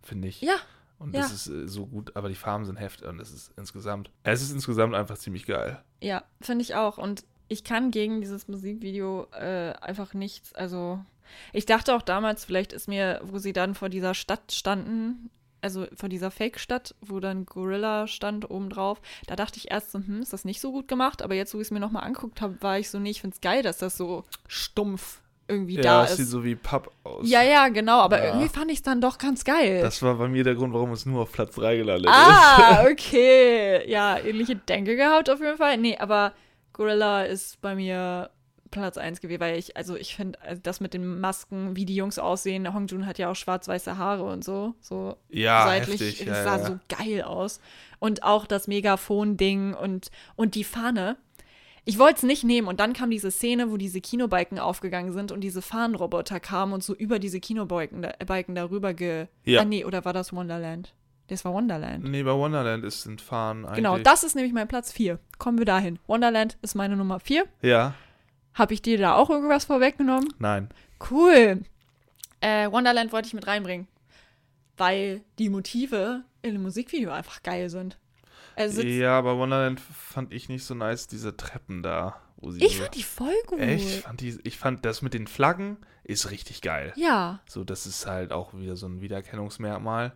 [0.02, 0.40] finde ich.
[0.40, 0.56] Ja,
[1.00, 1.22] und Ja.
[1.22, 4.42] das ist äh, so gut, aber die Farben sind heftig und es ist insgesamt, es
[4.42, 5.82] ist insgesamt einfach ziemlich geil.
[6.00, 6.98] Ja, finde ich auch.
[6.98, 10.54] Und ich kann gegen dieses Musikvideo äh, einfach nichts.
[10.54, 11.04] Also,
[11.52, 15.30] ich dachte auch damals, vielleicht ist mir, wo sie dann vor dieser Stadt standen,
[15.62, 20.22] also vor dieser Fake-Stadt, wo dann Gorilla stand obendrauf, da dachte ich erst so, hm,
[20.22, 21.22] ist das nicht so gut gemacht?
[21.22, 23.34] Aber jetzt, wo ich es mir nochmal angeguckt habe, war ich so, nee, ich finde
[23.34, 25.20] es geil, dass das so stumpf
[25.50, 26.16] irgendwie ja, da ist.
[26.16, 27.28] sieht so wie Papp aus.
[27.28, 28.24] ja, ja, genau, aber Ja.
[28.28, 29.82] irgendwie fand ich es dann doch ganz geil.
[29.82, 33.90] Das war bei mir der Grund, warum es nur auf Platz 3 gelandet Ah, okay.
[33.90, 35.76] Ja, ähnliche Denke gehabt auf jeden Fall.
[35.76, 36.32] Nee, aber
[36.72, 38.30] Gorilla ist bei mir
[38.70, 41.96] Platz 1 gewesen, weil ich, also ich finde, also das mit den Masken, wie die
[41.96, 45.38] Jungs aussehen, Hongjun hat ja auch schwarz-weiße Haare und so, so ist.
[45.40, 46.00] Ja, seitlich.
[46.00, 46.26] heftig.
[46.26, 46.66] das Ja, sah ja.
[46.66, 47.60] so geil aus.
[47.98, 51.16] Und auch das Megafon-Ding und, und die Fahne.
[51.84, 55.32] Ich wollte es nicht nehmen und dann kam diese Szene, wo diese Kinobalken aufgegangen sind
[55.32, 59.26] und diese Fahnenroboter kamen und so über diese Kinobalken da, Balken darüber ge...
[59.44, 59.62] Ja.
[59.62, 60.94] Ah, nee, oder war das Wonderland?
[61.28, 62.04] Das war Wonderland.
[62.04, 63.76] Nee, bei Wonderland ist ein Fahren eigentlich.
[63.76, 65.18] Genau, das ist nämlich mein Platz 4.
[65.38, 65.98] Kommen wir dahin.
[66.06, 67.44] Wonderland ist meine Nummer 4.
[67.62, 67.94] Ja,
[68.54, 70.32] Habe ich dir da auch irgendwas vorweggenommen?
[70.38, 70.68] nein.
[71.10, 71.62] Cool.
[72.40, 73.86] Äh, Wonderland wollte ich mit reinbringen,
[74.76, 77.98] weil die Motive in dem Musikvideo einfach geil sind.
[78.56, 82.20] Also Ja, aber Wonderland fand ich nicht so nice, diese Treppen da.
[82.36, 83.60] Wo sie ich so, fand die voll gut.
[83.60, 83.86] Echt?
[83.86, 86.92] Ich fand, die, ich fand das mit den Flaggen ist richtig geil.
[86.96, 90.12] Ja, So, das ist halt auch wieder so ein Wiedererkennungsmerkmal.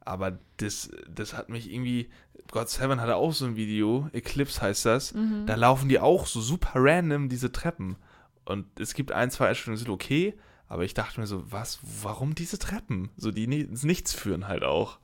[0.00, 2.10] Aber das, das hat mich irgendwie.
[2.50, 5.14] God Seven hatte auch so ein Video, Eclipse heißt das.
[5.14, 5.46] Mhm.
[5.46, 7.96] Da laufen die auch so super random diese Treppen.
[8.44, 10.34] Und es gibt ein, zwei Einstellungen, die sind okay,
[10.68, 13.10] aber ich dachte mir so, was, warum diese Treppen?
[13.16, 14.98] So, die ins Nichts führen halt auch.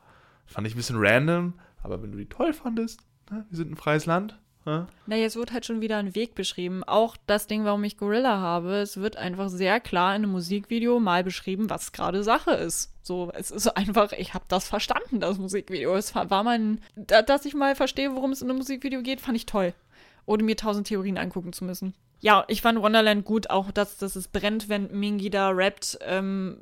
[0.47, 3.01] Fand ich ein bisschen random, aber wenn du die toll fandest,
[3.31, 4.39] ne, wir sind ein freies Land.
[4.64, 4.87] Ne?
[5.07, 6.85] Na, jetzt wird halt schon wieder ein Weg beschrieben.
[6.85, 11.01] Auch das Ding, warum ich Gorilla habe, es wird einfach sehr klar in einem Musikvideo
[11.01, 12.93] mal beschrieben, was gerade Sache ist.
[13.03, 15.97] So, es ist einfach, ich habe das verstanden, das Musikvideo.
[15.97, 19.37] Es war mein, da, dass ich mal verstehe, worum es in einem Musikvideo geht, fand
[19.37, 19.72] ich toll.
[20.26, 21.95] Ohne mir tausend Theorien angucken zu müssen.
[22.21, 26.59] Ja, ich fand Wonderland gut, auch dass, dass es brennt, wenn Mingi da rappt, ähm,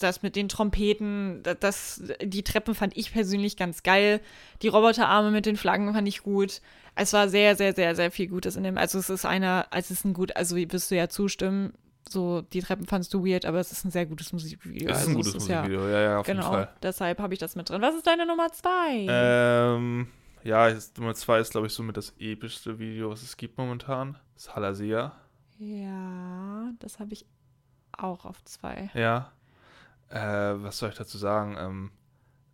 [0.00, 4.20] das mit den Trompeten, da- das, die Treppen fand ich persönlich ganz geil.
[4.60, 6.60] Die Roboterarme mit den Flaggen fand ich gut.
[6.94, 8.76] Es war sehr, sehr, sehr, sehr viel Gutes in dem.
[8.76, 11.72] Also es ist einer, es ist ein gut, also wirst du ja zustimmen.
[12.08, 14.88] So, die Treppen fandst du weird, aber es ist ein sehr gutes Musikvideo.
[14.88, 16.68] Das ist also ein gutes es Musikvideo, ja, ja, auf genau, jeden Fall.
[16.82, 17.80] deshalb habe ich das mit drin.
[17.82, 19.06] Was ist deine Nummer zwei?
[19.08, 20.08] Ähm,
[20.44, 24.18] ja, ist- Nummer zwei ist, glaube ich, somit das epischste Video, was es gibt momentan.
[24.54, 25.12] Halasia.
[25.58, 27.26] Ja, das habe ich
[27.92, 28.90] auch auf zwei.
[28.94, 29.32] Ja.
[30.08, 31.56] Äh, was soll ich dazu sagen?
[31.58, 31.90] Ähm,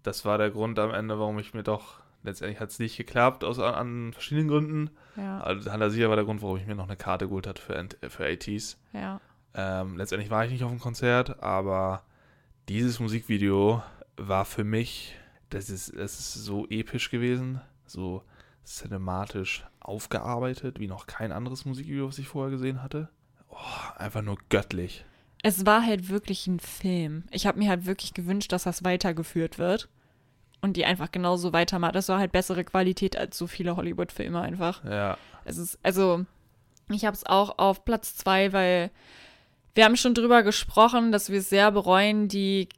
[0.03, 3.45] das war der Grund am Ende, warum ich mir doch, letztendlich hat es nicht geklappt,
[3.45, 4.91] aus an, an verschiedenen Gründen.
[5.17, 7.89] Ja, Also Halasia war der Grund, warum ich mir noch eine Karte geholt hatte für,
[8.11, 8.79] für ATs.
[8.93, 9.21] ja.
[9.55, 12.05] Ähm, letztendlich war ich nicht auf dem Konzert, aber
[12.71, 13.83] dieses Musikvideo
[14.17, 15.15] war für mich,
[15.51, 18.23] das ist, das ist so episch gewesen, so
[18.65, 23.09] cinematisch aufgearbeitet, wie noch kein anderes Musikvideo, was ich vorher gesehen hatte.
[23.49, 23.57] Oh,
[23.97, 25.05] einfach nur göttlich.
[25.43, 27.25] Es war halt wirklich ein Film.
[27.31, 29.89] Ich habe mir halt wirklich gewünscht, dass das weitergeführt wird.
[30.61, 31.97] Und die einfach genauso weitermacht.
[31.97, 34.85] Das war halt bessere Qualität als so viele Hollywood-Filme einfach.
[34.85, 36.25] Ja, Es ist, also,
[36.89, 38.93] ich habe es auch auf Platz zwei, weil
[39.75, 42.69] wir haben schon drüber gesprochen, dass wir es sehr bereuen, die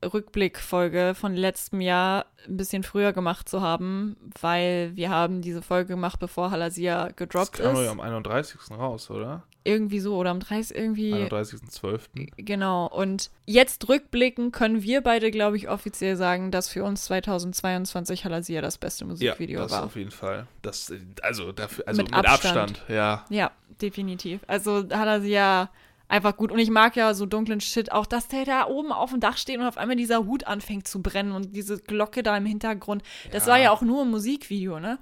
[0.00, 5.88] K-Pop-Rückblick-Folge von letztem Jahr ein bisschen früher gemacht zu haben, weil wir haben diese Folge
[5.88, 7.86] gemacht, bevor Halasia das gedroppt kam doch ist.
[7.86, 8.58] ja am 31.
[8.72, 9.42] raus, oder?
[9.62, 10.74] Irgendwie so, oder am 30.
[10.74, 11.12] irgendwie.
[11.12, 12.30] 31.12.
[12.38, 12.86] Genau.
[12.86, 18.62] Und jetzt rückblicken können wir beide, glaube ich, offiziell sagen, dass für uns 2022 Halasia
[18.62, 19.84] das beste Ja, Musikvideo das war.
[19.84, 20.46] auf jeden Fall.
[20.62, 20.90] Das,
[21.22, 22.56] also dafür, also Mit mit, Abstand.
[22.70, 22.84] Abstand.
[22.88, 23.24] ja.
[23.28, 23.50] Ja,
[23.82, 24.40] definitiv.
[24.46, 25.68] Also Halasia
[26.10, 26.50] einfach gut.
[26.52, 29.36] Und ich mag ja so dunklen Shit auch, dass der da oben auf dem Dach
[29.36, 33.02] steht und auf einmal dieser Hut anfängt zu brennen und diese Glocke da im Hintergrund.
[33.32, 33.52] Das Ja.
[33.52, 34.98] war ja auch nur ein Musikvideo, ne?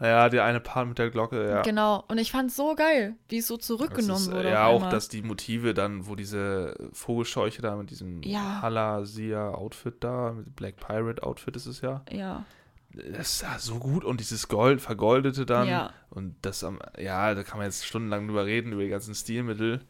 [0.00, 1.62] Ja, der eine Part mit der Glocke, ja.
[1.62, 2.02] Genau.
[2.08, 4.50] Und ich fand's so geil, wie es so zurückgenommen ist, wurde.
[4.50, 8.60] Ja, auch, dass die Motive dann, wo diese Vogelscheuche da mit diesem Ja.
[8.62, 12.44] Halasia-Outfit da, mit Black Pirate-Outfit ist es ja, Ja.
[12.92, 15.90] das sah so gut und dieses Gold, vergoldete dann Ja.
[16.10, 19.82] und das am, ja, da kann man jetzt stundenlang drüber reden, über die ganzen Stilmittel.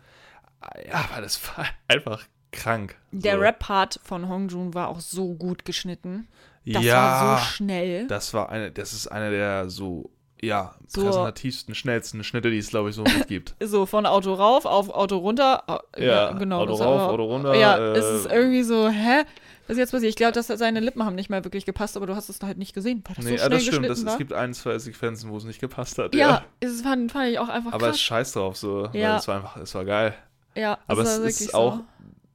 [0.89, 2.97] Ja, aber das war einfach krank.
[3.13, 3.41] Der so.
[3.41, 6.29] Rap-Part von Hongjun war auch so gut geschnitten.
[6.65, 8.07] Das ja, war so schnell.
[8.07, 10.11] das war eine, das ist einer der so,
[10.41, 13.55] ja, So- präsentativsten, schnellsten Schnitte, die es, glaube ich, so mitgibt.
[13.63, 15.65] So von Auto rauf auf Auto runter.
[15.69, 16.61] Ah, Ja, genau.
[16.61, 19.23] Auto rauf, war- Auto runter, Ja, äh, es ist irgendwie so, hä?
[19.67, 20.11] Was ist jetzt passiert?
[20.11, 22.59] Ich glaube, dass seine Lippen haben nicht mal wirklich gepasst, aber du hast es halt
[22.59, 23.89] nicht gesehen, weil das nee, so ja, das stimmt.
[23.89, 24.13] Das, war.
[24.13, 26.15] es gibt ein, zwei Sequenzen, wo es nicht gepasst hat.
[26.15, 28.01] ja, es fand, fand ich auch einfach Aber es krass.
[28.01, 29.17] scheiß drauf so, Ja.
[29.17, 30.15] es war einfach, es war geil.
[30.55, 31.85] Ja, Aber es ist auch, so.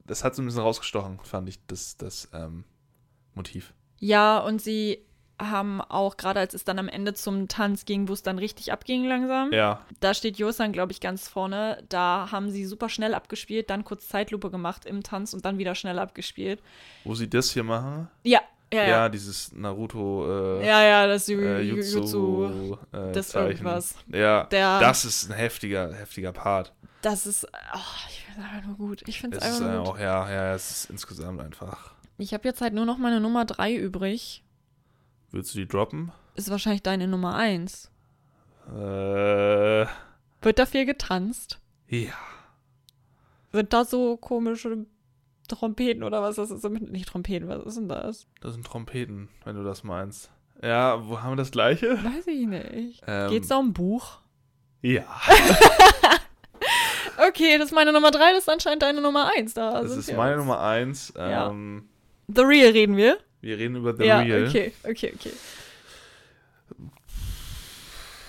[0.06, 2.64] das hat so ein bisschen rausgestochen, fand ich, das, das ähm,
[3.34, 3.72] Motiv.
[3.98, 5.04] Ja, und sie
[5.40, 8.72] haben auch, gerade als es dann am Ende zum Tanz ging, wo es dann richtig
[8.72, 11.84] abging langsam, Ja, da steht Josan, glaube ich, ganz vorne.
[11.88, 15.76] Da haben sie super schnell abgespielt, dann kurz Zeitlupe gemacht im Tanz und dann wieder
[15.76, 16.60] schnell abgespielt.
[17.04, 18.08] wo sie das hier machen.
[18.24, 18.40] Ja,
[18.72, 19.08] ja, Ja, ja.
[19.08, 22.76] dieses Naruto äh, Ja, ja, das Ju- äh, Ju- Jutsu, Jutsu.
[22.92, 23.50] äh, das Zeichen.
[23.52, 23.94] irgendwas.
[24.12, 26.72] Ja, Der- das ist ein heftiger, heftiger Part.
[27.02, 27.78] Das ist, oh,
[28.08, 29.02] ich finde es einfach nur gut.
[29.06, 29.88] Ich finde Es ist einfach nur gut.
[29.94, 31.92] auch, ja, ja, es ist insgesamt einfach.
[32.18, 34.42] Ich habe jetzt halt nur noch meine Nummer 3 übrig.
[35.30, 36.10] Willst du die droppen?
[36.34, 37.90] Ist wahrscheinlich deine Nummer 1.
[38.68, 39.86] Äh,
[40.42, 41.58] Wird da viel getanzt?
[41.88, 42.12] ja.
[43.50, 44.84] Sind da so komische
[45.48, 46.70] Trompeten oder was ist das?
[46.70, 48.26] Nicht Trompeten, was ist denn das?
[48.42, 50.30] Das sind Trompeten, wenn du das meinst.
[50.62, 51.92] Ja, wo haben wir das gleiche?
[52.04, 53.02] Weiß ich nicht.
[53.06, 54.18] Ähm, Geht's da um ein Buch?
[54.82, 55.06] Ja,
[57.28, 59.54] Okay, das ist meine Nummer 3, das ist anscheinend deine Nummer 1.
[59.54, 60.40] Da das ist meine uns.
[60.40, 61.12] Nummer eins.
[61.16, 61.50] Ja.
[61.50, 61.88] Ähm,
[62.28, 63.18] The Real reden wir.
[63.40, 64.46] Wir reden über The ja, Real.
[64.48, 65.32] okay, okay, okay.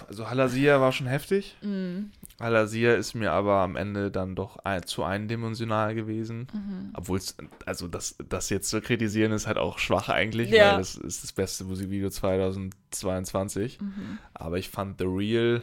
[0.08, 1.56] Also Halasia war schon heftig.
[1.62, 2.06] Mm,
[2.40, 6.48] Halasia ist mir aber am Ende dann doch ein, zu eindimensional gewesen.
[6.52, 6.94] mhm.
[6.96, 7.36] Obwohl es,
[7.66, 10.72] also das, das jetzt zu kritisieren ist halt auch schwach eigentlich, Ja.
[10.72, 13.80] weil das ist das beste Musikvideo 2022.
[13.82, 14.18] Mhm.
[14.34, 15.62] Aber ich fand The Real,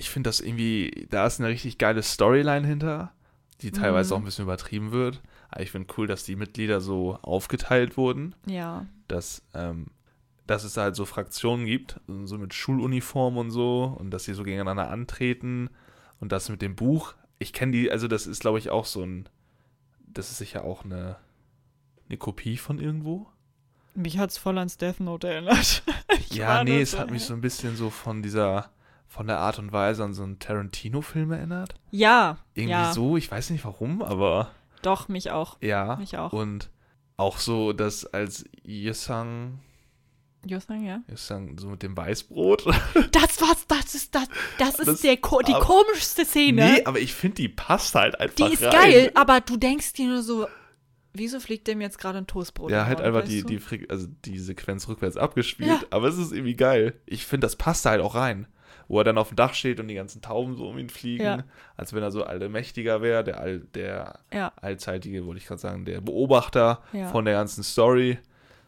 [0.00, 3.12] ich finde das irgendwie, da ist eine richtig geile Storyline hinter,
[3.60, 4.16] die teilweise Mhm.
[4.16, 5.20] auch ein bisschen übertrieben wird.
[5.50, 8.86] Aber ich finde cool, dass die Mitglieder so aufgeteilt wurden, Ja.
[9.08, 9.88] dass, ähm,
[10.46, 14.34] dass es da halt so Fraktionen gibt, so mit Schuluniform und so, und dass sie
[14.34, 15.70] so gegeneinander antreten.
[16.20, 19.02] Und das mit dem Buch, ich kenne die, also das ist, glaube ich, auch so
[19.04, 19.28] ein,
[20.06, 21.16] das ist sicher auch eine,
[22.08, 23.26] eine Kopie von irgendwo.
[23.94, 25.82] Mich hat's voll ans Death Note erinnert.
[26.30, 28.70] Ja, nee, es hat mich so ein bisschen so von dieser,
[29.10, 31.74] von der Art und Weise an so einen Tarantino-Film erinnert.
[31.90, 32.38] Ja.
[32.54, 32.92] Irgendwie ja.
[32.92, 34.52] so, ich weiß nicht warum, aber
[34.82, 35.58] Doch, mich auch.
[35.60, 35.96] ja.
[35.96, 36.32] Mich auch.
[36.32, 36.70] Und
[37.16, 39.58] auch so, dass als Yesang,
[40.46, 41.00] Josan, ja?
[41.10, 42.64] Yesang so mit dem Weißbrot.
[43.10, 46.72] Das war's, das ist das, das ist Das- der, die aber- komischste Szene.
[46.74, 48.70] nee, aber ich finde, die passt halt einfach die ist rein.
[48.70, 50.46] geil, aber du denkst dir nur so,
[51.12, 52.70] wieso fliegt dem jetzt gerade ein Toastbrot?
[52.70, 55.80] Ja, halt einfach die, die, also die Sequenz rückwärts abgespielt, Ja.
[55.90, 56.94] aber es ist irgendwie geil.
[57.06, 58.46] Ich finde, das passt da halt auch rein.
[58.90, 61.22] Wo er dann auf dem Dach steht und die ganzen Tauben so um ihn fliegen,
[61.22, 61.44] Ja.
[61.76, 65.84] als wenn er so allmächtiger wäre, der, all, der Ja, allzeitige, wollte ich gerade sagen,
[65.84, 67.06] der Beobachter Ja.
[67.06, 68.18] von der ganzen Story.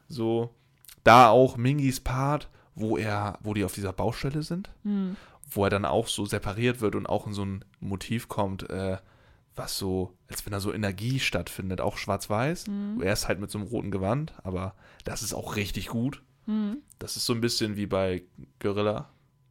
[0.09, 0.55] So,
[1.03, 5.16] da auch Mingis Part, wo er, wo die auf dieser Baustelle sind, hm.
[5.51, 8.99] wo er dann auch so separiert wird und auch in so ein Motiv kommt, äh,
[9.57, 12.68] was so, als wenn da so Energie stattfindet, auch schwarz-weiß.
[12.68, 13.03] Mhm.
[13.03, 16.23] Er ist halt mit so einem roten Gewand, aber das ist auch richtig gut.
[16.47, 16.77] Hm.
[17.01, 18.23] Das ist so ein bisschen wie bei
[18.61, 19.09] Gorilla.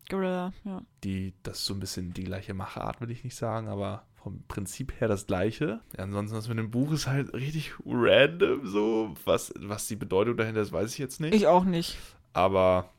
[0.09, 0.81] Gorilla, ja.
[1.03, 4.43] Die, das ist so ein bisschen die gleiche Machart, will ich nicht sagen, aber vom
[4.47, 5.79] Prinzip her das gleiche.
[5.97, 9.15] Ansonsten, das mit dem Buch ist halt richtig random so.
[9.25, 11.33] Was, was die Bedeutung dahinter ist, weiß ich jetzt nicht.
[11.33, 11.97] Ich auch nicht.
[12.33, 12.89] aber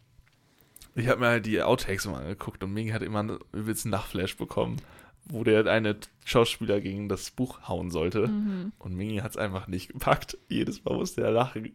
[0.95, 4.37] ich habe mir halt die Outtakes mal angeguckt und Ming hat immer einen übelsten Nachflash
[4.37, 4.77] bekommen,
[5.25, 8.29] wo der eine Schauspieler gegen das Buch hauen sollte.
[8.29, 8.73] Mhm.
[8.79, 10.37] Und Mingi hat es einfach nicht gepackt.
[10.49, 11.73] Jedes Mal musste er lachen.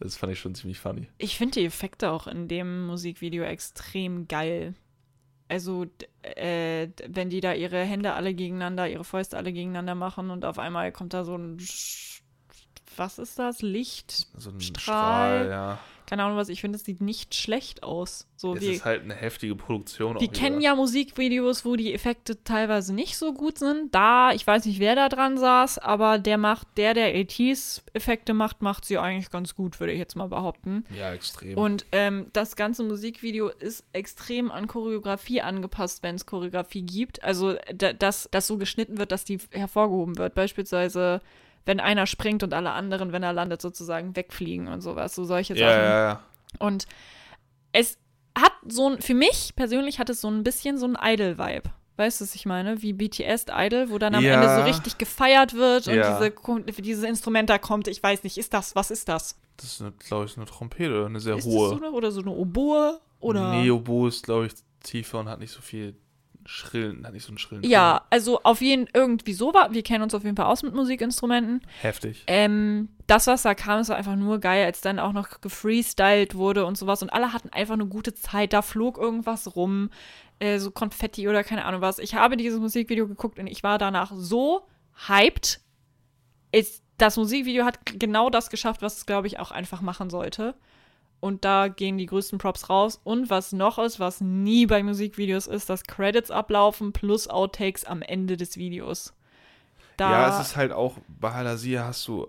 [0.00, 1.08] Das fand ich schon ziemlich funny.
[1.18, 4.74] Ich finde die Effekte auch in dem Musikvideo extrem geil.
[5.48, 5.86] Also,
[6.22, 10.58] äh, wenn die da ihre Hände alle gegeneinander, ihre Fäuste alle gegeneinander machen und auf
[10.58, 11.58] einmal kommt da so ein.
[12.96, 13.62] Was ist das?
[13.62, 14.26] Licht?
[14.36, 15.44] So ein Strahl.
[15.44, 15.78] Strahl, ja.
[16.06, 16.50] Keine Ahnung was.
[16.50, 18.26] Ich finde, es sieht nicht schlecht aus.
[18.36, 20.20] So, Es wir, ist halt eine heftige Produktion.
[20.20, 23.94] wir auch kennen ja Musikvideos, wo die Effekte teilweise nicht so gut sind.
[23.94, 28.34] Da, ich weiß nicht, wer da dran saß, aber der macht, der, der 80s Effekte
[28.34, 30.84] macht, macht sie eigentlich ganz gut, würde ich jetzt mal behaupten.
[30.94, 31.56] Ja, extrem.
[31.56, 37.24] Und ähm, das ganze Musikvideo ist extrem an Choreografie angepasst, wenn es Choreografie gibt.
[37.24, 40.34] Also, da, dass das so geschnitten wird, dass die hervorgehoben wird.
[40.34, 41.22] Beispielsweise,
[41.66, 45.14] wenn einer springt und alle anderen, wenn er landet, sozusagen wegfliegen und sowas.
[45.14, 45.82] So solche ja, Sachen.
[45.82, 46.20] ja, ja.
[46.58, 46.86] Und
[47.72, 47.98] es
[48.36, 51.70] hat so ein, für mich persönlich hat es so ein bisschen so ein Idol-Vibe.
[51.96, 52.82] Weißt du, was ich meine?
[52.82, 54.34] Wie BTS Idol, wo dann am Ja.
[54.34, 56.18] Ende so richtig gefeiert wird und Ja.
[56.18, 57.86] diese, dieses Instrument da kommt.
[57.86, 59.38] Ich weiß nicht, ist das, was ist das?
[59.56, 61.70] Das ist, glaube ich, eine Trompete, eine sehr Ist hohe.
[61.70, 63.00] das so eine, oder so eine Oboe?
[63.20, 63.52] Oder?
[63.52, 65.94] Nee, Oboe ist, glaube ich, tiefer und hat nicht so viel
[66.46, 69.72] schrillen, hat nicht so einen schrillen Ja, also auf jeden irgendwie so war.
[69.72, 71.60] Wir kennen uns auf jeden Fall aus mit Musikinstrumenten.
[71.60, 71.70] Ton.
[71.80, 72.24] Heftig.
[72.26, 76.66] Ähm, das, was da kam, ist einfach nur geil, als dann auch noch gefreestylt wurde
[76.66, 77.02] und sowas.
[77.02, 78.52] Und alle hatten einfach eine gute Zeit.
[78.52, 79.90] Da flog irgendwas rum,
[80.38, 81.98] äh, so Konfetti oder keine Ahnung was.
[81.98, 84.66] Ich habe dieses Musikvideo geguckt und ich war danach so
[85.08, 85.60] hyped.
[86.52, 90.54] Es, das Musikvideo hat genau das geschafft, was es, glaube ich, auch einfach machen sollte.
[91.20, 93.00] Und da gehen die größten Props raus.
[93.02, 98.02] Und was noch ist, was nie bei Musikvideos ist, dass Credits ablaufen plus Outtakes am
[98.02, 99.14] Ende des Videos.
[99.96, 102.28] Da, ja, es ist halt auch, bei Halasia hast du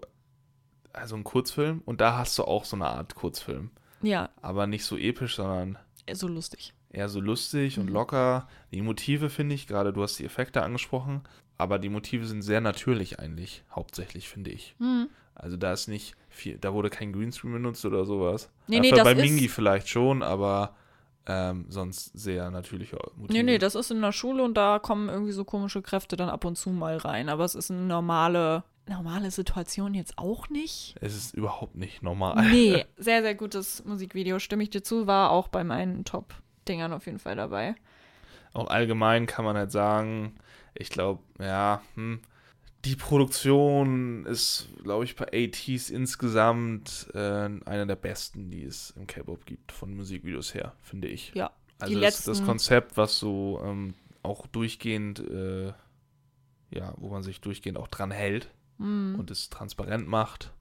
[0.93, 3.71] also einen Kurzfilm und da hast du auch so eine Art Kurzfilm.
[4.01, 5.77] ja, Aber nicht so episch, sondern
[6.13, 6.73] so lustig.
[6.91, 7.93] eher so lustig und Mhm.
[7.93, 8.47] locker.
[8.71, 11.23] Die Motive finde ich, gerade du hast die Effekte angesprochen,
[11.57, 14.75] aber die Motive sind sehr natürlich eigentlich, hauptsächlich finde ich.
[14.79, 15.09] Hm.
[15.33, 18.49] Also da ist nicht viel, da wurde kein Greenscreen benutzt oder sowas.
[18.67, 20.75] Nee, Ja, nee, das bei Mingi vielleicht schon, aber
[21.27, 23.33] ähm, sonst sehr natürliche Motive.
[23.37, 26.29] Nee, nee, das ist in der Schule und da kommen irgendwie so komische Kräfte dann
[26.29, 27.29] ab und zu mal rein.
[27.29, 30.95] Aber es ist eine normale, normale Situation jetzt auch nicht.
[31.01, 32.47] es ist überhaupt nicht normal.
[32.49, 37.07] Nee, sehr, sehr gutes Musikvideo, stimme ich dir zu, war auch bei meinen Top-Dingern auf
[37.07, 37.75] jeden Fall dabei.
[38.53, 40.35] Auch allgemein kann man halt sagen,
[40.75, 42.21] ich glaube, ja, hm,
[42.85, 47.19] die Produktion ist, glaube ich, bei ATs insgesamt äh,
[47.65, 51.33] eine der besten, die es im K-Pop gibt, von Musikvideos her, finde ich.
[51.33, 55.73] Ja, Also das, das Konzept, was so ähm, auch durchgehend, äh,
[56.71, 59.15] ja, wo man sich durchgehend auch dran hält Hm.
[59.17, 60.51] und es transparent macht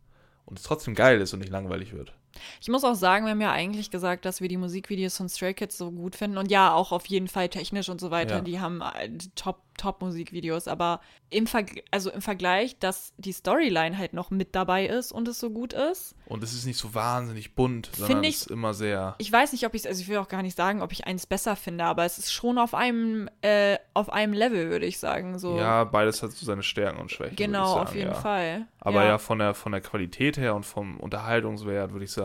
[0.45, 2.15] und es trotzdem geil ist und nicht langweilig wird.
[2.61, 5.55] Ich muss auch sagen, wir haben ja eigentlich gesagt, dass wir die Musikvideos von Stray
[5.55, 6.39] Kids so gut finden.
[6.39, 8.37] Und ja, auch auf jeden Fall technisch und so weiter.
[8.37, 8.41] Ja.
[8.41, 10.69] Die haben äh, top, top Musikvideos.
[10.69, 11.01] Aber
[11.31, 15.39] im, Verg also im Vergleich, dass die Storyline halt noch mit dabei ist und es
[15.41, 16.15] so gut ist.
[16.27, 19.15] Und es ist nicht so wahnsinnig bunt, sondern Finde es ist immer sehr.
[19.19, 21.07] Ich weiß nicht, ob ich es, also ich will auch gar nicht sagen, ob ich
[21.07, 24.99] eins besser finde, aber es ist schon auf einem, äh, auf einem Level, würde ich
[24.99, 25.39] sagen.
[25.39, 25.59] So.
[25.59, 27.37] Ja, beides hat so seine Stärken und Schwächen.
[27.37, 28.15] genau, ich auf jeden ja.
[28.15, 28.67] Fall.
[28.81, 32.24] Aber ja, von, der, von der Qualität her und vom Unterhaltungswert würde ich sagen,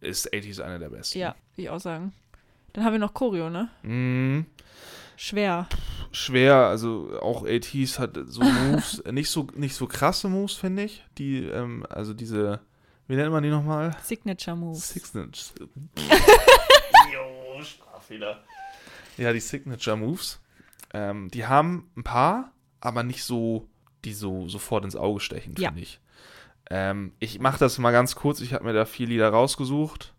[0.00, 1.18] ist 80s eine der besten.
[1.18, 2.12] Ja, will ich auch sagen.
[2.72, 3.70] Dann haben wir noch Choreo, ne?
[3.82, 4.44] Mm,
[5.16, 5.66] Schwer.
[6.12, 11.02] schwer, also auch 80s hat so Moves, nicht so, nicht so krasse Moves, finde ich.
[11.16, 12.60] Die, ähm, also diese,
[13.08, 13.96] wie nennt man die nochmal?
[14.02, 14.88] Signature Moves.
[14.90, 15.68] Signature.
[17.12, 18.44] jo, Sprachfehler.
[19.16, 20.40] Ja, die Signature Moves.
[20.92, 23.66] Ähm, die haben ein paar, aber nicht so,
[24.04, 25.68] die so sofort ins Auge stechen, Ja.
[25.70, 25.98] finde ich.
[26.70, 28.40] Ähm, ich mache das mal ganz kurz.
[28.40, 30.12] Ich habe mir da vier Lieder rausgesucht.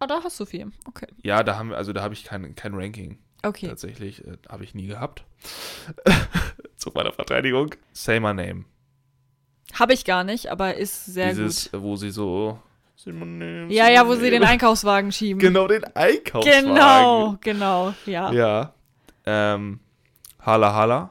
[0.00, 0.70] Ah, da hast du viel.
[0.86, 1.06] Okay.
[1.22, 3.18] Ja, da haben wir, also da habe ich kein, kein Ranking.
[3.42, 3.68] Okay.
[3.68, 5.24] Tatsächlich äh, habe ich nie gehabt.
[6.76, 7.74] Zu meiner Verteidigung.
[7.92, 8.64] Say My Name.
[9.74, 11.82] Habe ich gar nicht, aber ist sehr Dieses, gut.
[11.82, 12.58] wo sie so.
[12.96, 14.52] Say my name, Ja, ja, wo sie den name.
[14.52, 15.38] Einkaufswagen schieben.
[15.38, 16.68] Genau, den Einkaufswagen.
[16.74, 17.94] Genau, genau.
[18.06, 18.72] Ja, Ja.
[19.26, 19.78] Ähm,
[20.40, 21.10] Hala Hala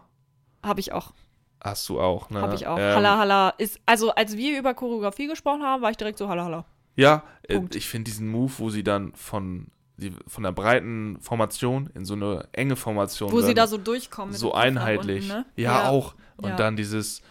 [0.64, 1.14] habe ich auch.
[1.64, 2.42] Hast du auch, ne?
[2.42, 2.78] Habe ich auch.
[2.78, 6.30] Ähm, Halla Halla ist, also als wir über Choreografie gesprochen haben, war ich direkt so
[6.30, 6.66] Halla Halla.
[6.96, 7.76] Ja, äh, Punkt.
[7.76, 9.68] ich finde diesen Move, wo sie dann von,
[9.98, 14.32] die, von der breiten Formation in so eine enge Formation Wo sie da so durchkommen.
[14.32, 15.26] mit so einheitlich.
[15.30, 15.46] unten, ne?
[15.56, 16.16] ja, auch.
[16.38, 16.56] Und Ja.
[16.56, 17.22] dann dieses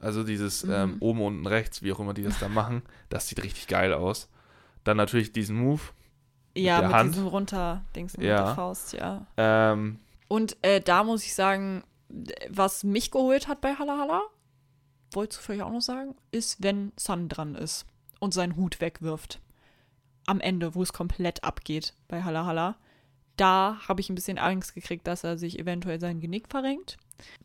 [0.00, 0.96] also dieses ähm, Mhm.
[1.00, 4.28] oben, unten, rechts, wie auch immer die das da machen, das sieht richtig geil aus.
[4.84, 5.80] Dann natürlich diesen Move.
[6.56, 7.14] Ja, der mit Hand.
[7.14, 8.44] diesem Runter-Dings mit Ja.
[8.44, 9.26] der Faust, ja.
[9.36, 11.82] Ähm, Und äh, da muss ich sagen,
[12.48, 14.22] was mich geholt hat bei Halla Halla,
[15.12, 17.86] wolltest du vielleicht auch noch sagen, ist, wenn Sun dran ist
[18.20, 19.40] und seinen Hut wegwirft.
[20.26, 22.76] Am Ende, wo es komplett abgeht bei Halla Halla.
[23.36, 26.96] Da habe ich ein bisschen Angst gekriegt, dass er sich eventuell sein Genick verrenkt.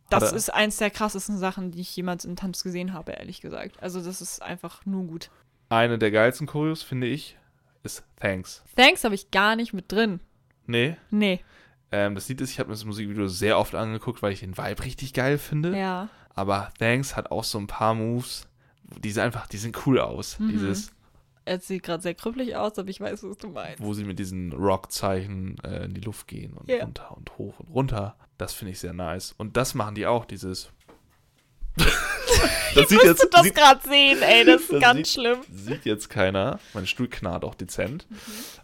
[0.10, 3.82] Das ist eins der krassesten Sachen, die ich jemals im Tanz gesehen habe, ehrlich gesagt.
[3.82, 5.30] Also das ist einfach nur gut.
[5.70, 7.38] eine der geilsten Choreos, finde ich,
[7.84, 8.64] ist Thanks.
[8.76, 10.20] Thanks habe ich gar nicht mit drin.
[10.66, 11.42] Nee, Nee.
[11.92, 14.58] Ähm, das Lied ist, ich habe mir das Musikvideo sehr oft angeguckt, weil ich den
[14.58, 15.78] Vibe richtig geil finde.
[15.78, 16.10] Ja.
[16.34, 18.48] Aber Thanks hat auch so ein paar Moves,
[19.04, 20.40] die sind einfach, die sehen cool aus.
[20.40, 20.50] Mhm.
[20.50, 20.92] Dieses,
[21.44, 23.82] Er sieht gerade sehr krüppelig aus, aber ich weiß, was du meinst.
[23.84, 26.84] wo sie mit diesen Rock-Zeichen äh, in die Luft gehen und Ja.
[26.84, 28.16] runter und hoch und runter.
[28.38, 29.34] Das finde ich sehr nice.
[29.38, 30.70] Und das machen die auch, dieses.
[32.76, 35.40] das sieht Musst du das sieht, gerade sehen, ey, das ist Das ganz sieht- schlimm.
[35.52, 36.60] sieht jetzt keiner.
[36.74, 38.08] Mein Stuhl knarrt auch dezent.
[38.10, 38.16] Mhm.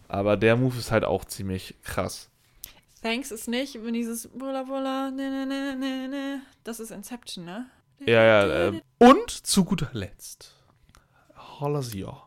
[0.08, 2.30] Aber der Move ist halt auch ziemlich krass.
[3.02, 6.42] Thanks ist nicht, wenn dieses Bulla Bulla, ne, ne, ne, ne, ne.
[6.64, 7.70] Das ist Inception, ne?
[8.00, 8.68] Ja, ja.
[8.70, 10.54] Äh, und zu guter Letzt.
[11.60, 12.24] Holasia.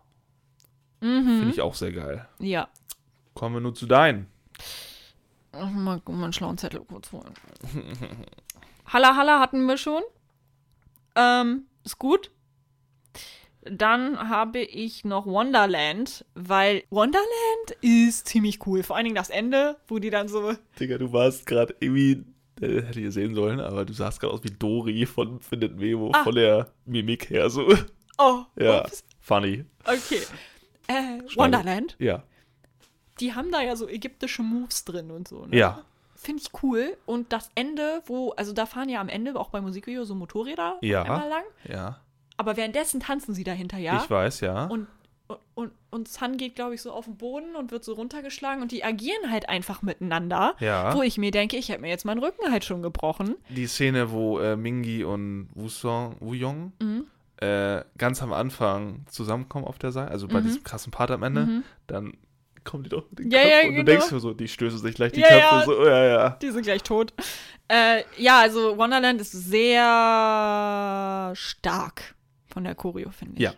[1.00, 1.24] Mhm.
[1.24, 2.28] Finde ich auch sehr geil.
[2.38, 2.68] Ja.
[3.34, 4.26] Kommen wir nur zu deinen.
[5.52, 7.34] Mal, mal einen schlauen Zettel kurz holen.
[8.86, 10.02] Halla Halla hatten wir schon.
[11.16, 12.30] Ähm, ist gut.
[13.62, 17.26] Dann habe ich noch Wonderland, weil Wonderland
[17.82, 18.82] ist ziemlich cool.
[18.82, 20.54] Vor allen Dingen das Ende, wo die dann so.
[20.78, 22.24] Digga, du warst gerade irgendwie,
[22.60, 26.10] äh, hätte ich sehen sollen, aber du sahst gerade aus wie Dori von Findet Memo,
[26.14, 26.24] Ah.
[26.24, 27.68] von der Mimik her so.
[28.18, 29.04] Oh, Ja, ups.
[29.20, 29.64] funny.
[29.84, 30.22] Okay.
[30.86, 31.20] Äh.
[31.36, 32.22] Wonderland, Ja.
[33.20, 35.44] die haben da ja so ägyptische Moves drin und so.
[35.46, 35.56] Ne?
[35.56, 35.84] Ja.
[36.16, 36.96] Finde ich cool.
[37.06, 40.76] Und das Ende, wo, also da fahren ja am Ende auch beim Musikvideo so Motorräder
[40.82, 41.02] Ja.
[41.02, 41.44] einmal lang.
[41.68, 42.00] Ja.
[42.40, 44.00] Aber währenddessen tanzen sie dahinter, ja.
[44.02, 44.64] Ich weiß, ja.
[44.64, 44.86] Und,
[45.54, 48.72] und, und Sun geht, glaube ich, so auf den Boden und wird so runtergeschlagen und
[48.72, 50.54] die agieren halt einfach miteinander.
[50.58, 50.96] Ja.
[50.96, 53.36] Wo ich mir denke, ich hätte mir jetzt meinen Rücken halt schon gebrochen.
[53.50, 57.04] Die Szene, wo äh, Mingi und Wusong, Wuyong Mhm.
[57.42, 60.44] äh, ganz am Anfang zusammenkommen auf der Seite, also bei Mhm.
[60.44, 61.64] diesem krassen Part am Ende, Mhm.
[61.88, 62.14] dann
[62.64, 63.86] kommen die doch mit den Ja, Köpfen ja, und du genau.
[63.98, 65.62] denkst dir so, die stößen sich gleich die Ja, Köpfe ja.
[65.64, 66.30] so, ja, ja.
[66.40, 67.12] Die sind gleich tot.
[67.68, 72.14] Äh, ja, also Wonderland ist sehr stark
[72.52, 73.40] von der Choreo, finde ich.
[73.40, 73.54] Ja.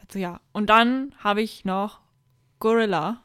[0.00, 0.40] Also ja.
[0.52, 2.00] Und dann habe ich noch
[2.58, 3.22] Gorilla,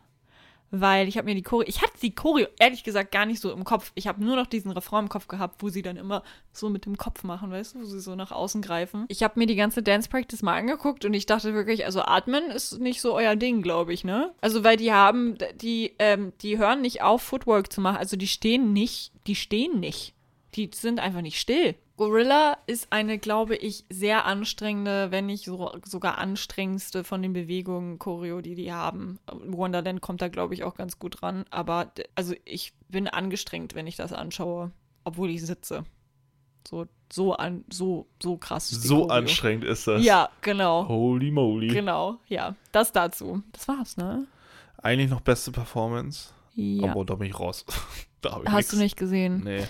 [0.72, 3.52] weil ich habe mir die Choreo, ich hatte die Choreo ehrlich gesagt gar nicht so
[3.52, 3.92] im Kopf.
[3.94, 6.24] Ich habe nur noch diesen Refrain im Kopf gehabt, wo sie dann immer
[6.54, 9.06] so mit dem Kopf machen, weißt du, wo sie so nach außen greifen.
[9.10, 12.50] Ich habe mir die ganze Dance Practice mal angeguckt und ich dachte wirklich, also atmen
[12.52, 14.34] ist nicht so euer Ding, glaube ich, ne?
[14.40, 17.98] Also weil die haben, die, ähm, die hören nicht auf, Footwork zu machen.
[17.98, 20.16] Also die stehen nicht, die stehen nicht.
[20.56, 21.76] Die sind einfach nicht still.
[22.02, 28.00] Gorilla ist eine, glaube ich, sehr anstrengende, wenn nicht so, sogar anstrengendste von den Bewegungen
[28.00, 29.20] Choreo, die die haben.
[29.32, 31.46] Wonderland kommt da, glaube ich, auch ganz gut ran.
[31.52, 34.72] Aber also ich bin angestrengt, wenn ich das anschaue,
[35.04, 35.84] obwohl ich sitze.
[36.68, 38.68] So, so an, so, so krass.
[38.68, 39.14] So Choreo.
[39.14, 40.04] anstrengend ist das.
[40.04, 40.88] Ja, genau.
[40.88, 41.68] Holy moly.
[41.68, 42.56] Genau, ja.
[42.72, 43.44] Das dazu.
[43.52, 44.26] Das war's, ne?
[44.78, 46.30] Eigentlich noch beste Performance.
[46.56, 46.90] Ja.
[46.90, 47.64] Aber da bin ich raus.
[48.22, 48.70] da hab ich Hast nix.
[48.70, 49.44] du nicht gesehen?
[49.44, 49.68] Nee.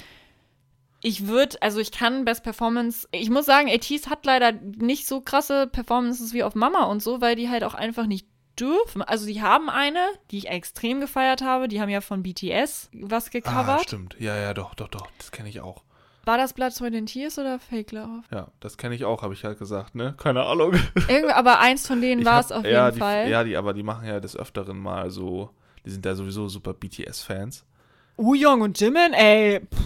[1.03, 5.19] Ich würde, also ich kann Best Performance, ich muss sagen, ATs hat leider nicht so
[5.21, 8.27] krasse Performances wie auf Mama und so, weil die halt auch einfach nicht
[8.59, 9.01] dürfen.
[9.01, 9.99] Also die haben eine,
[10.29, 13.81] die ich extrem gefeiert habe, die haben ja von BTS was Ah, gecovert.
[13.81, 14.15] stimmt.
[14.19, 15.07] Ja, ja, doch, doch, doch.
[15.17, 15.83] Das kenne ich auch.
[16.25, 18.21] War das Blood, Sweat and Tears oder Fake Love?
[18.31, 20.13] Ja, das kenne ich auch, habe ich halt gesagt, ne?
[20.19, 20.73] Keine Ahnung.
[21.07, 23.27] Irgendwie, aber eins von denen war es auf ja, jeden die, Fall.
[23.27, 25.49] Ja, die, aber die machen ja des Öfteren mal so,
[25.83, 27.65] die sind ja sowieso super BTS-Fans.
[28.17, 29.81] Uyong und Jimin, ey, pff,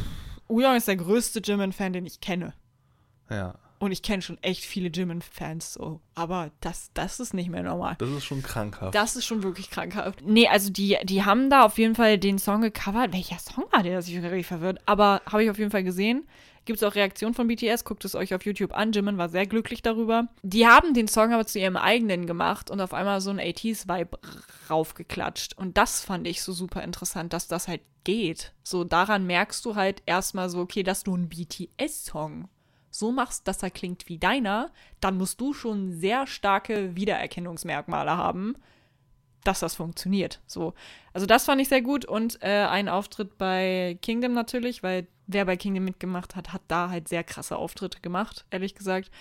[0.47, 2.53] Uyong ist der größte Jimin-Fan, den ich kenne.
[3.29, 5.99] Ja, Und ich kenne schon echt viele Jimin-Fans so.
[6.15, 7.95] Aber das, das ist nicht mehr normal.
[7.99, 8.95] das ist schon krankhaft.
[8.95, 10.21] Das ist schon wirklich krankhaft.
[10.25, 13.13] Nee, also die, die haben da auf jeden Fall den Song gecovert.
[13.13, 13.97] Welcher Song war der?
[13.97, 14.79] Das ist richtig verwirrt.
[14.85, 16.25] Aber habe ich auf jeden Fall gesehen.
[16.65, 18.91] Gibt es auch Reaktionen von BTS, guckt es euch auf YouTube an.
[18.91, 20.27] Jimin war sehr glücklich darüber.
[20.41, 24.17] Die haben den Song aber zu ihrem eigenen gemacht und auf einmal so ein 80s-Vibe
[24.69, 25.55] raufgeklatscht.
[25.57, 28.53] Und das fand ich so super interessant, dass das halt geht.
[28.63, 32.49] So daran merkst du halt erstmal so, okay, dass du einen BTS-Song
[32.99, 38.55] so machst, dass er klingt wie deiner, dann musst du schon sehr starke Wiedererkennungsmerkmale haben,
[39.43, 40.41] dass das funktioniert.
[40.47, 40.73] So.
[41.13, 45.45] Also das fand ich sehr gut und äh, ein Auftritt bei Kingdom natürlich, weil wer
[45.45, 49.11] bei Kingdom mitgemacht hat, hat da halt sehr krasse Auftritte gemacht, ehrlich gesagt.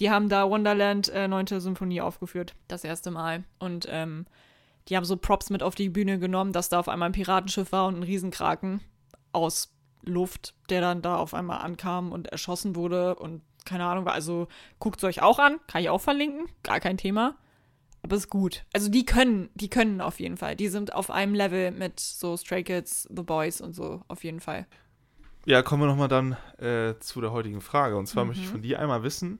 [0.00, 1.60] Die haben da Wonderland äh, 9.
[1.60, 3.44] Symphonie aufgeführt, das erste Mal.
[3.58, 4.26] Und ähm,
[4.88, 7.72] die haben so Props mit auf die Bühne genommen, dass da auf einmal ein Piratenschiff
[7.72, 8.80] war und ein Riesenkraken
[9.32, 9.72] aus
[10.02, 14.12] Luft, der dann da auf einmal ankam und erschossen wurde und keine Ahnung war.
[14.14, 14.48] Also
[14.78, 17.36] guckt es euch auch an, kann ich auch verlinken, gar kein Thema.
[18.02, 18.64] Aber ist gut.
[18.72, 20.56] Also die können, die können auf jeden Fall.
[20.56, 24.40] Die sind auf einem Level mit so Stray Kids, The Boys und so, auf jeden
[24.40, 24.66] Fall.
[25.46, 27.96] Ja, kommen wir nochmal dann äh, zu der heutigen Frage.
[27.96, 28.52] Und zwar möchte ich Mhm.
[28.52, 29.38] von dir einmal wissen,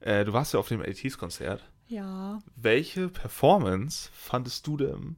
[0.00, 1.62] äh, du warst ja auf dem 80s-Konzert.
[1.88, 2.38] Ja.
[2.56, 5.16] Welche Performance fandest du denn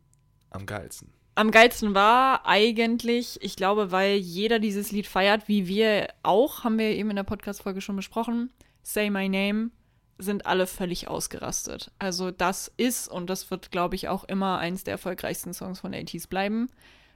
[0.51, 1.13] am geilsten?
[1.35, 6.79] Am geilsten war eigentlich, ich glaube, weil jeder dieses Lied feiert, wie wir auch, haben
[6.79, 8.53] wir eben in der Podcast-Folge schon besprochen,
[8.83, 9.71] Say My Name,
[10.19, 11.91] sind alle völlig ausgerastet.
[11.99, 15.95] Also das ist und das wird, glaube ich, auch immer eins der erfolgreichsten Songs von
[15.95, 16.69] 80s bleiben.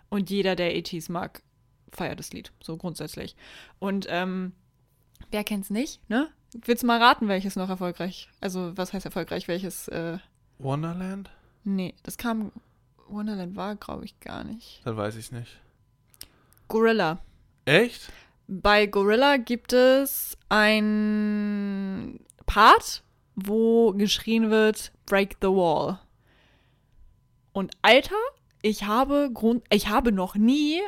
[0.09, 1.43] Und jeder, der 80s mag,
[1.93, 3.37] feiert das Lied, so grundsätzlich.
[3.79, 4.53] Und ähm,
[5.31, 6.29] wer kennt's nicht, ne?
[6.65, 8.31] Willst du mal raten, welches noch erfolgreich?
[8.41, 9.47] Also, was heißt erfolgreich?
[9.47, 10.19] Welches, äh,
[10.59, 11.31] Wonderland?
[11.65, 12.53] nee, das kam,
[13.09, 14.81] Wonderland war, glaube ich, gar nicht.
[14.85, 15.61] Dann weiß ich nicht.
[16.69, 17.19] Gorilla.
[17.65, 18.11] Echt?
[18.49, 23.03] Bei Gorilla gibt es ein Part,
[23.35, 25.99] wo geschrien wird, Break the Wall.
[27.53, 28.15] Und Alter,
[28.63, 30.81] ich habe Grund, ich habe noch nie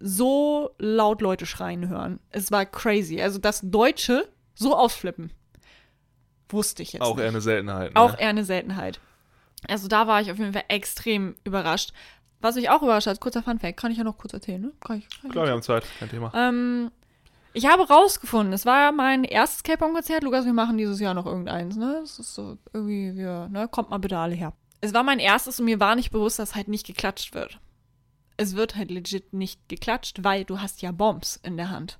[0.00, 2.20] so laut Leute schreien hören.
[2.30, 3.20] Es war crazy.
[3.20, 5.32] Also das Deutsche so ausflippen.
[6.48, 7.22] Wusste ich jetzt Auch nicht.
[7.24, 7.94] eher eine Seltenheit.
[7.94, 8.00] Ne?
[8.00, 9.00] Auch eher eine Seltenheit.
[9.66, 11.92] Also da war ich auf jeden Fall extrem überrascht.
[12.40, 14.72] Was mich auch überrascht hat, kurzer Funfact, kann ich ja noch kurz erzählen, ne?
[14.80, 16.30] Kann ich, kann ich Klar, wir haben Zeit, kein Thema.
[16.34, 16.92] ähm,
[17.52, 20.22] Ich habe rausgefunden, es war ja mein erstes K-Pop-Konzert.
[20.22, 21.98] Lukas, wir machen dieses Jahr noch irgendeins, ne?
[22.00, 23.66] Das ist so irgendwie, wir, ne?
[23.66, 24.52] Kommt mal bitte alle her.
[24.80, 27.58] Es war mein erstes und mir war nicht bewusst, dass halt nicht geklatscht wird.
[28.36, 31.98] Es wird halt legit nicht geklatscht, weil du hast ja Bombs in der Hand.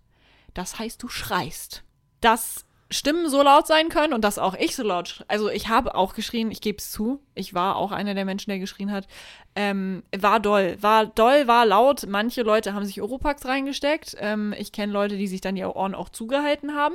[0.54, 1.82] Das heißt, du schreist.
[2.20, 5.94] Dass Stimmen so laut sein können und dass auch ich so laut, also ich habe
[5.94, 9.06] auch geschrien, ich gebe es zu, ich war auch einer der Menschen, der geschrien hat,
[9.54, 12.06] ähm, war doll, war doll, war laut.
[12.08, 14.16] Manche Leute haben sich Oropax reingesteckt.
[14.18, 16.94] Ähm, ich kenne Leute, die sich dann die Ohren auch zugehalten haben.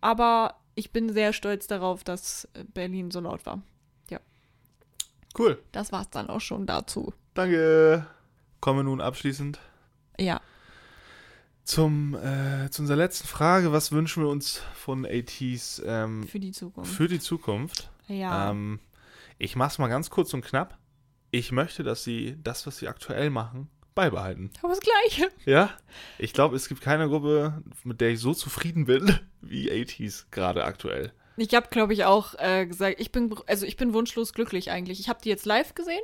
[0.00, 3.62] Aber ich bin sehr stolz darauf, dass Berlin so laut war.
[5.38, 5.58] Cool.
[5.72, 7.12] Das war's dann auch schon dazu.
[7.34, 8.06] Danke.
[8.60, 9.58] Kommen wir nun abschließend
[10.18, 10.40] Ja.
[11.64, 13.72] Zum, äh, zu unserer letzten Frage.
[13.72, 16.92] Was wünschen wir uns von ATs ähm, Für die Zukunft.
[16.92, 17.90] für die Zukunft?
[18.08, 18.50] ja.
[18.50, 18.80] Ähm,
[19.38, 20.78] ich mach's mal ganz kurz und knapp.
[21.32, 24.50] Ich möchte, dass sie das, was sie aktuell machen, beibehalten.
[24.60, 25.28] Aber das Gleiche.
[25.44, 25.70] Ja?
[26.18, 30.64] Ich glaube, es gibt keine Gruppe, mit der ich so zufrieden bin wie ATs gerade
[30.64, 31.12] aktuell.
[31.36, 35.00] Ich habe, glaube ich, auch äh, gesagt, ich bin, also ich bin wunschlos glücklich eigentlich.
[35.00, 36.02] Ich habe die jetzt live gesehen.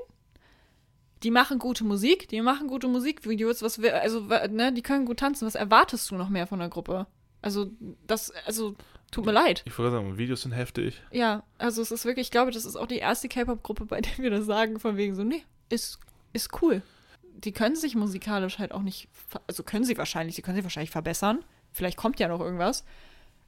[1.23, 5.19] Die machen gute Musik, die machen gute Musikvideos, was wir, also, ne, die können gut
[5.19, 5.47] tanzen.
[5.47, 7.07] Was erwartest du noch mehr von der Gruppe?
[7.43, 7.71] Also,
[8.07, 8.77] das, also,
[9.11, 9.63] tut mir leid.
[9.67, 11.01] Ich würde sagen, Videos sind heftig.
[11.11, 14.19] Ja, also es ist wirklich, ich glaube, das ist auch die erste K-Pop-Gruppe, bei der
[14.19, 15.99] wir das sagen, von wegen so, nee, ist,
[16.33, 16.83] ist cool.
[17.23, 19.09] Die können sich musikalisch halt auch nicht,
[19.47, 21.45] also können sie wahrscheinlich, sie können sich wahrscheinlich verbessern.
[21.73, 22.85] Vielleicht kommt ja noch irgendwas.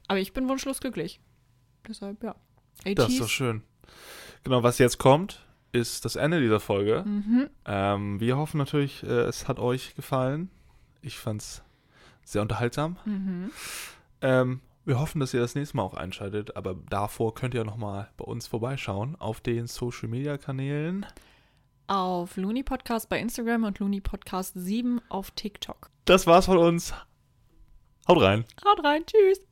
[0.07, 1.19] Aber ich bin wunschlos glücklich.
[1.87, 2.35] Deshalb, ja.
[2.95, 3.63] Das ist doch schön.
[4.43, 7.03] Genau, was jetzt kommt, ist das Ende dieser Folge.
[7.05, 7.49] Mhm.
[7.65, 10.49] Ähm, wir hoffen natürlich, äh, es hat euch gefallen.
[11.01, 11.63] Ich fand's
[12.23, 12.97] sehr unterhaltsam.
[13.05, 13.51] Mhm.
[14.21, 18.09] Ähm, wir hoffen, dass ihr das nächste Mal auch einschaltet, aber davor könnt ihr nochmal
[18.17, 21.05] bei uns vorbeischauen auf den Social Media Kanälen.
[21.87, 25.89] Auf Looney Podcast bei Instagram und Looney Podcast 7 auf TikTok.
[26.05, 26.93] Das war's von uns.
[28.07, 28.45] Haut rein.
[28.65, 29.50] Haut rein, tschüss.